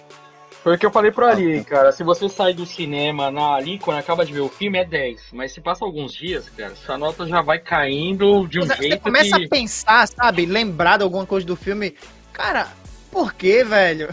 Foi 0.63 0.75
o 0.75 0.79
que 0.79 0.85
eu 0.85 0.91
falei 0.91 1.11
pro 1.13 1.27
Ali, 1.27 1.63
cara. 1.65 1.93
Se 1.93 2.03
você 2.03 2.29
sai 2.29 2.53
do 2.53 2.67
cinema 2.67 3.31
na, 3.31 3.55
ali, 3.55 3.79
quando 3.79 3.99
acaba 3.99 4.25
de 4.25 4.33
ver 4.33 4.41
o 4.41 4.49
filme, 4.49 4.79
é 4.79 4.85
10. 4.85 5.29
Mas 5.33 5.53
se 5.53 5.61
passa 5.61 5.85
alguns 5.85 6.13
dias, 6.13 6.49
cara, 6.51 6.75
sua 6.75 6.99
nota 6.99 7.27
já 7.27 7.41
vai 7.41 7.59
caindo 7.59 8.47
de 8.49 8.59
um 8.59 8.63
Você, 8.63 8.75
você 8.75 8.89
jeito 8.89 9.01
começa 9.03 9.39
que... 9.39 9.45
a 9.45 9.49
pensar, 9.49 10.09
sabe? 10.09 10.47
Lembrar 10.47 10.97
de 10.99 11.05
alguma 11.05 11.25
coisa 11.25 11.47
do 11.47 11.55
filme. 11.57 11.95
Cara, 12.33 12.69
por 13.11 13.33
que, 13.35 13.63
velho? 13.65 14.09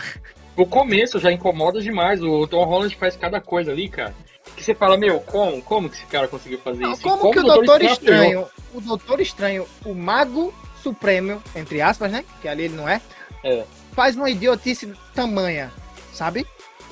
O 0.55 0.65
começo 0.65 1.19
já 1.19 1.31
incomoda 1.31 1.81
demais. 1.81 2.21
O 2.23 2.47
Tom 2.47 2.63
Holland 2.63 2.95
faz 2.95 3.17
cada 3.17 3.41
coisa 3.41 3.71
ali, 3.71 3.89
cara. 3.89 4.15
Que 4.55 4.63
você 4.63 4.73
fala, 4.73 4.95
meu, 4.95 5.19
como? 5.19 5.62
Como 5.62 5.89
que 5.89 5.97
esse 5.97 6.05
cara 6.05 6.27
conseguiu 6.27 6.60
fazer 6.60 6.81
Não, 6.84 6.93
isso? 6.93 7.01
como, 7.01 7.31
que 7.31 7.39
o 7.39 7.43
Doutor 7.43 7.65
Doutor 7.65 7.81
Estranho 7.81 8.23
Estranho, 8.23 8.47
o 8.73 8.81
Doutor 8.81 9.19
Estranho, 9.19 9.67
o 9.84 9.93
Mago 9.93 10.53
Supremo, 10.81 11.41
entre 11.55 11.81
aspas, 11.81 12.12
né? 12.12 12.23
Que 12.41 12.47
ali 12.47 12.63
ele 12.65 12.75
não 12.75 12.88
é, 12.88 13.01
É. 13.43 13.65
faz 13.93 14.15
uma 14.15 14.29
idiotice 14.29 14.93
tamanha, 15.13 15.71
sabe? 16.15 16.45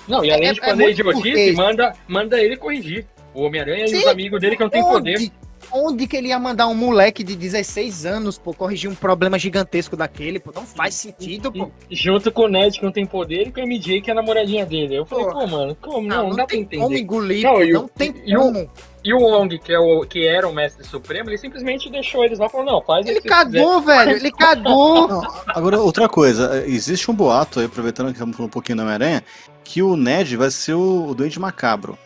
Não, 0.07 0.23
e 0.23 0.31
além 0.31 0.49
É- 0.49 0.53
de 0.53 0.59
é 0.59 0.65
fazer 0.65 0.83
muito 0.83 0.99
idiotice, 1.01 1.51
manda, 1.53 1.93
manda 2.07 2.39
ele 2.41 2.57
corrigir. 2.57 3.05
O 3.33 3.41
Homem-Aranha 3.43 3.85
e 3.87 3.95
os 3.97 4.05
amigos 4.05 4.39
dele 4.39 4.55
que 4.55 4.61
não 4.63 4.69
tem 4.69 4.83
poder. 4.83 5.31
Onde, 5.71 6.05
que 6.07 6.17
ele 6.17 6.27
ia 6.27 6.37
mandar 6.37 6.67
um 6.67 6.75
moleque 6.75 7.23
de 7.23 7.35
16 7.37 8.05
anos, 8.05 8.37
pô, 8.37 8.53
corrigir 8.53 8.89
um 8.91 8.93
problema 8.93 9.39
gigantesco 9.39 9.95
daquele, 9.95 10.37
pô? 10.39 10.51
Não 10.53 10.65
faz 10.65 10.93
sentido, 10.93 11.51
pô. 11.51 11.71
E- 11.89 11.95
junto 11.95 12.31
com 12.31 12.43
o 12.43 12.47
Ned 12.49 12.77
que 12.77 12.83
não 12.85 12.91
tem 12.91 13.05
poder 13.05 13.47
e 13.47 13.51
com 13.51 13.61
a 13.61 13.63
MJ 13.63 14.01
que 14.01 14.09
é 14.09 14.13
a 14.13 14.15
namoradinha 14.15 14.65
dele. 14.65 14.95
Eu 14.97 15.05
falei, 15.05 15.25
Pô. 15.25 15.31
pô, 15.31 15.47
mano, 15.47 15.75
como? 15.81 16.01
Não, 16.01 16.15
Não, 16.17 16.23
não, 16.23 16.29
não 16.29 16.35
dá 16.35 16.43
pra 16.45 16.47
tem 16.47 16.61
entender. 16.61 16.83
como 16.83 16.95
engolir, 16.97 17.43
Não, 17.43 17.63
e 17.63 17.71
o- 17.71 17.81
não 17.81 17.87
tem 17.87 18.13
e 18.25 18.35
o- 18.37 18.39
como. 18.41 18.59
E 18.59 18.63
o 18.63 18.69
Wong, 19.11 19.57
que, 19.59 19.73
é 19.73 19.79
o, 19.79 20.05
que 20.05 20.25
era 20.25 20.47
o 20.47 20.53
mestre 20.53 20.85
supremo, 20.85 21.29
ele 21.29 21.37
simplesmente 21.37 21.89
deixou 21.89 22.23
eles 22.23 22.39
lá 22.39 22.45
e 22.45 22.49
falou, 22.49 22.65
não, 22.65 22.81
faz 22.81 23.05
Ele 23.05 23.19
o 23.19 23.21
que 23.21 23.27
vocês 23.27 23.43
quiserem. 23.45 23.65
cagou, 23.65 23.81
velho, 23.81 24.11
ele 24.11 24.31
cagou. 24.37 25.07
Não, 25.09 25.21
agora, 25.47 25.79
outra 25.81 26.07
coisa, 26.07 26.63
existe 26.65 27.11
um 27.11 27.13
boato, 27.13 27.59
aí, 27.59 27.65
aproveitando 27.65 28.07
que 28.07 28.13
estamos 28.13 28.37
falando 28.37 28.49
um 28.49 28.53
pouquinho 28.53 28.77
do 28.77 28.81
Homem-Aranha, 28.83 29.23
que 29.63 29.81
o 29.81 29.97
Ned 29.97 30.37
vai 30.37 30.49
ser 30.51 30.75
o, 30.75 31.07
o 31.09 31.13
Doente 31.15 31.39
Macabro. 31.39 31.97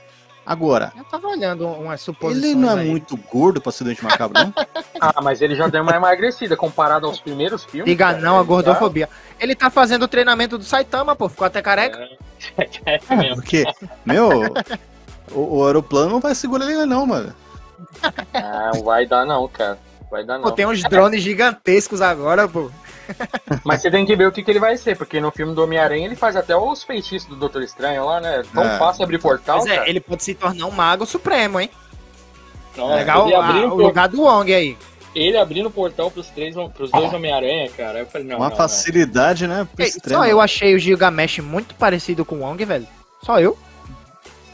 Agora, 0.45 0.93
Eu 0.97 1.03
tava 1.03 1.27
olhando 1.27 1.67
umas 1.67 1.99
suposições 1.99 2.41
ele 2.41 2.55
não 2.55 2.69
é 2.77 2.79
aí. 2.81 2.89
muito 2.89 3.17
gordo 3.17 3.59
pra 3.59 3.69
ser 3.69 3.83
Doente 3.83 4.01
Macabro, 4.01 4.41
não? 4.41 4.53
Ah, 4.99 5.21
mas 5.21 5.41
ele 5.41 5.53
já 5.55 5.67
deu 5.67 5.83
uma 5.83 5.91
emagrecida 5.95 6.55
comparado 6.57 7.05
aos 7.05 7.19
primeiros 7.19 7.63
filmes. 7.65 7.85
Diga 7.85 8.05
cara, 8.13 8.21
não 8.21 8.37
a 8.37 8.39
ele 8.39 8.47
gordofobia. 8.47 9.07
Ele 9.39 9.53
tá 9.53 9.69
fazendo 9.69 10.03
o 10.03 10.07
treinamento 10.07 10.57
do 10.57 10.63
Saitama, 10.63 11.15
pô, 11.15 11.29
ficou 11.29 11.45
até 11.45 11.61
careca. 11.61 11.99
É, 12.57 12.99
é 13.09 13.15
mesmo. 13.15 13.35
Porque, 13.35 13.63
meu, 14.05 14.31
o, 15.31 15.57
o 15.59 15.65
aeroplano 15.65 16.11
não 16.11 16.19
vai 16.19 16.33
segurar 16.35 16.71
ele 16.71 16.85
não, 16.85 17.05
mano. 17.05 17.33
Não, 18.33 18.83
vai 18.83 19.05
dar 19.05 19.25
não, 19.25 19.47
cara. 19.47 19.77
Vai 20.09 20.23
dar 20.23 20.39
Pô, 20.39 20.47
não. 20.49 20.55
tem 20.55 20.65
uns 20.65 20.81
drones 20.83 21.21
gigantescos 21.21 22.01
agora, 22.01 22.47
pô. 22.47 22.71
Mas 23.63 23.81
você 23.81 23.89
tem 23.91 24.05
que 24.05 24.15
ver 24.15 24.27
o 24.27 24.31
que, 24.31 24.43
que 24.43 24.51
ele 24.51 24.59
vai 24.59 24.75
ser, 24.77 24.97
porque 24.97 25.19
no 25.19 25.31
filme 25.31 25.53
do 25.53 25.63
Homem-Aranha 25.63 26.05
ele 26.05 26.15
faz 26.15 26.35
até 26.35 26.55
os 26.55 26.83
feitiços 26.83 27.27
do 27.27 27.35
Doutor 27.35 27.61
Estranho 27.61 28.05
lá, 28.05 28.19
né? 28.19 28.43
Tão 28.53 28.63
É. 28.63 28.77
fácil 28.77 29.03
abrir 29.03 29.19
portal, 29.19 29.59
Mas 29.59 29.67
é, 29.67 29.75
cara. 29.77 29.89
ele 29.89 29.99
pode 29.99 30.23
se 30.23 30.33
tornar 30.33 30.65
um 30.65 30.71
mago 30.71 31.05
supremo, 31.05 31.59
hein? 31.59 31.69
Legal 32.77 33.25
ele, 33.27 33.35
a- 33.35 33.67
o 33.67 33.69
por- 33.71 33.81
lugar 33.83 34.07
do 34.07 34.21
Wong 34.21 34.53
aí. 34.53 34.77
ele 35.15 35.37
abrindo 35.37 35.65
o 35.67 35.71
portal 35.71 36.11
pros, 36.11 36.27
três, 36.27 36.53
pros 36.75 36.91
dois 36.91 37.13
Homem-Aranha, 37.13 37.69
cara. 37.75 37.99
Eu 37.99 38.05
falei, 38.05 38.27
não, 38.27 38.37
Uma 38.37 38.49
não, 38.49 38.55
facilidade, 38.57 39.47
né? 39.47 39.67
Ei, 39.79 39.91
só 40.07 40.25
eu 40.25 40.39
achei 40.39 40.75
o 40.75 40.79
Gilgamesh 40.79 41.39
muito 41.39 41.73
parecido 41.75 42.23
com 42.25 42.35
o 42.35 42.39
Wong, 42.41 42.63
velho. 42.65 42.87
Só 43.23 43.39
eu. 43.39 43.57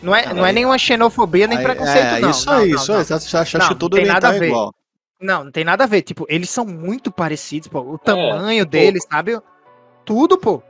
Não 0.04 0.14
é, 0.14 0.26
Ah, 0.26 0.34
não 0.34 0.46
é 0.46 0.52
nenhuma 0.52 0.78
xenofobia 0.78 1.48
nem 1.48 1.58
Aí- 1.58 1.64
preconceito, 1.64 2.06
é, 2.16 2.20
não. 2.20 2.30
Isso 2.30 2.46
não, 2.46 2.54
aí, 2.58 2.70
não, 2.70 2.76
isso 2.76 2.92
não. 2.92 3.00
aí. 3.00 3.06
Você 3.06 3.38
acha, 3.38 3.58
Não, 3.58 3.68
que 3.70 3.76
todo 3.76 3.94
não 3.96 4.04
tem 4.04 4.06
nada 4.12 4.28
oriental 4.28 4.32
a 4.32 4.36
é 4.36 4.40
ver. 4.40 4.48
igual. 4.48 4.76
Não, 5.22 5.44
não 5.46 5.52
tem 5.52 5.64
nada 5.64 5.86
a 5.86 5.88
ver. 5.88 6.02
Tipo, 6.02 6.26
eles 6.28 6.50
são 6.50 6.66
muito 6.66 7.10
parecidos, 7.10 7.70
pô. 7.70 7.80
O 7.80 7.98
tamanho 7.98 8.66
deles, 8.66 9.08
sabe? 9.10 9.40
Tudo, 10.04 10.38
pô. 10.38 10.62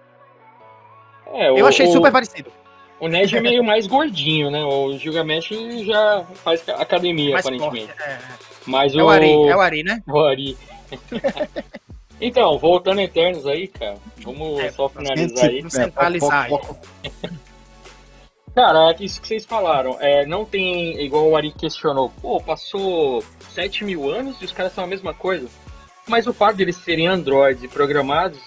É, 1.34 1.50
Eu 1.50 1.66
o- 1.66 1.68
achei 1.68 1.88
o- 1.88 1.92
super 1.92 2.12
parecido. 2.12 2.52
O 3.00 3.08
Ned 3.08 3.36
é 3.36 3.42
meio 3.42 3.64
mais 3.64 3.88
gordinho, 3.88 4.52
né? 4.52 4.64
O 4.64 4.96
Gilgamesh 4.98 5.50
já 5.84 6.24
faz 6.36 6.64
academia, 6.70 7.34
Mais 7.34 7.46
aparentemente. 7.46 7.88
forte. 7.88 8.02
É, 8.04 8.18
Mas 8.68 8.96
é 8.96 9.02
o... 9.02 9.06
o 9.08 9.10
Ari, 9.10 9.32
é 9.32 9.56
o 9.56 9.60
Ari, 9.60 9.84
né? 9.84 10.02
o 10.08 10.20
Ari. 10.20 10.58
então, 12.22 12.58
voltando 12.60 13.00
a 13.00 13.04
Eternos 13.04 13.46
aí, 13.48 13.68
cara. 13.68 13.96
Vamos 14.24 14.60
É, 14.60 14.72
só 14.72 14.88
finalizar 14.88 15.46
aí. 15.50 15.58
Vamos 15.58 15.74
centralizar 15.74 16.46
aí. 16.46 16.60
Cara, 18.56 18.92
é 18.92 19.04
isso 19.04 19.20
que 19.22 19.28
vocês 19.28 19.46
falaram. 19.46 19.98
É, 20.00 20.26
não 20.26 20.46
tem, 20.46 21.02
igual 21.04 21.28
o 21.28 21.36
Ari 21.36 21.52
questionou, 21.52 22.10
pô, 22.22 22.40
passou 22.40 23.24
7 23.50 23.84
mil 23.84 24.10
anos 24.10 24.40
e 24.42 24.46
os 24.46 24.52
caras 24.52 24.74
são 24.74 24.84
a 24.84 24.88
mesma 24.88 25.14
coisa. 25.14 25.48
Mas 26.08 26.28
o 26.28 26.34
fato 26.34 26.58
deles 26.58 26.76
serem 26.78 27.08
androids 27.08 27.64
e 27.64 27.68
programados, 27.68 28.40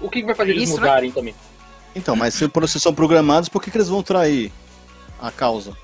o 0.00 0.08
que, 0.08 0.20
que 0.20 0.26
vai 0.26 0.34
fazer 0.34 0.52
eles 0.52 0.64
Isso, 0.70 0.80
mudarem 0.80 1.10
também? 1.10 1.34
Então, 1.94 2.16
mas 2.16 2.32
se 2.34 2.46
vocês 2.46 2.82
são 2.82 2.94
programados, 2.94 3.48
por 3.48 3.62
que, 3.62 3.70
que 3.70 3.76
eles 3.76 3.88
vão 3.88 4.02
trair 4.02 4.50
a 5.20 5.30
causa? 5.30 5.76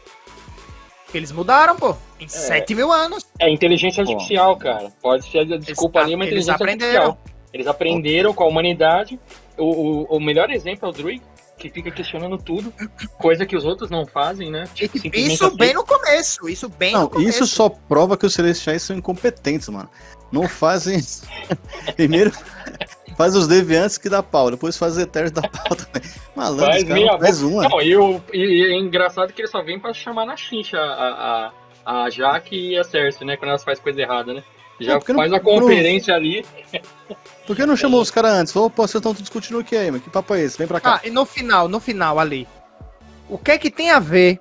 Porque 1.05 1.19
eles 1.19 1.33
mudaram, 1.33 1.77
pô. 1.77 1.95
Em 2.21 2.29
7 2.29 2.75
mil 2.75 2.91
anos. 2.93 3.27
É 3.39 3.51
inteligência 3.51 4.05
Pô. 4.05 4.11
artificial, 4.13 4.57
cara. 4.57 4.91
Pode 5.03 5.25
ser 5.31 5.39
a 5.41 5.57
desculpa 5.59 6.01
Eles- 6.01 6.07
ali, 6.07 6.15
uma 6.15 6.25
eles 6.25 6.45
inteligência 6.45 6.55
aprenderam. 6.55 7.07
artificial. 7.07 7.39
Eles 7.53 7.67
aprenderam 7.67 8.35
com 8.35 8.45
a 8.45 8.47
humanidade. 8.47 9.19
O, 9.57 9.65
o, 9.65 10.17
o 10.17 10.21
melhor 10.21 10.51
exemplo 10.51 10.87
é 10.87 10.91
o 10.91 10.93
Druid. 10.93 11.23
Que 11.59 11.69
fica 11.69 11.91
questionando 11.91 12.39
tudo, 12.39 12.73
coisa 13.19 13.45
que 13.45 13.57
os 13.57 13.65
outros 13.65 13.91
não 13.91 14.07
fazem, 14.07 14.51
né? 14.51 14.65
Tipo, 14.75 14.97
Isso 15.15 15.51
bem 15.57 15.75
no 15.75 15.85
começo, 15.85 16.49
isso 16.49 16.69
bem 16.69 16.93
no 16.93 17.01
Não, 17.01 17.09
começo. 17.09 17.29
isso 17.29 17.47
só 17.47 17.69
prova 17.69 18.17
que 18.17 18.25
os 18.25 18.33
celestiais 18.33 18.83
são 18.83 18.97
incompetentes, 18.97 19.69
mano. 19.69 19.91
Não 20.31 20.47
fazem. 20.49 21.01
Primeiro 21.97 22.33
faz 23.17 23.35
os 23.35 23.49
deviantes 23.49 23.99
que 23.99 24.09
dá 24.09 24.23
pau, 24.23 24.51
depois 24.51 24.77
faz 24.79 24.93
os 24.93 24.99
eternos 25.03 25.33
dá 25.33 25.43
pau 25.43 25.75
também. 25.77 26.09
Malandro, 26.37 26.67
Faz 26.67 26.85
cara 26.85 27.01
não 27.01 27.19
faz 27.19 27.43
uma. 27.43 27.69
Não, 27.69 27.81
e, 27.83 27.97
o- 27.97 28.23
e 28.33 28.73
é 28.73 28.79
engraçado 28.79 29.33
que 29.33 29.41
ele 29.43 29.49
só 29.49 29.63
vem 29.63 29.81
pra 29.81 29.93
chamar 29.93 30.25
na 30.27 30.37
chincha 30.37 30.79
a, 30.79 31.51
a, 31.87 32.05
a 32.05 32.11
Jaque 32.11 32.55
e 32.73 32.79
a 32.79 32.85
Cersei, 32.85 33.27
né? 33.27 33.37
Quando 33.37 33.49
elas 33.51 33.65
fazem 33.65 33.83
coisa 33.83 34.01
errada, 34.01 34.33
né? 34.35 34.45
Já 34.81 34.93
É, 34.95 34.99
porque 34.99 35.13
não- 35.13 35.21
faz 35.21 35.33
a 35.33 35.41
conferência 35.41 36.15
ali. 36.15 36.45
Por 37.47 37.57
que 37.57 37.65
não 37.65 37.77
chamou 37.77 38.01
os 38.03 38.11
caras 38.11 38.33
antes? 38.33 38.53
Falou, 38.53 38.69
pô, 38.69 38.83
vocês 38.87 38.97
estão 38.97 39.15
discutindo 39.15 39.59
o 39.59 39.65
que 39.65 39.75
aí, 39.75 39.91
mano? 39.91 40.03
Que 40.03 40.11
papo 40.11 40.35
é 40.35 40.43
esse? 40.43 40.59
Vem 40.59 40.67
pra 40.67 40.81
cá. 40.81 40.97
Ah, 40.97 41.07
e 41.07 41.11
no 41.11 41.25
final, 41.25 41.67
no 41.67 41.81
final 41.81 42.19
ali. 42.19 42.47
O 43.29 43.39
que 43.39 43.53
é 43.53 43.59
que 43.59 43.71
tem 43.71 43.91
a 43.91 43.99
ver? 43.99 44.39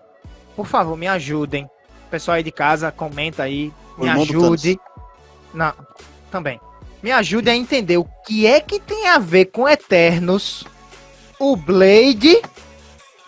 Por 0.55 0.67
favor, 0.67 0.97
me 0.97 1.07
ajudem. 1.07 1.69
Pessoal 2.11 2.35
aí 2.35 2.43
de 2.43 2.51
casa, 2.51 2.91
comenta 2.91 3.43
aí. 3.43 3.71
Me 3.97 4.09
ajude. 4.09 4.77
Não, 5.53 5.73
também. 6.29 6.59
Me 7.01 7.11
ajude 7.11 7.49
a 7.49 7.55
entender 7.55 7.97
o 7.97 8.05
que 8.25 8.45
é 8.45 8.59
que 8.59 8.79
tem 8.79 9.07
a 9.07 9.17
ver 9.19 9.45
com 9.45 9.67
Eternos, 9.69 10.65
o 11.39 11.55
Blade 11.55 12.41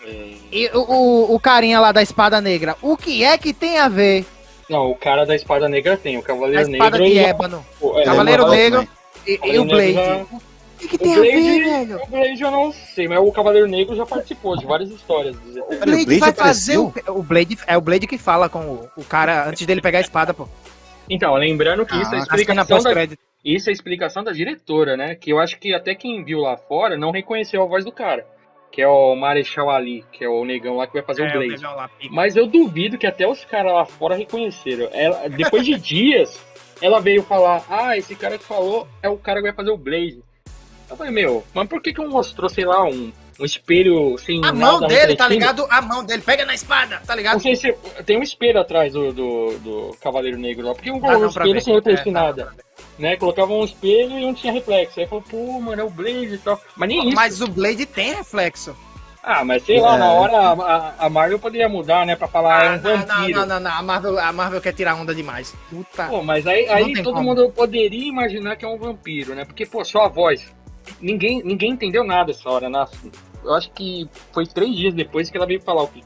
É, 0.03 0.33
e 0.51 0.69
o, 0.73 0.79
o, 0.79 1.35
o 1.35 1.39
carinha 1.39 1.79
lá 1.79 1.91
da 1.91 2.01
espada 2.01 2.41
negra. 2.41 2.75
O 2.81 2.97
que 2.97 3.23
é 3.23 3.37
que 3.37 3.53
tem 3.53 3.77
a 3.79 3.87
ver? 3.87 4.25
Não, 4.69 4.89
o 4.91 4.95
cara 4.95 5.25
da 5.25 5.35
espada 5.35 5.67
negra 5.67 5.97
tem, 5.97 6.17
o 6.17 6.19
A 6.19 6.23
Cavaleiro 6.23 6.71
espada 6.71 6.97
Negro. 6.97 7.13
de 7.13 7.19
ébano. 7.19 7.65
Pô, 7.79 7.99
é, 7.99 8.03
Cavaleiro 8.03 8.43
moral 8.43 8.57
Negro 8.57 8.87
também. 9.25 9.39
e, 9.43 9.55
e 9.55 9.59
o 9.59 9.65
Blade. 9.65 10.25
O 10.31 10.87
que, 10.87 10.87
que 10.87 10.95
O 10.95 10.99
tem 10.99 11.13
a 11.13 11.17
Blade, 11.17 11.31
ver, 11.35 11.63
velho? 11.65 12.01
o 12.01 12.07
Blade 12.07 12.41
eu 12.41 12.51
não 12.51 12.71
sei, 12.71 13.07
mas 13.07 13.19
o 13.19 13.31
Cavaleiro 13.31 13.67
Negro 13.67 13.95
já 13.95 14.05
participou 14.05 14.55
de 14.55 14.65
várias 14.65 14.89
histórias. 14.89 15.35
O 15.35 15.59
o 15.59 15.79
Blade 15.79 16.05
Blade 16.05 16.19
vai 16.19 16.33
fazer 16.33 16.77
o, 16.77 16.93
o 17.07 17.23
Blade 17.23 17.57
é 17.67 17.75
o 17.77 17.81
Blade 17.81 18.07
que 18.07 18.17
fala 18.17 18.47
com 18.47 18.59
o, 18.59 18.89
o 18.95 19.03
cara 19.03 19.49
antes 19.49 19.65
dele 19.65 19.81
pegar 19.81 19.97
a 19.97 20.01
espada, 20.01 20.33
pô. 20.33 20.47
Então, 21.09 21.33
lembrando 21.35 21.85
que 21.85 21.95
isso 21.99 22.13
é 22.13 22.19
Ah, 22.19 22.21
explicação 22.21 22.77
da, 22.77 22.83
pós-crédito. 22.83 23.19
isso 23.43 23.69
é 23.69 23.73
explicação 23.73 24.23
da 24.23 24.31
diretora, 24.31 24.95
né? 24.95 25.15
Que 25.15 25.31
eu 25.33 25.39
acho 25.39 25.59
que 25.59 25.73
até 25.73 25.95
quem 25.95 26.23
viu 26.23 26.39
lá 26.39 26.55
fora 26.55 26.95
não 26.95 27.09
reconheceu 27.11 27.61
a 27.63 27.65
voz 27.65 27.83
do 27.83 27.91
cara. 27.91 28.25
Que 28.71 28.81
é 28.81 28.87
o 28.87 29.15
Marechal 29.15 29.69
Ali, 29.69 30.05
que 30.11 30.23
é 30.23 30.29
o 30.29 30.45
negão 30.45 30.77
lá 30.77 30.85
que 30.85 30.93
vai 30.93 31.01
fazer 31.01 31.23
o 31.23 31.25
É, 31.25 31.29
o 31.37 31.89
pica. 31.89 32.13
Mas 32.13 32.35
eu 32.35 32.45
duvido 32.45 32.97
que 32.97 33.07
até 33.07 33.27
os 33.27 33.43
caras 33.45 33.73
lá 33.73 33.85
fora 33.85 34.15
reconheceram. 34.15 34.87
Ela, 34.93 35.27
depois 35.27 35.65
de 35.65 35.75
dias, 35.79 36.39
ela 36.81 36.99
veio 36.99 37.23
falar: 37.23 37.63
Ah, 37.69 37.97
esse 37.97 38.15
cara 38.15 38.37
que 38.37 38.43
falou 38.43 38.87
é 39.01 39.09
o 39.09 39.17
cara 39.17 39.39
que 39.39 39.47
vai 39.47 39.53
fazer 39.53 39.71
o 39.71 39.77
Blade. 39.77 40.19
Eu 40.89 40.97
falei, 40.97 41.11
meu, 41.13 41.43
mas 41.53 41.67
por 41.67 41.81
que 41.81 41.93
que 41.93 42.01
não 42.01 42.09
mostrou, 42.09 42.49
sei 42.49 42.65
lá, 42.65 42.83
um, 42.83 43.11
um 43.39 43.45
espelho 43.45 44.17
sem 44.17 44.39
A 44.39 44.51
nada 44.51 44.57
mão 44.57 44.79
dele, 44.87 45.15
tá 45.15 45.27
ligado? 45.27 45.67
A 45.69 45.81
mão 45.83 46.03
dele, 46.03 46.23
pega 46.23 46.45
na 46.45 46.55
espada, 46.55 46.97
tá 47.05 47.13
Não 47.13 47.15
ligado? 47.15 47.39
sei 47.41 47.55
se 47.55 47.71
tem 48.05 48.17
um 48.17 48.23
espelho 48.23 48.59
atrás 48.59 48.93
do, 48.93 49.13
do, 49.13 49.59
do 49.59 49.97
Cavaleiro 50.01 50.37
Negro 50.37 50.65
lá. 50.65 50.73
Porque 50.73 50.89
um 50.89 50.95
um 50.97 50.99
não 50.99 51.27
espelho 51.27 51.53
ver. 51.53 51.61
sem 51.61 51.75
refletir 51.75 52.09
É, 52.09 52.11
dá 52.11 52.21
nada. 52.23 52.45
não. 52.45 52.68
Né? 52.99 53.15
Colocava 53.15 53.51
um 53.53 53.63
espelho 53.63 54.19
e 54.19 54.25
um 54.25 54.33
tinha 54.33 54.51
reflexo. 54.53 54.99
Aí 54.99 55.07
falou, 55.07 55.23
pô, 55.23 55.59
mano, 55.61 55.81
é 55.81 55.85
o 55.85 55.89
Blade 55.89 56.33
e 56.33 56.37
tal. 56.37 56.59
Mas 56.75 56.89
nem 56.89 57.07
isso. 57.07 57.15
Mas 57.15 57.41
o 57.41 57.47
Blade 57.47 57.85
tem 57.85 58.13
reflexo. 58.13 58.75
Ah, 59.23 59.43
mas 59.43 59.63
sei 59.63 59.79
lá, 59.79 59.95
É. 59.95 59.97
na 59.99 60.11
hora 60.11 60.37
a, 60.37 61.05
a- 61.05 61.09
Marvel 61.09 61.39
poderia 61.39 61.67
mudar, 61.69 62.05
né? 62.05 62.15
Pra 62.15 62.27
falar, 62.27 62.65
é 62.65 62.69
um 62.69 62.73
Ah, 62.73 62.77
não, 62.77 62.97
não, 62.97 63.05
vampiro. 63.07 63.39
não, 63.39 63.45
não, 63.47 63.59
não. 63.59 63.71
A 63.71 63.81
Marvel, 63.81 64.19
a 64.19 64.31
Marvel 64.33 64.61
quer 64.61 64.73
tirar 64.73 64.95
onda 64.95 65.13
demais. 65.15 65.53
Puta. 65.69 66.05
Pô, 66.07 66.21
mas 66.23 66.45
aí, 66.47 66.67
aí 66.69 66.93
todo 67.01 67.15
como. 67.15 67.23
mundo 67.29 67.49
poderia 67.51 68.07
imaginar 68.07 68.55
que 68.55 68.63
é 68.65 68.67
um 68.67 68.77
vampiro, 68.77 69.33
né? 69.35 69.45
Porque, 69.45 69.65
pô, 69.65 69.83
só 69.83 70.05
a 70.05 70.07
voz. 70.07 70.45
Ninguém, 71.01 71.41
ninguém 71.43 71.71
entendeu 71.71 72.03
nada 72.03 72.31
essa 72.31 72.49
hora, 72.49 72.69
né? 72.69 72.85
Eu 73.43 73.53
acho 73.53 73.69
que 73.71 74.09
foi 74.33 74.45
três 74.45 74.75
dias 74.75 74.93
depois 74.93 75.29
que 75.29 75.37
ela 75.37 75.45
veio 75.45 75.61
falar 75.61 75.83
o 75.83 75.87
que. 75.87 76.01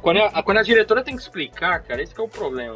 Quando 0.00 0.18
a, 0.20 0.42
quando 0.42 0.58
a 0.58 0.62
diretora 0.62 1.02
tem 1.02 1.16
que 1.16 1.22
explicar, 1.22 1.82
cara, 1.82 2.02
esse 2.02 2.14
que 2.14 2.20
é 2.20 2.24
o 2.24 2.28
problema. 2.28 2.74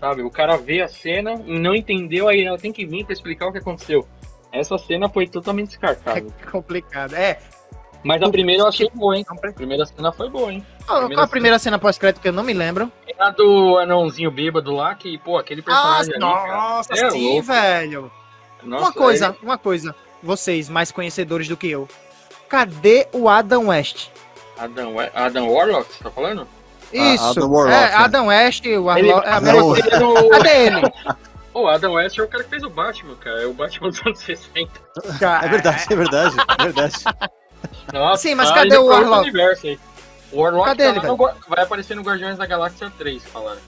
Sabe? 0.00 0.22
O 0.22 0.30
cara 0.30 0.56
vê 0.56 0.80
a 0.80 0.88
cena 0.88 1.42
e 1.44 1.58
não 1.58 1.74
entendeu, 1.74 2.28
aí 2.28 2.44
ela 2.44 2.58
tem 2.58 2.72
que 2.72 2.86
vir 2.86 3.04
pra 3.04 3.12
explicar 3.12 3.48
o 3.48 3.52
que 3.52 3.58
aconteceu. 3.58 4.06
Essa 4.52 4.78
cena 4.78 5.08
foi 5.08 5.26
totalmente 5.26 5.68
descartada. 5.68 6.20
É 6.40 6.50
complicado. 6.50 7.14
É. 7.14 7.38
Mas 8.02 8.22
a 8.22 8.30
primeira 8.30 8.62
eu 8.62 8.68
achei 8.68 8.88
boa, 8.94 9.16
hein? 9.16 9.26
A 9.28 9.52
primeira 9.52 9.84
cena 9.84 10.12
foi 10.12 10.30
boa, 10.30 10.52
hein? 10.52 10.64
Qual 10.86 11.08
qual 11.08 11.24
a 11.24 11.28
primeira 11.28 11.58
cena 11.58 11.78
pós-crédito 11.78 12.22
que 12.22 12.28
eu 12.28 12.32
não 12.32 12.44
me 12.44 12.52
lembro? 12.52 12.90
É 13.06 13.14
a 13.18 13.30
do 13.30 13.76
anãozinho 13.78 14.30
bêbado 14.30 14.72
lá, 14.72 14.94
que, 14.94 15.18
pô, 15.18 15.36
aquele 15.36 15.62
personagem 15.62 16.14
ali, 16.14 16.22
cara. 16.22 16.56
nossa, 16.56 16.94
é 16.94 17.10
sim, 17.10 17.26
louco. 17.26 17.42
velho. 17.42 18.12
Nossa, 18.62 18.84
uma 18.84 18.92
coisa, 18.92 19.36
uma 19.42 19.58
coisa. 19.58 19.94
Vocês, 20.22 20.68
mais 20.68 20.92
conhecedores 20.92 21.48
do 21.48 21.56
que 21.56 21.68
eu. 21.68 21.88
Cadê 22.48 23.08
o 23.12 23.28
Adam 23.28 23.68
West? 23.68 24.08
é 24.56 24.62
Adam, 24.62 24.94
Adam 25.14 25.48
Warlock, 25.48 25.92
você 25.92 26.04
tá 26.04 26.10
falando? 26.10 26.46
Isso. 26.92 27.24
Adam 27.24 27.50
Warlock, 27.50 27.74
é, 27.74 27.88
né? 27.88 27.94
Adam 27.94 28.26
West, 28.26 28.64
o 28.64 28.68
Ele, 28.68 28.80
Warlock. 28.80 29.28
É, 29.28 29.88
ele 29.88 30.28
Cadê 30.30 30.66
ele? 30.66 30.92
Pô, 31.52 31.68
Adam 31.68 31.92
West 31.92 32.18
é 32.18 32.22
o 32.22 32.28
cara 32.28 32.44
que 32.44 32.50
fez 32.50 32.62
o 32.62 32.70
Batman, 32.70 33.14
cara. 33.16 33.42
É 33.42 33.46
o 33.46 33.52
Batman 33.52 33.88
dos 33.88 34.00
anos 34.06 34.18
60. 34.20 34.70
É 35.42 35.48
verdade, 35.48 35.84
é 35.90 35.96
verdade, 35.96 36.36
é 36.58 36.62
verdade. 36.62 36.94
Nossa, 37.92 38.22
Sim, 38.22 38.34
mas 38.34 38.50
cadê 38.50 38.76
o 38.76 38.86
Warlock? 38.86 39.22
Universo 39.22 39.66
aí. 39.66 39.80
O 40.30 40.40
Warlock 40.42 40.68
Cadê 40.68 40.84
tá 40.84 40.90
ele, 40.90 41.06
no 41.06 41.16
vai 41.16 41.64
aparecer 41.64 41.96
no 41.96 42.02
Guardiões 42.02 42.36
da 42.36 42.46
Galáxia 42.46 42.92
3, 42.96 43.24
falaram. 43.24 43.60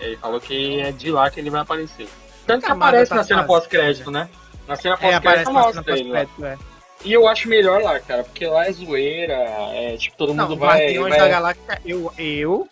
Ele 0.00 0.16
falou 0.16 0.40
que 0.40 0.80
é 0.80 0.92
de 0.92 1.10
lá 1.10 1.30
que 1.30 1.40
ele 1.40 1.50
vai 1.50 1.60
aparecer. 1.62 2.08
Tanto 2.46 2.66
que 2.66 2.72
aparece 2.72 3.10
tá 3.10 3.16
na 3.16 3.24
cena 3.24 3.44
pós-crédito, 3.44 4.10
né? 4.10 4.28
Na 4.66 4.76
cena 4.76 4.94
É, 5.00 5.12
pós-crédito 5.12 5.46
cena 5.46 5.60
mostra 5.60 5.98
ele 5.98 6.12
lá. 6.12 6.18
pós-crédito, 6.26 6.44
é. 6.44 6.69
E 7.04 7.12
eu 7.12 7.26
acho 7.26 7.48
melhor 7.48 7.80
lá, 7.82 7.98
cara, 8.00 8.24
porque 8.24 8.46
lá 8.46 8.66
é 8.66 8.72
zoeira, 8.72 9.32
é 9.34 9.96
tipo, 9.96 10.16
todo 10.16 10.34
Não, 10.34 10.48
mundo 10.48 10.58
vai... 10.58 10.80
Guardiões 10.84 11.10
vai... 11.10 11.18
da 11.18 11.28
Galáxia, 11.28 11.80
eu, 11.84 12.12
eu 12.18 12.68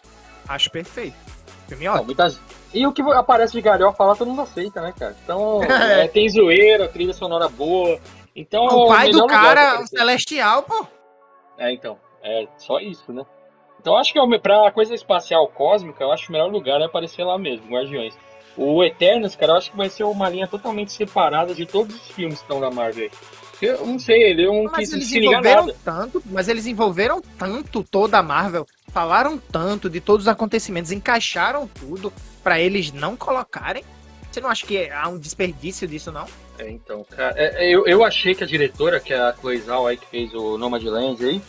acho 0.47 0.71
perfeito. 0.71 1.17
Filme 1.67 1.89
ótimo. 1.89 2.05
muitas- 2.07 2.41
E 2.75 2.87
o 2.87 2.93
que 2.93 3.01
aparece 3.03 3.55
de 3.55 3.63
galhofa 3.63 4.05
lá, 4.05 4.15
todo 4.15 4.29
mundo 4.29 4.43
aceita, 4.43 4.81
né, 4.83 4.93
cara? 4.99 5.17
Então, 5.25 5.63
É. 5.65 6.05
é, 6.05 6.09
tem 6.09 6.29
zoeira, 6.29 6.89
trilha 6.89 7.15
sonora 7.15 7.49
boa. 7.49 7.99
Então, 8.37 8.67
é 8.67 8.73
O 8.73 8.87
pai 8.89 9.07
melhor 9.07 9.23
do 9.23 9.27
cara, 9.29 9.61
um 9.61 9.69
aparecer. 9.71 9.99
celestial, 9.99 10.63
pô. 10.63 10.87
É, 11.59 11.73
então. 11.73 11.99
É 12.23 12.47
só 12.59 12.79
isso, 12.81 13.13
né? 13.13 13.25
Então 13.81 13.97
acho 13.97 14.13
que 14.13 14.19
é 14.19 14.23
o- 14.23 14.41
pra 14.41 14.71
coisa 14.73 14.95
espacial 14.95 15.47
cósmica, 15.49 16.05
eu 16.05 16.13
acho 16.13 16.25
que 16.25 16.29
o 16.31 16.33
melhor 16.33 16.51
lugar 16.51 16.81
é 16.81 16.85
aparecer 16.85 17.25
lá 17.25 17.39
mesmo, 17.39 17.67
Guardiões. 17.71 18.15
O 18.57 18.83
Eternos, 18.85 19.35
cara, 19.37 19.53
eu 19.53 19.57
acho 19.57 19.71
que 19.71 19.77
vai 19.77 19.89
ser 19.89 20.03
uma 20.05 20.29
linha 20.29 20.47
totalmente 20.49 20.93
separada 20.93 21.55
de 21.55 21.65
todos 21.65 21.95
os 21.95 22.09
filmes 22.11 22.39
que 22.39 22.45
estão 22.45 22.61
da 22.61 22.71
Marvel. 22.71 23.09
Eu 23.61 23.87
não 23.87 23.99
sei, 23.99 24.23
ele 24.23 24.47
não 24.47 24.65
Mas 24.65 24.77
quis 24.77 24.93
eles 24.93 25.09
se 25.09 25.19
ligar 25.19 25.43
nada. 25.43 25.75
tanto, 25.85 26.23
mas 26.27 26.49
eles 26.49 26.67
envolveram 26.67 27.21
tanto 27.37 27.83
toda 27.83 28.19
a 28.19 28.23
Marvel, 28.23 28.67
falaram 28.93 29.37
tanto 29.37 29.91
de 29.91 30.01
todos 30.01 30.27
os 30.27 30.29
acontecimentos, 30.29 30.93
encaixaram 30.93 31.67
tudo 31.67 32.13
pra 32.43 32.61
eles 32.61 32.93
não 32.93 33.17
colocarem. 33.17 33.85
Você 34.31 34.41
não 34.41 34.49
acha 34.49 34.67
que 34.67 34.89
há 34.91 35.09
um 35.09 35.19
desperdício 35.19 35.89
disso, 35.89 36.13
não? 36.13 36.27
É, 36.59 36.71
então, 36.71 37.05
cara, 37.05 37.35
é, 37.37 37.67
é, 37.67 37.75
eu, 37.75 37.87
eu 37.87 38.05
achei 38.05 38.35
que 38.35 38.45
a 38.45 38.47
diretora, 38.47 39.01
que 39.01 39.13
é 39.13 39.19
a 39.19 39.33
Chloe 39.33 39.59
Zhao 39.59 39.87
aí, 39.87 39.97
que 39.97 40.07
fez 40.07 40.33
o 40.35 40.59
Nomadland 40.59 41.25
aí, 41.25 41.43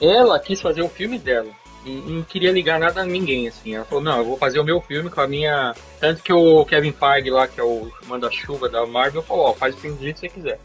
ela 0.00 0.38
quis 0.38 0.60
fazer 0.60 0.82
o 0.82 0.88
filme 0.88 1.18
dela. 1.18 1.50
E 1.84 1.90
não 1.90 2.22
queria 2.24 2.50
ligar 2.50 2.80
nada 2.80 3.02
a 3.02 3.04
ninguém, 3.04 3.46
assim. 3.46 3.76
Ela 3.76 3.84
falou, 3.84 4.02
não, 4.02 4.18
eu 4.18 4.24
vou 4.24 4.36
fazer 4.36 4.58
o 4.58 4.64
meu 4.64 4.80
filme 4.80 5.08
com 5.08 5.20
a 5.20 5.28
minha... 5.28 5.72
Tanto 6.00 6.20
que 6.20 6.32
o 6.32 6.64
Kevin 6.64 6.92
Feige 6.92 7.30
lá, 7.30 7.46
que 7.46 7.60
é 7.60 7.62
o 7.62 7.88
manda-chuva 8.08 8.68
da 8.68 8.84
Marvel, 8.84 9.22
falou, 9.22 9.46
ó, 9.46 9.52
faz 9.54 9.74
o 9.76 9.78
filme 9.78 9.96
do 9.96 10.02
jeito 10.02 10.20
que 10.20 10.28
você 10.28 10.28
quiser. 10.28 10.58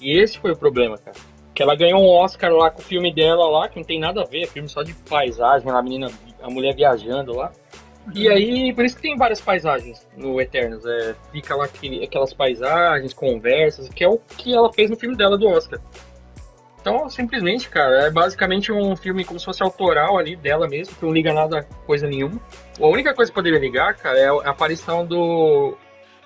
E 0.00 0.18
esse 0.18 0.38
foi 0.38 0.52
o 0.52 0.56
problema, 0.56 0.96
cara. 0.98 1.16
Que 1.54 1.62
ela 1.62 1.74
ganhou 1.74 2.00
um 2.00 2.08
Oscar 2.08 2.52
lá 2.52 2.70
com 2.70 2.80
o 2.80 2.84
filme 2.84 3.12
dela 3.12 3.48
lá, 3.48 3.68
que 3.68 3.76
não 3.76 3.84
tem 3.84 3.98
nada 3.98 4.22
a 4.22 4.24
ver, 4.24 4.42
é 4.42 4.46
filme 4.46 4.68
só 4.68 4.82
de 4.82 4.94
paisagem, 4.94 5.68
a 5.68 5.82
menina, 5.82 6.10
a 6.40 6.48
mulher 6.48 6.74
viajando 6.74 7.34
lá. 7.34 7.50
E 8.14 8.28
aí, 8.28 8.72
por 8.72 8.84
isso 8.84 8.96
que 8.96 9.02
tem 9.02 9.16
várias 9.16 9.40
paisagens 9.40 10.06
no 10.16 10.40
Eternos. 10.40 10.86
É, 10.86 11.14
fica 11.32 11.54
lá 11.56 11.64
aquele- 11.66 12.02
aquelas 12.04 12.32
paisagens, 12.32 13.12
conversas, 13.12 13.88
que 13.88 14.02
é 14.02 14.08
o 14.08 14.18
que 14.18 14.54
ela 14.54 14.72
fez 14.72 14.88
no 14.88 14.96
filme 14.96 15.14
dela 15.16 15.36
do 15.36 15.46
Oscar. 15.48 15.78
Então, 16.80 17.10
simplesmente, 17.10 17.68
cara, 17.68 18.06
é 18.06 18.10
basicamente 18.10 18.72
um 18.72 18.96
filme 18.96 19.24
como 19.24 19.38
se 19.38 19.44
fosse 19.44 19.62
autoral 19.62 20.16
ali 20.16 20.36
dela 20.36 20.66
mesmo, 20.68 20.94
que 20.94 21.04
não 21.04 21.12
liga 21.12 21.34
nada 21.34 21.58
a 21.58 21.62
coisa 21.84 22.06
nenhuma. 22.06 22.40
A 22.80 22.86
única 22.86 23.12
coisa 23.12 23.30
que 23.30 23.34
poderia 23.34 23.58
ligar, 23.58 23.94
cara, 23.96 24.18
é 24.18 24.28
a 24.28 24.50
aparição 24.50 25.04
do, 25.04 25.76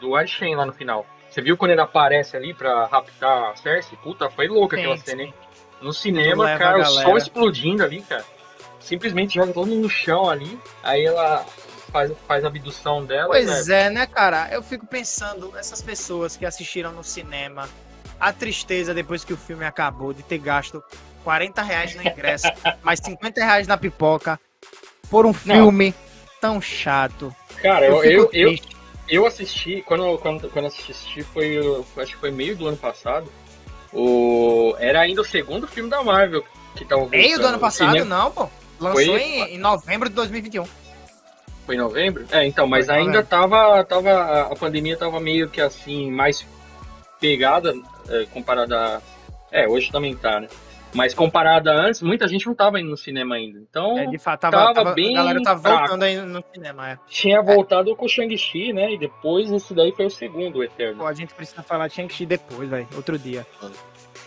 do 0.01 0.15
Arshen 0.15 0.55
lá 0.55 0.65
no 0.67 0.73
final. 0.73 1.05
Você 1.33 1.41
viu 1.41 1.57
quando 1.57 1.71
ele 1.71 1.81
aparece 1.81 2.37
ali 2.37 2.53
pra 2.53 2.85
raptar 2.87 3.53
a 3.53 3.57
Cersei? 3.57 3.97
Puta, 4.03 4.29
foi 4.29 4.49
louca 4.49 4.77
aquela 4.77 4.99
cena, 4.99 5.23
hein? 5.23 5.35
No 5.81 5.91
cinema, 5.91 6.59
cara, 6.59 6.81
o 6.81 6.85
sol 6.85 7.17
explodindo 7.17 7.83
ali, 7.83 8.03
cara. 8.03 8.23
Simplesmente 8.79 9.35
joga 9.35 9.53
todo 9.53 9.67
mundo 9.67 9.83
no 9.83 9.89
chão 9.89 10.29
ali. 10.29 10.61
Aí 10.83 11.07
ela 11.07 11.47
faz, 11.91 12.13
faz 12.29 12.45
a 12.45 12.49
abdução 12.49 13.03
dela. 13.07 13.29
Pois 13.29 13.67
né? 13.67 13.87
é, 13.87 13.91
né, 13.91 14.07
cara? 14.07 14.49
Eu 14.53 14.63
fico 14.63 14.87
pensando, 14.87 15.55
essas 15.57 15.81
pessoas 15.81 16.37
que 16.37 16.45
assistiram 16.45 16.93
no 16.93 17.03
cinema, 17.03 17.67
a 18.21 18.31
tristeza 18.31 18.93
depois 18.93 19.25
que 19.25 19.33
o 19.33 19.37
filme 19.37 19.65
acabou 19.65 20.13
de 20.13 20.23
ter 20.23 20.39
gasto 20.39 20.85
40 21.25 21.63
reais 21.63 21.95
no 21.95 22.03
ingresso, 22.03 22.49
mais 22.83 23.01
50 23.03 23.43
reais 23.43 23.67
na 23.67 23.79
pipoca, 23.79 24.39
por 25.09 25.25
um 25.25 25.33
filme 25.33 25.95
tão 26.43 26.61
chato. 26.61 27.35
Cara, 27.63 27.87
eu, 27.87 28.05
eu, 28.05 28.31
eu. 28.33 28.55
Eu 29.15 29.27
assisti, 29.27 29.83
quando, 29.87 30.17
quando, 30.19 30.49
quando 30.51 30.67
assisti, 30.67 31.23
foi, 31.23 31.59
acho 31.99 32.13
que 32.13 32.19
foi 32.19 32.31
meio 32.31 32.57
do 32.57 32.67
ano 32.69 32.77
passado. 32.77 33.31
O, 33.93 34.75
era 34.79 35.01
ainda 35.01 35.21
o 35.21 35.25
segundo 35.25 35.67
filme 35.69 35.91
da 35.91 36.03
Marvel 36.03 36.43
que 36.75 36.83
estavam 36.83 37.09
Meio 37.09 37.39
do 37.39 37.47
ano 37.47 37.59
passado, 37.59 37.91
Cinema- 37.93 38.17
não, 38.17 38.31
pô. 38.31 38.49
Lançou 38.81 39.05
Foi- 39.05 39.21
em, 39.23 39.55
em 39.55 39.59
novembro 39.59 40.09
de 40.09 40.15
2021. 40.15 40.65
Foi 41.67 41.75
em 41.75 41.79
novembro? 41.79 42.25
É, 42.31 42.45
então, 42.47 42.67
mas 42.67 42.87
Foi 42.87 42.95
ainda 42.97 43.23
tava, 43.23 43.85
tava. 43.85 44.11
a- 44.11 44.43
A 44.53 44.57
pandemia 44.57 44.97
tava 44.97 45.21
meio 45.21 45.49
que 45.49 45.61
assim, 45.61 46.11
mais 46.11 46.45
pegada 47.21 47.75
é, 48.09 48.27
comparada 48.33 48.77
a. 48.97 49.01
É, 49.53 49.69
hoje 49.69 49.93
também 49.93 50.17
tá, 50.17 50.41
né? 50.41 50.49
Mas 50.95 51.15
comparada 51.15 51.73
a 51.73 51.87
antes, 51.87 52.03
muita 52.03 52.29
gente 52.29 52.47
não 52.47 52.55
tava 52.55 52.79
indo 52.81 52.91
no 52.91 52.97
cinema 52.97 53.37
ainda. 53.37 53.59
Então, 53.59 53.99
É, 53.99 54.07
de 54.07 54.19
fato, 54.19 54.41
tava, 54.41 54.57
tava 54.57 54.75
tava- 54.75 54.93
bem 54.93 55.17
a 55.17 55.21
galera 55.23 55.43
tava 55.43 55.61
fraco. 55.63 55.79
voltando 55.81 56.03
aí 56.03 56.17
no 56.21 56.45
cinema. 56.53 56.91
É. 56.91 56.99
tinha 57.09 57.41
voltado 57.43 57.97
com 57.97 58.05
o 58.05 58.09
Shang-Chi, 58.09 58.73
né? 58.75 58.93
E 58.93 58.99
depois 58.99 59.51
esse 59.51 59.73
daí 59.73 59.91
foi 59.93 60.07
o 60.07 60.11
segundo, 60.11 60.59
o 60.59 60.63
Eterno. 60.65 60.99
Pô, 60.99 61.07
a 61.07 61.15
gente 61.15 61.33
precisa 61.35 61.63
falar 61.63 61.89
de 61.89 61.95
Shang-Chi 61.95 62.27
depois, 62.27 62.69
velho. 62.69 62.87
Outro 62.95 63.19
dia. 63.19 63.47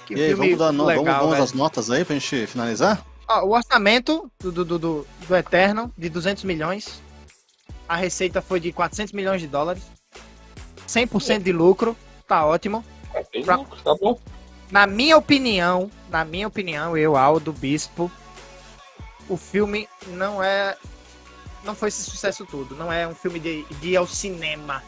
Que 0.08 0.16
E 0.16 0.24
aí, 0.24 0.34
vamos 0.34 0.58
dar 0.58 0.72
no- 0.72 0.86
legal, 0.86 1.04
vamos, 1.06 1.20
vamos 1.20 1.40
às 1.40 1.54
notas 1.54 1.90
aí 1.92 2.04
pra 2.04 2.16
gente 2.16 2.48
finalizar? 2.48 3.04
Ó, 3.28 3.46
o 3.46 3.52
orçamento 3.56 4.32
do, 4.40 4.52
do, 4.52 4.66
do, 4.66 5.08
do, 5.28 5.36
Eterno, 5.36 5.92
de 5.98 6.10
200 6.10 6.44
milhões. 6.44 7.02
A 7.88 7.96
receita 7.96 8.42
foi 8.42 8.60
de 8.60 8.72
400 8.72 9.14
milhões 9.14 9.40
de 9.42 9.48
dólares. 9.48 9.84
100% 10.88 11.44
de 11.44 11.52
lucro. 11.52 11.96
Tá 12.28 12.46
ótimo. 12.46 12.84
Tá 13.14 13.22
bem 13.32 13.44
Pra- 13.44 13.58
tá 13.58 13.96
bom. 14.00 14.20
Na 14.72 14.88
minha 14.88 15.16
opinião, 15.18 15.90
na 16.16 16.24
minha 16.24 16.48
opinião, 16.48 16.98
eu, 16.98 17.18
Aldo 17.18 17.52
Bispo, 17.52 18.10
o 19.28 19.36
filme 19.36 19.90
não 20.08 20.42
é. 20.42 20.78
Não 21.62 21.76
foi 21.76 21.90
esse 21.90 22.04
sucesso 22.04 22.46
todo. 22.46 22.74
Não 22.74 22.90
é 22.90 23.06
um 23.06 23.14
filme 23.14 23.38
de, 23.38 23.64
de 23.82 23.90
ir 23.90 23.98
ao 23.98 24.08
cinema 24.08 24.82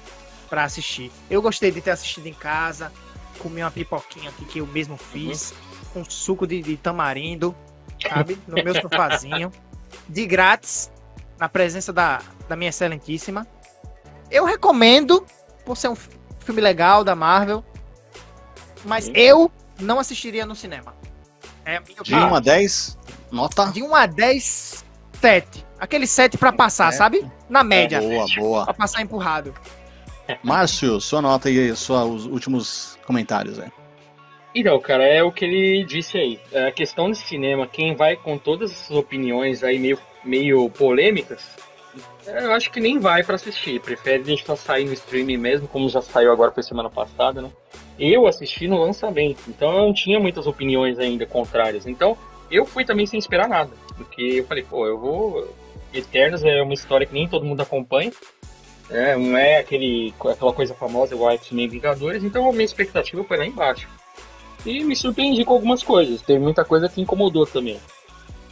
pra 0.48 0.64
assistir. 0.64 1.12
Eu 1.30 1.42
gostei 1.42 1.70
de 1.70 1.82
ter 1.82 1.92
assistido 1.92 2.28
em 2.28 2.34
casa, 2.34 2.94
comi 3.40 3.62
uma 3.62 3.70
pipoquinha 3.70 4.30
aqui 4.30 4.46
que 4.46 4.60
eu 4.60 4.68
mesmo 4.68 4.96
fiz, 4.96 5.54
com 5.92 6.06
suco 6.10 6.48
de, 6.48 6.62
de 6.62 6.78
tamarindo, 6.78 7.54
sabe? 8.08 8.40
No 8.48 8.64
meu 8.64 8.74
sofazinho. 8.80 9.52
De 10.08 10.26
grátis, 10.26 10.90
na 11.38 11.50
presença 11.50 11.92
da, 11.92 12.22
da 12.48 12.56
minha 12.56 12.70
excelentíssima. 12.70 13.46
Eu 14.32 14.46
recomendo, 14.46 15.26
por 15.66 15.76
ser 15.76 15.90
um 15.90 15.96
fi- 15.96 16.10
filme 16.40 16.62
legal 16.62 17.04
da 17.04 17.16
Marvel, 17.16 17.66
mas 18.86 19.06
Sim. 19.06 19.14
eu 19.14 19.52
não 19.80 20.00
assistiria 20.00 20.46
no 20.46 20.56
cinema. 20.56 20.96
É 21.68 21.76
a 21.76 21.82
minha 21.82 21.96
De 21.96 22.02
opinião. 22.02 22.32
1 22.32 22.36
a 22.36 22.40
10, 22.40 22.98
nota. 23.30 23.66
De 23.74 23.84
1 23.84 23.94
a 23.94 24.06
10, 24.06 24.86
7. 25.20 25.66
Aquele 25.78 26.08
7 26.08 26.38
pra 26.38 26.54
passar, 26.54 26.90
É. 26.90 26.92
sabe? 26.94 27.30
Na 27.50 27.62
média. 27.62 28.00
Boa, 28.00 28.26
boa. 28.38 28.64
Pra 28.66 28.74
passar 28.74 29.02
empurrado. 29.02 29.54
Márcio, 30.42 31.00
sua 31.02 31.22
nota 31.22 31.50
aí, 31.50 31.76
sua, 31.76 32.06
os 32.06 32.26
últimos 32.26 32.98
comentários 33.06 33.60
aí. 33.60 33.70
Então, 34.56 34.80
cara, 34.80 35.04
é 35.04 35.22
o 35.22 35.32
que 35.32 35.44
ele 35.44 35.86
disse 35.86 36.18
aí. 36.18 36.40
É, 36.54 36.68
A 36.68 36.72
questão 36.72 37.12
de 37.12 37.18
cinema, 37.18 37.68
quem 37.68 37.96
vai 37.96 38.16
com 38.16 38.38
todas 38.38 38.72
essas 38.72 38.92
opiniões 38.96 39.62
aí 39.62 39.78
meio, 39.78 40.00
meio 40.24 40.70
polêmicas, 40.70 41.44
é, 42.26 42.46
eu 42.46 42.54
acho 42.54 42.72
que 42.72 42.80
nem 42.80 42.98
vai 42.98 43.24
pra 43.24 43.36
assistir. 43.36 43.80
Prefere 43.82 44.24
deixar 44.24 44.56
sair 44.56 44.86
no 44.86 44.94
streaming 44.94 45.38
mesmo, 45.38 45.68
como 45.68 45.88
já 45.90 46.02
saiu 46.02 46.32
agora 46.32 46.52
foi 46.52 46.64
semana 46.64 46.90
passada, 46.90 47.42
né? 47.42 47.50
Eu 48.00 48.28
assisti 48.28 48.68
no 48.68 48.80
lançamento, 48.80 49.42
então 49.48 49.72
eu 49.72 49.82
não 49.88 49.94
tinha 49.94 50.20
muitas 50.20 50.46
opiniões 50.46 51.00
ainda 51.00 51.26
contrárias. 51.26 51.88
Então, 51.88 52.18
eu 52.50 52.66
fui 52.66 52.86
também 52.86 53.06
sem 53.06 53.18
esperar 53.18 53.48
nada. 53.48 53.72
Porque 53.96 54.22
eu 54.22 54.46
falei, 54.46 54.64
pô, 54.64 54.86
eu 54.86 54.98
vou. 54.98 55.56
Eternos 55.94 56.44
é 56.44 56.62
uma 56.62 56.74
história 56.74 57.08
que 57.08 57.14
nem 57.14 57.28
todo 57.28 57.46
mundo 57.46 57.62
acompanha. 57.62 58.12
É, 58.90 59.18
não 59.18 59.38
é 59.38 59.58
aquele, 59.58 60.14
aquela 60.20 60.54
coisa 60.54 60.74
famosa 60.74 61.14
igual 61.14 61.32
X-Men 61.34 61.68
Vingadores, 61.68 62.24
então 62.24 62.48
a 62.48 62.54
minha 62.54 62.64
expectativa 62.64 63.24
foi 63.24 63.38
lá 63.38 63.46
embaixo. 63.46 63.88
E 64.66 64.84
me 64.84 64.96
surpreendi 64.96 65.44
com 65.44 65.54
algumas 65.54 65.84
coisas. 65.84 66.22
Teve 66.22 66.40
muita 66.40 66.64
coisa 66.64 66.88
que 66.88 67.02
incomodou 67.02 67.46
também. 67.46 67.80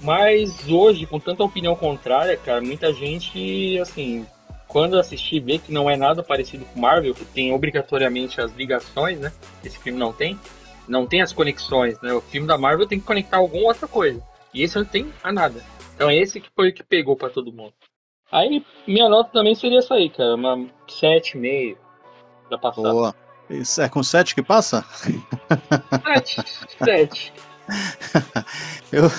Mas 0.01 0.67
hoje, 0.69 1.05
com 1.05 1.19
tanta 1.19 1.43
opinião 1.43 1.75
contrária, 1.75 2.35
cara, 2.37 2.61
muita 2.61 2.93
gente, 2.93 3.79
assim, 3.79 4.25
quando 4.67 4.97
assistir 4.99 5.39
vê 5.39 5.57
que 5.59 5.71
não 5.71 5.89
é 5.89 5.95
nada 5.95 6.21
parecido 6.23 6.65
com 6.65 6.79
Marvel, 6.79 7.13
que 7.13 7.25
tem 7.25 7.53
obrigatoriamente 7.53 8.39
as 8.41 8.51
ligações, 8.53 9.19
né? 9.19 9.31
Esse 9.63 9.77
filme 9.79 9.97
não 9.99 10.11
tem. 10.13 10.39
Não 10.87 11.05
tem 11.07 11.21
as 11.21 11.33
conexões, 11.33 11.99
né? 12.01 12.13
O 12.13 12.21
filme 12.21 12.47
da 12.47 12.57
Marvel 12.57 12.87
tem 12.87 12.99
que 12.99 13.05
conectar 13.05 13.37
alguma 13.37 13.67
outra 13.67 13.87
coisa. 13.87 14.21
E 14.53 14.61
esse 14.63 14.75
não 14.77 14.85
tem 14.85 15.11
a 15.23 15.31
nada. 15.31 15.63
Então 15.95 16.11
esse 16.11 16.39
que 16.39 16.49
foi 16.55 16.69
o 16.69 16.73
que 16.73 16.83
pegou 16.83 17.15
pra 17.15 17.29
todo 17.29 17.51
mundo. 17.51 17.73
Aí, 18.31 18.63
minha 18.87 19.07
nota 19.07 19.29
também 19.31 19.55
seria 19.55 19.79
essa 19.79 19.93
aí, 19.95 20.09
cara. 20.09 20.35
Uma 20.35 20.57
7,5 20.87 21.77
da 22.49 22.57
passada. 22.57 22.91
Boa. 22.91 23.15
Isso 23.49 23.81
é 23.81 23.87
com 23.87 24.01
7 24.03 24.33
que 24.35 24.41
passa? 24.43 24.83
7. 26.03 26.43
7. 26.83 27.33
Eu- 28.91 29.09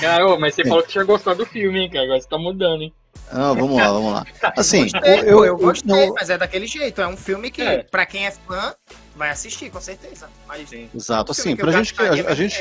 Cara, 0.00 0.26
ô, 0.28 0.38
mas 0.38 0.54
você 0.54 0.64
falou 0.64 0.82
que 0.82 0.90
tinha 0.90 1.04
gostado 1.04 1.38
do 1.38 1.46
filme, 1.46 1.80
hein, 1.80 1.90
cara? 1.90 2.04
Agora 2.04 2.20
você 2.20 2.28
tá 2.28 2.38
mudando, 2.38 2.82
hein? 2.82 2.92
Não, 3.32 3.54
vamos 3.54 3.76
lá, 3.76 3.88
vamos 3.92 4.12
lá. 4.12 4.26
Assim, 4.56 4.82
Gostei, 4.82 5.20
eu, 5.20 5.24
eu, 5.24 5.44
eu 5.44 5.56
gostei, 5.56 6.06
não- 6.06 6.14
mas 6.14 6.30
é 6.30 6.38
daquele 6.38 6.66
jeito. 6.66 7.00
É 7.00 7.06
um 7.08 7.16
filme 7.16 7.50
que, 7.50 7.62
É. 7.62 7.82
pra 7.82 8.06
quem 8.06 8.26
é 8.26 8.30
fã, 8.30 8.74
vai 9.16 9.30
assistir, 9.30 9.70
com 9.70 9.80
certeza. 9.80 10.28
Mas, 10.46 10.68
Sim. 10.68 10.88
Exato, 10.94 11.30
Um 11.30 11.32
assim, 11.32 11.56
pra 11.56 11.72
gente 11.72 11.92
que 11.94 12.02
a, 12.02 12.10
a 12.30 12.34
gente 12.34 12.60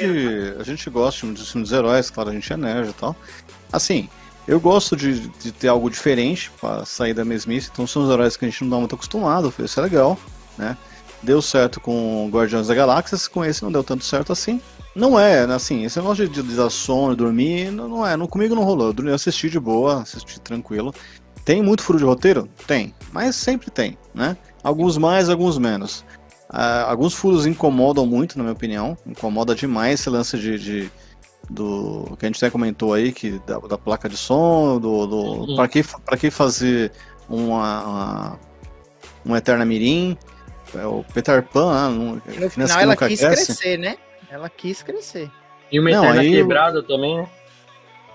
a 0.60 0.64
gente 0.64 0.90
gosta 0.90 1.26
de 1.28 1.44
filmes 1.46 1.70
dos 1.70 1.72
heróis, 1.72 2.10
claro, 2.10 2.30
a 2.30 2.34
gente 2.34 2.52
é 2.52 2.58
nerd 2.58 2.90
e 2.90 2.94
tal. 2.94 3.16
Assim, 3.72 4.10
eu 4.48 4.60
gosto 4.60 4.96
de, 4.96 5.28
de 5.28 5.52
ter 5.52 5.68
algo 5.68 5.90
diferente 5.90 6.52
pra 6.60 6.86
sair 6.86 7.14
da 7.14 7.26
mesmice, 7.26 7.70
então 7.72 7.86
são 7.88 8.04
os 8.04 8.10
heróis 8.10 8.38
que 8.38 8.46
a 8.46 8.50
gente 8.50 8.64
não 8.64 8.70
dá 8.72 8.78
muito 8.78 8.96
acostumado, 8.96 9.54
isso 9.60 9.80
é 9.80 9.84
legal, 9.84 10.18
né? 10.58 10.78
Deu 11.24 11.42
certo 11.42 11.80
com 11.80 12.30
Guardiões 12.32 12.68
da 12.68 12.76
Galáxia, 12.76 13.18
com 13.32 13.44
esse 13.44 13.64
não 13.64 13.72
deu 13.72 13.84
tanto 13.84 14.04
certo 14.06 14.32
assim. 14.32 14.62
Não 14.96 15.20
é, 15.20 15.46
né, 15.46 15.56
assim, 15.56 15.84
esse 15.84 16.00
negócio 16.00 16.28
de, 16.28 16.42
de 16.42 16.56
dar 16.56 16.70
sono, 16.70 17.16
dormir, 17.16 17.70
não, 17.72 17.88
não 17.90 18.08
é, 18.08 18.16
não, 18.16 18.28
comigo 18.28 18.56
não 18.56 18.64
rolou. 18.64 18.88
Eu 18.88 18.94
dormi- 18.94 19.12
eu 19.12 19.16
assisti 19.16 19.50
de 19.50 19.60
boa, 19.60 20.02
assisti 20.04 20.40
tranquilo. 20.40 20.94
Tem 21.44 21.62
muito 21.62 21.84
furo 21.84 22.00
de 22.00 22.06
roteiro? 22.06 22.48
Tem, 22.66 22.94
mas 23.12 23.36
sempre 23.36 23.70
tem, 23.70 23.98
né? 24.14 24.38
Alguns 24.64 24.98
mais, 24.98 25.30
alguns 25.30 25.58
menos. 25.58 26.06
Ah, 26.50 26.90
alguns 26.90 27.14
furos 27.14 27.46
incomodam 27.46 28.06
muito, 28.06 28.38
na 28.38 28.44
minha 28.44 28.54
opinião. 28.54 28.98
Incomoda 29.06 29.54
demais 29.54 30.00
esse 30.00 30.10
lance 30.10 30.38
de, 30.38 30.58
de- 30.58 30.92
do 31.50 32.16
que 32.18 32.26
a 32.26 32.30
gente 32.30 32.38
até 32.44 32.50
comentou 32.50 32.94
aí, 32.94 33.12
que 33.12 33.40
da, 33.46 33.60
da 33.60 33.78
placa 33.78 34.08
de 34.10 34.18
som, 34.18 34.80
do, 34.80 35.06
do 35.06 35.18
Uhum. 35.18 35.56
para 35.56 35.68
que 35.68 35.84
para 35.84 36.18
que 36.18 36.32
fazer 36.32 36.92
uma, 37.30 37.84
uma 37.84 38.40
um 39.26 39.36
Eterna 39.36 39.66
Mirim, 39.66 40.18
é 40.74 40.86
o 40.88 41.04
Peter 41.14 41.44
Pan, 41.44 41.72
ah, 41.72 41.90
não, 41.90 42.16
no 42.16 42.50
final 42.50 42.80
ela 42.80 42.96
quis 42.96 43.20
cresce. 43.20 43.46
crescer, 43.48 43.78
né? 43.78 43.98
Ela 44.36 44.50
quis 44.50 44.84
crescer. 44.84 45.32
E 45.72 45.80
uma 45.80 45.90
Não, 45.90 46.10
aí 46.12 46.28
eu- 46.28 46.42
quebrada 46.44 46.84
também, 46.84 47.16
né? 47.20 47.28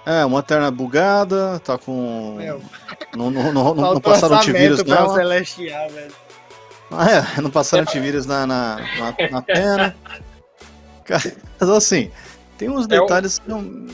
É, 0.05 0.23
uma 0.27 0.41
Eterna 0.41 0.71
bugada, 0.71 1.59
tá 1.61 1.79
com 1.79 2.35
Meu, 2.37 2.61
não, 3.17 3.31
não, 3.31 3.51
não, 3.53 3.75
não, 3.75 4.01
passaram 4.01 4.37
antivírus 4.37 4.83
pra 4.83 4.97
nela. 4.97 5.15
Celestial, 5.15 5.89
velho. 5.89 6.13
Ah, 6.91 7.07
é, 7.11 7.41
não 7.41 7.51
passaram 7.51 7.85
antivírus 7.85 8.27
na, 8.27 8.47
na, 8.47 8.77
na, 8.77 9.31
na. 9.31 9.95
Cara, 11.05 11.37
mas 11.59 11.71
assim, 11.71 12.11
tem 12.59 12.69
uns 12.69 12.85
É 12.85 12.89
detalhes 12.89 13.39
que 13.39 13.49
não. 13.49 13.87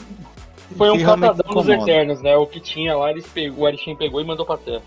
Foi 0.77 0.91
um 0.91 1.05
catadão 1.05 1.55
dos. 1.55 1.68
Eternos, 1.68 2.20
né? 2.22 2.37
O 2.37 2.47
que 2.47 2.59
tinha 2.59 2.97
lá, 2.97 3.11
eles 3.12 3.27
pegou, 3.29 3.62
o 3.62 3.66
Arishin 3.68 3.95
pegou 3.95 4.20
e 4.20 4.24
mandou 4.24 4.45
pra 4.45 4.57
terra. 4.57 4.83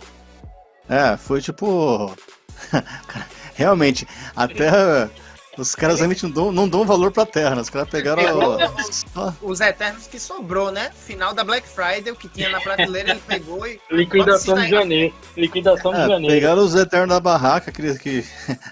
É, 0.90 1.16
foi 1.16 1.42
tipo. 1.42 2.14
Realmente, 3.56 4.06
a 4.36 4.46
Terra. 4.46 5.10
Os 5.60 5.76
caras 5.76 5.98
realmente 5.98 6.24
não 6.24 6.32
dão, 6.32 6.52
não 6.52 6.70
dão 6.70 6.86
valor 6.86 7.12
pra 7.12 7.26
Terra, 7.26 7.56
né? 7.56 7.62
Os 7.62 7.70
caras 7.70 7.90
pegaram. 7.90 8.22
só- 8.92 9.34
Os 9.42 9.60
Eternos 9.60 10.08
que 10.08 10.20
sobrou, 10.20 10.72
né? 10.72 10.90
Final 11.06 11.34
da 11.34 11.44
Black 11.44 11.68
Friday, 11.68 12.12
o 12.12 12.16
que 12.16 12.28
tinha 12.30 12.50
na 12.50 12.62
prateleira, 12.62 13.12
ele 13.12 13.22
pegou 13.28 13.68
e. 13.68 13.80
Liquidação 13.92 14.56
de 14.56 14.70
janeiro. 14.70 15.14
Liquidação 15.36 15.92
de 15.92 16.00
É, 16.00 16.08
janeiro. 16.08 16.28
pegaram 16.34 16.64
os 16.64 16.74
Eternos 16.76 17.10
da 17.10 17.20
barraca, 17.20 17.72
que, 17.72 17.98
que 18.00 18.26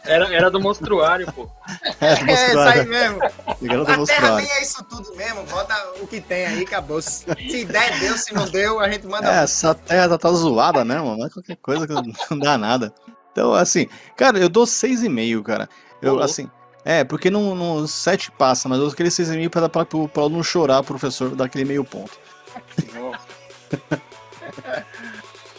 Era, 0.05 0.33
era 0.33 0.49
do 0.49 0.59
monstruário, 0.59 1.31
pô. 1.33 1.49
é, 1.99 2.07
É, 2.31 2.47
isso 2.49 2.59
aí 2.59 2.85
mesmo. 2.85 3.19
Pegaram 3.59 3.83
da 3.83 3.93
A 3.93 3.95
Terra 3.95 3.97
mostruário. 3.97 4.35
nem 4.37 4.51
é 4.51 4.61
isso 4.61 4.83
tudo 4.85 5.15
mesmo. 5.15 5.43
Bota 5.43 5.75
o 6.01 6.07
que 6.07 6.21
tem 6.21 6.45
aí, 6.45 6.61
acabou. 6.63 7.01
Se 7.01 7.25
der, 7.65 7.99
deu. 7.99 8.17
Se 8.17 8.33
não 8.33 8.45
deu, 8.45 8.79
a 8.79 8.89
gente 8.89 9.05
manda. 9.05 9.27
É, 9.29 9.43
essa 9.43 9.75
terra 9.75 10.09
tá, 10.09 10.17
tá 10.17 10.31
zoada 10.31 10.85
mesmo, 10.85 11.17
não 11.17 11.25
é 11.25 11.29
qualquer 11.29 11.57
coisa 11.57 11.85
que 11.85 11.93
não 11.93 12.03
dá 12.39 12.57
nada. 12.57 12.93
Então, 13.31 13.53
assim, 13.53 13.87
cara, 14.15 14.39
eu 14.39 14.49
dou 14.49 14.65
6,5, 14.65 15.43
cara. 15.43 15.69
Eu, 16.01 16.19
assim, 16.19 16.49
é, 16.89 17.03
porque 17.03 17.29
no, 17.29 17.53
no 17.53 17.85
7 17.85 18.31
passa, 18.31 18.69
mas 18.69 18.79
eu 18.79 18.87
aquele 18.87 19.09
6,5 19.09 19.49
pra, 19.49 19.67
pra, 19.67 19.83
pro, 19.83 20.07
pro 20.07 20.23
aluno 20.23 20.41
chorar, 20.41 20.79
o 20.79 20.83
professor 20.85 21.35
dar 21.35 21.43
aquele 21.43 21.65
meio 21.65 21.83
ponto. 21.83 22.17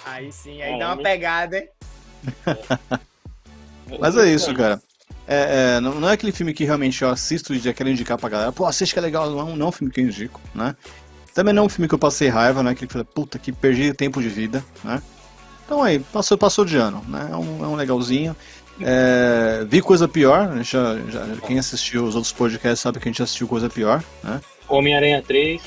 Aí 0.07 0.33
sim, 0.33 0.61
aí 0.63 0.79
dá 0.79 0.95
uma 0.95 1.03
pegada, 1.03 1.59
hein? 1.59 1.69
Mas 4.01 4.17
é 4.17 4.27
isso, 4.27 4.53
cara. 4.55 4.83
É, 5.27 5.77
é, 5.77 5.81
não, 5.81 6.01
não 6.01 6.09
é 6.09 6.15
aquele 6.15 6.33
filme 6.33 6.55
que 6.55 6.65
realmente 6.65 7.03
eu 7.03 7.11
assisto 7.11 7.55
e 7.55 7.59
já 7.59 7.75
quero 7.75 7.91
indicar 7.91 8.17
pra 8.19 8.31
galera. 8.31 8.51
Pô, 8.51 8.65
assiste 8.65 8.95
que 8.95 8.99
é 8.99 9.03
legal. 9.03 9.31
Não, 9.31 9.55
não 9.55 9.67
é 9.67 9.69
um 9.69 9.73
filme 9.73 9.93
que 9.93 10.01
eu 10.01 10.05
indico, 10.05 10.41
né? 10.55 10.75
Também 11.35 11.53
não 11.53 11.63
é 11.63 11.67
um 11.67 11.69
filme 11.69 11.87
que 11.87 11.95
eu 11.95 11.99
passei 11.99 12.29
raiva, 12.29 12.63
né? 12.63 12.71
Aquele 12.71 12.89
que 12.89 12.97
eu 12.97 13.05
falei, 13.05 13.15
puta, 13.15 13.39
que 13.39 13.53
perdi 13.53 13.93
tempo 13.93 14.21
de 14.21 14.29
vida, 14.29 14.65
né? 14.83 15.03
Então 15.65 15.83
aí, 15.83 15.99
passou, 16.01 16.39
passou 16.39 16.65
de 16.65 16.79
ano, 16.79 17.05
né? 17.07 17.29
É 17.31 17.37
um, 17.37 17.65
é 17.65 17.69
um 17.69 17.77
legalzinho. 17.77 18.35
É, 18.81 19.65
vi 19.67 19.81
coisa 19.81 20.07
pior, 20.09 20.51
já, 20.63 20.97
já- 21.09 21.27
quem 21.47 21.59
assistiu 21.59 22.05
os 22.05 22.15
outros 22.15 22.33
podcasts 22.33 22.81
sabe 22.81 22.99
que 23.01 23.09
a 23.09 23.11
gente 23.11 23.23
assistiu 23.23 23.49
coisa 23.49 23.69
pior, 23.69 24.03
né? 24.23 24.41
Homem-Aranha 24.69 25.23
3, 25.27 25.61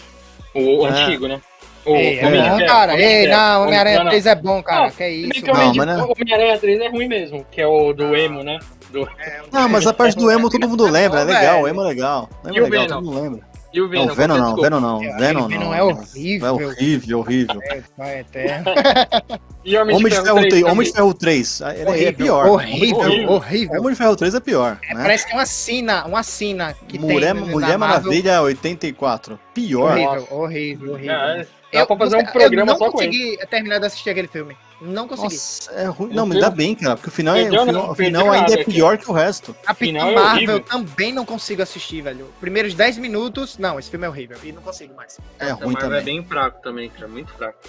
o, 0.56 0.84
o 0.84 0.88
É. 0.88 0.90
antigo, 0.90 1.28
né? 1.28 1.42
O 1.84 1.96
Ei, 1.96 2.20
é 2.20 2.30
bom, 2.60 2.66
cara. 2.68 2.96
Ei, 3.02 3.28
não, 3.28 3.64
Homem-Aranha 3.64 3.98
Não, 3.98 4.04
não. 4.04 4.12
3 4.12 4.26
é 4.28 4.36
bom, 4.36 4.62
cara. 4.62 4.84
Não, 4.84 4.92
que 4.92 5.02
é 5.04 5.10
isso, 5.10 5.32
que 5.44 5.50
o 5.50 5.54
Não, 5.54 5.74
mas 5.74 5.88
é- 5.88 6.04
Homem-Aranha 6.04 6.58
3 6.60 6.80
é 6.80 6.90
ruim 6.90 7.08
mesmo, 7.08 7.44
que 7.52 7.60
é 7.60 7.66
o 7.66 7.92
do 7.92 8.16
emo, 8.16 8.44
né? 8.44 8.60
Do... 8.92 9.08
Não, 9.52 9.68
mas 9.68 9.88
a 9.88 9.94
parte 9.94 10.16
do 10.18 10.30
emo 10.30 10.50
todo 10.50 10.68
mundo 10.70 10.86
lembra, 10.86 11.22
é 11.22 11.24
legal, 11.24 11.62
o 11.64 11.68
emo 11.68 11.82
é 11.82 11.86
legal. 11.88 12.30
O 12.44 12.50
emo 12.50 12.68
o 12.68 12.70
legal, 12.70 12.88
todo 12.88 13.02
mundo 13.06 13.22
lembra. 13.22 13.51
E 13.74 13.80
o 13.82 13.88
Venom? 13.88 14.06
Não, 14.08 14.16
Venom 14.16 14.38
não. 14.38 14.56
Venom 14.58 14.80
não, 14.82 15.04
É, 15.04 15.18
Venom 15.18 15.48
Venom 15.48 15.64
não. 15.66 15.74
é 15.74 15.82
horrível. 15.84 16.48
É 16.48 16.52
horrível, 16.52 17.20
horrível. 17.20 17.60
É, 17.64 17.82
vai 17.98 18.20
eterno. 18.20 18.66
E 19.64 19.78
Homem, 19.78 19.96
Homem 19.96 20.12
de 20.12 20.20
Ferro 20.20 20.38
3, 20.40 20.50
3 20.50 20.64
Homem 20.64 20.88
de 20.88 20.92
Ferro 20.94 21.14
3, 21.14 21.62
ah, 21.62 21.76
ele 21.76 22.06
é 22.06 22.12
pior. 22.12 22.48
horrível, 22.48 22.98
Horrível. 22.98 23.30
horrível. 23.32 23.80
Homem 23.80 23.92
de 23.92 23.96
Ferro 23.96 24.16
3 24.16 24.34
é 24.34 24.40
pior, 24.40 24.80
É, 24.90 24.94
né? 24.96 25.02
Parece 25.04 25.28
que 25.28 25.34
é 25.34 25.36
uma 25.36 25.46
sina, 25.46 26.06
uma 26.08 26.24
sina 26.24 26.76
que 26.88 26.98
Mulher, 26.98 27.36
tem. 27.36 27.44
na 27.46 27.52
Mulher. 27.52 27.78
Maravilha 27.78 28.42
84, 28.42 29.40
pior. 29.54 29.92
Horrível, 29.92 30.28
horrível, 30.32 30.92
horrível. 30.94 31.14
Ah, 31.16 31.46
dá 31.72 31.86
pra 31.86 31.98
fazer 31.98 32.16
um 32.18 32.20
você- 32.26 32.32
programa 32.32 32.72
eu 32.72 32.78
só 32.78 32.86
não 32.86 32.92
com 32.92 33.02
ele. 33.02 33.12
consegui 33.12 33.48
terminar 33.48 33.80
de 33.80 33.86
assistir 33.86 34.10
aquele 34.10 34.28
filme. 34.28 34.58
Não 34.82 35.08
consegui. 35.08 35.34
Nossa, 35.36 35.72
é 35.74 35.86
ruim. 35.86 36.14
Não, 36.14 36.26
mas 36.26 36.40
dá 36.40 36.50
bem, 36.50 36.74
cara, 36.76 36.96
porque 36.96 37.10
o 37.10 37.12
final, 37.12 37.36
é, 37.36 37.44
o 37.44 37.50
final, 37.50 37.66
não, 37.68 37.92
o 37.92 37.96
final 37.96 38.32
ainda 38.32 38.52
é 38.54 38.62
aqui. 38.62 38.72
pior 38.72 38.98
que 38.98 39.10
o 39.10 39.14
resto. 39.14 39.56
A 39.66 39.74
final 39.74 40.08
Capitã 40.08 40.20
é 40.20 40.24
Marvel 40.24 40.56
horrível. 40.56 40.60
também 40.62 41.14
não 41.14 41.26
consigo 41.26 41.62
assistir, 41.62 42.02
velho. 42.02 42.34
Primeiros 42.40 42.74
10 42.74 42.98
minutos, 42.98 43.58
não, 43.58 43.78
esse 43.78 43.90
filme 43.90 44.06
é 44.06 44.10
horrível. 44.10 44.38
E 44.44 44.52
não 44.52 44.62
consigo 44.62 44.96
mais. 44.96 45.20
É 45.40 45.48
Capitã 45.48 45.66
ruim 45.66 45.74
Marvel 45.74 45.90
também. 45.90 46.00
É 46.02 46.04
bem 46.04 46.24
fraco 46.26 46.62
também, 46.64 46.90
cara, 46.90 47.08
muito 47.08 47.32
fraco. 47.34 47.60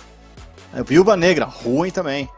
É, 0.75 0.83
Viúva 0.83 1.17
Negra, 1.17 1.45
ruim 1.45 1.91
também. 1.91 2.29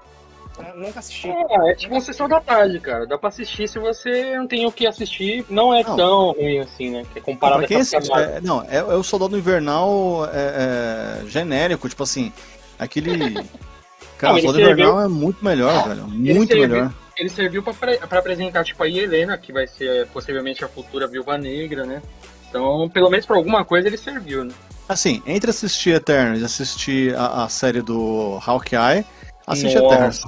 Eu 0.59 0.76
Nunca 0.76 1.00
assisti. 1.00 1.28
Ah, 1.28 1.70
é 1.70 1.74
tipo 1.74 1.94
uma 1.94 2.00
sessão 2.00 2.28
da 2.28 2.40
tarde, 2.40 2.78
cara. 2.80 3.07
Dá 3.07 3.18
pra 3.18 3.28
assistir 3.28 3.68
se 3.68 3.78
você 3.78 4.36
não 4.36 4.46
tem 4.46 4.66
o 4.66 4.72
que 4.72 4.86
assistir. 4.86 5.44
Não 5.50 5.74
é 5.74 5.82
Não. 5.82 5.96
tão 5.96 6.32
ruim 6.32 6.59
assim, 6.61 6.90
né? 6.90 7.05
Que 7.12 7.18
é 7.18 7.22
comparado 7.22 7.61
pra 7.61 7.68
quem 7.68 7.76
a 7.78 8.20
é, 8.20 8.40
não, 8.40 8.62
é, 8.62 8.76
é 8.76 8.82
o 8.94 9.02
Soldado 9.02 9.36
Invernal 9.36 10.28
é, 10.32 11.22
é, 11.24 11.28
genérico, 11.28 11.88
tipo 11.88 12.02
assim, 12.02 12.32
aquele. 12.78 13.34
Cara, 14.18 14.34
Não, 14.34 14.38
o 14.38 14.42
Soldado 14.42 14.64
serviu- 14.64 14.84
Invernal 14.84 15.02
é 15.05 15.09
muito 15.09 15.44
melhor, 15.44 15.88
velho. 15.88 16.07
Muito 16.07 16.48
serviu- 16.52 16.68
melhor. 16.68 16.94
Ele 17.16 17.28
serviu 17.28 17.62
pra, 17.62 17.74
pre- 17.74 17.98
pra 17.98 18.18
apresentar, 18.18 18.64
tipo, 18.64 18.82
a 18.82 18.88
Helena, 18.88 19.36
que 19.38 19.52
vai 19.52 19.66
ser 19.66 20.07
possivelmente 20.09 20.64
a 20.64 20.68
futura 20.68 21.07
Viúva 21.07 21.36
Negra, 21.38 21.84
né? 21.84 22.02
Então, 22.48 22.88
pelo 22.88 23.11
menos 23.11 23.26
pra 23.26 23.36
alguma 23.36 23.64
coisa 23.64 23.88
ele 23.88 23.96
serviu, 23.96 24.44
né? 24.44 24.52
Assim, 24.88 25.22
entre 25.26 25.50
assistir 25.50 25.90
Eternos 25.94 26.40
e 26.40 26.44
assistir 26.44 27.16
a, 27.16 27.44
a 27.44 27.48
série 27.48 27.80
do 27.82 28.38
Hawkeye, 28.44 29.05
assiste 29.47 29.78
Nossa. 29.78 29.95
Eternos. 29.95 30.22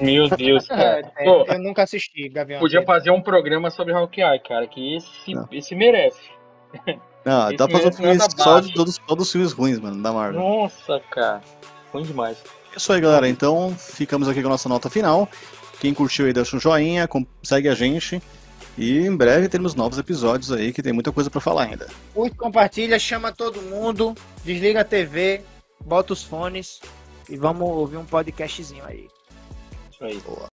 Meu 0.00 0.28
Deus, 0.28 0.66
cara. 0.66 1.12
É, 1.16 1.24
Pô, 1.24 1.44
eu 1.46 1.58
nunca 1.58 1.82
assisti, 1.82 2.28
Gavião. 2.28 2.60
podia 2.60 2.80
Arqueiro. 2.80 2.98
fazer 3.00 3.10
um 3.10 3.20
programa 3.22 3.70
sobre 3.70 3.92
Hawkeye, 3.92 4.38
cara, 4.40 4.66
que 4.66 4.96
esse, 4.96 5.34
Não. 5.34 5.48
esse 5.52 5.74
merece. 5.74 6.30
Não, 7.24 7.48
Esse 7.48 7.56
dá 7.56 7.68
pra 7.68 7.76
fazer 7.76 7.88
um 7.88 7.92
filme 7.92 8.14
nada 8.14 8.34
só 8.36 8.60
de 8.60 8.72
todos, 8.74 8.98
todos 8.98 9.26
os 9.26 9.32
filmes 9.32 9.52
ruins, 9.52 9.78
mano, 9.78 10.02
da 10.02 10.12
Marvel. 10.12 10.40
Nossa, 10.40 11.00
cara. 11.10 11.40
Ruim 11.92 12.02
demais. 12.02 12.38
É 12.72 12.76
isso 12.78 12.92
aí, 12.92 13.00
galera. 13.00 13.28
Então, 13.28 13.74
ficamos 13.78 14.28
aqui 14.28 14.40
com 14.40 14.48
a 14.48 14.50
nossa 14.50 14.68
nota 14.68 14.88
final. 14.90 15.28
Quem 15.80 15.92
curtiu 15.92 16.26
aí, 16.26 16.32
deixa 16.32 16.56
um 16.56 16.60
joinha, 16.60 17.08
segue 17.42 17.68
a 17.68 17.74
gente. 17.74 18.22
E 18.78 19.00
em 19.06 19.14
breve 19.14 19.48
teremos 19.48 19.74
novos 19.74 19.98
episódios 19.98 20.50
aí, 20.50 20.72
que 20.72 20.82
tem 20.82 20.92
muita 20.92 21.12
coisa 21.12 21.28
pra 21.28 21.40
falar 21.40 21.64
ainda. 21.64 21.88
Curte, 22.14 22.36
compartilha, 22.36 22.98
chama 22.98 23.30
todo 23.30 23.60
mundo, 23.60 24.14
desliga 24.44 24.80
a 24.80 24.84
TV, 24.84 25.42
bota 25.84 26.14
os 26.14 26.22
fones 26.22 26.80
e 27.32 27.36
vamos 27.36 27.66
ouvir 27.66 27.96
um 27.96 28.04
podcastzinho 28.04 28.84
aí. 28.84 29.08
Isso 29.90 30.04
aí. 30.04 30.18
Boa. 30.20 30.38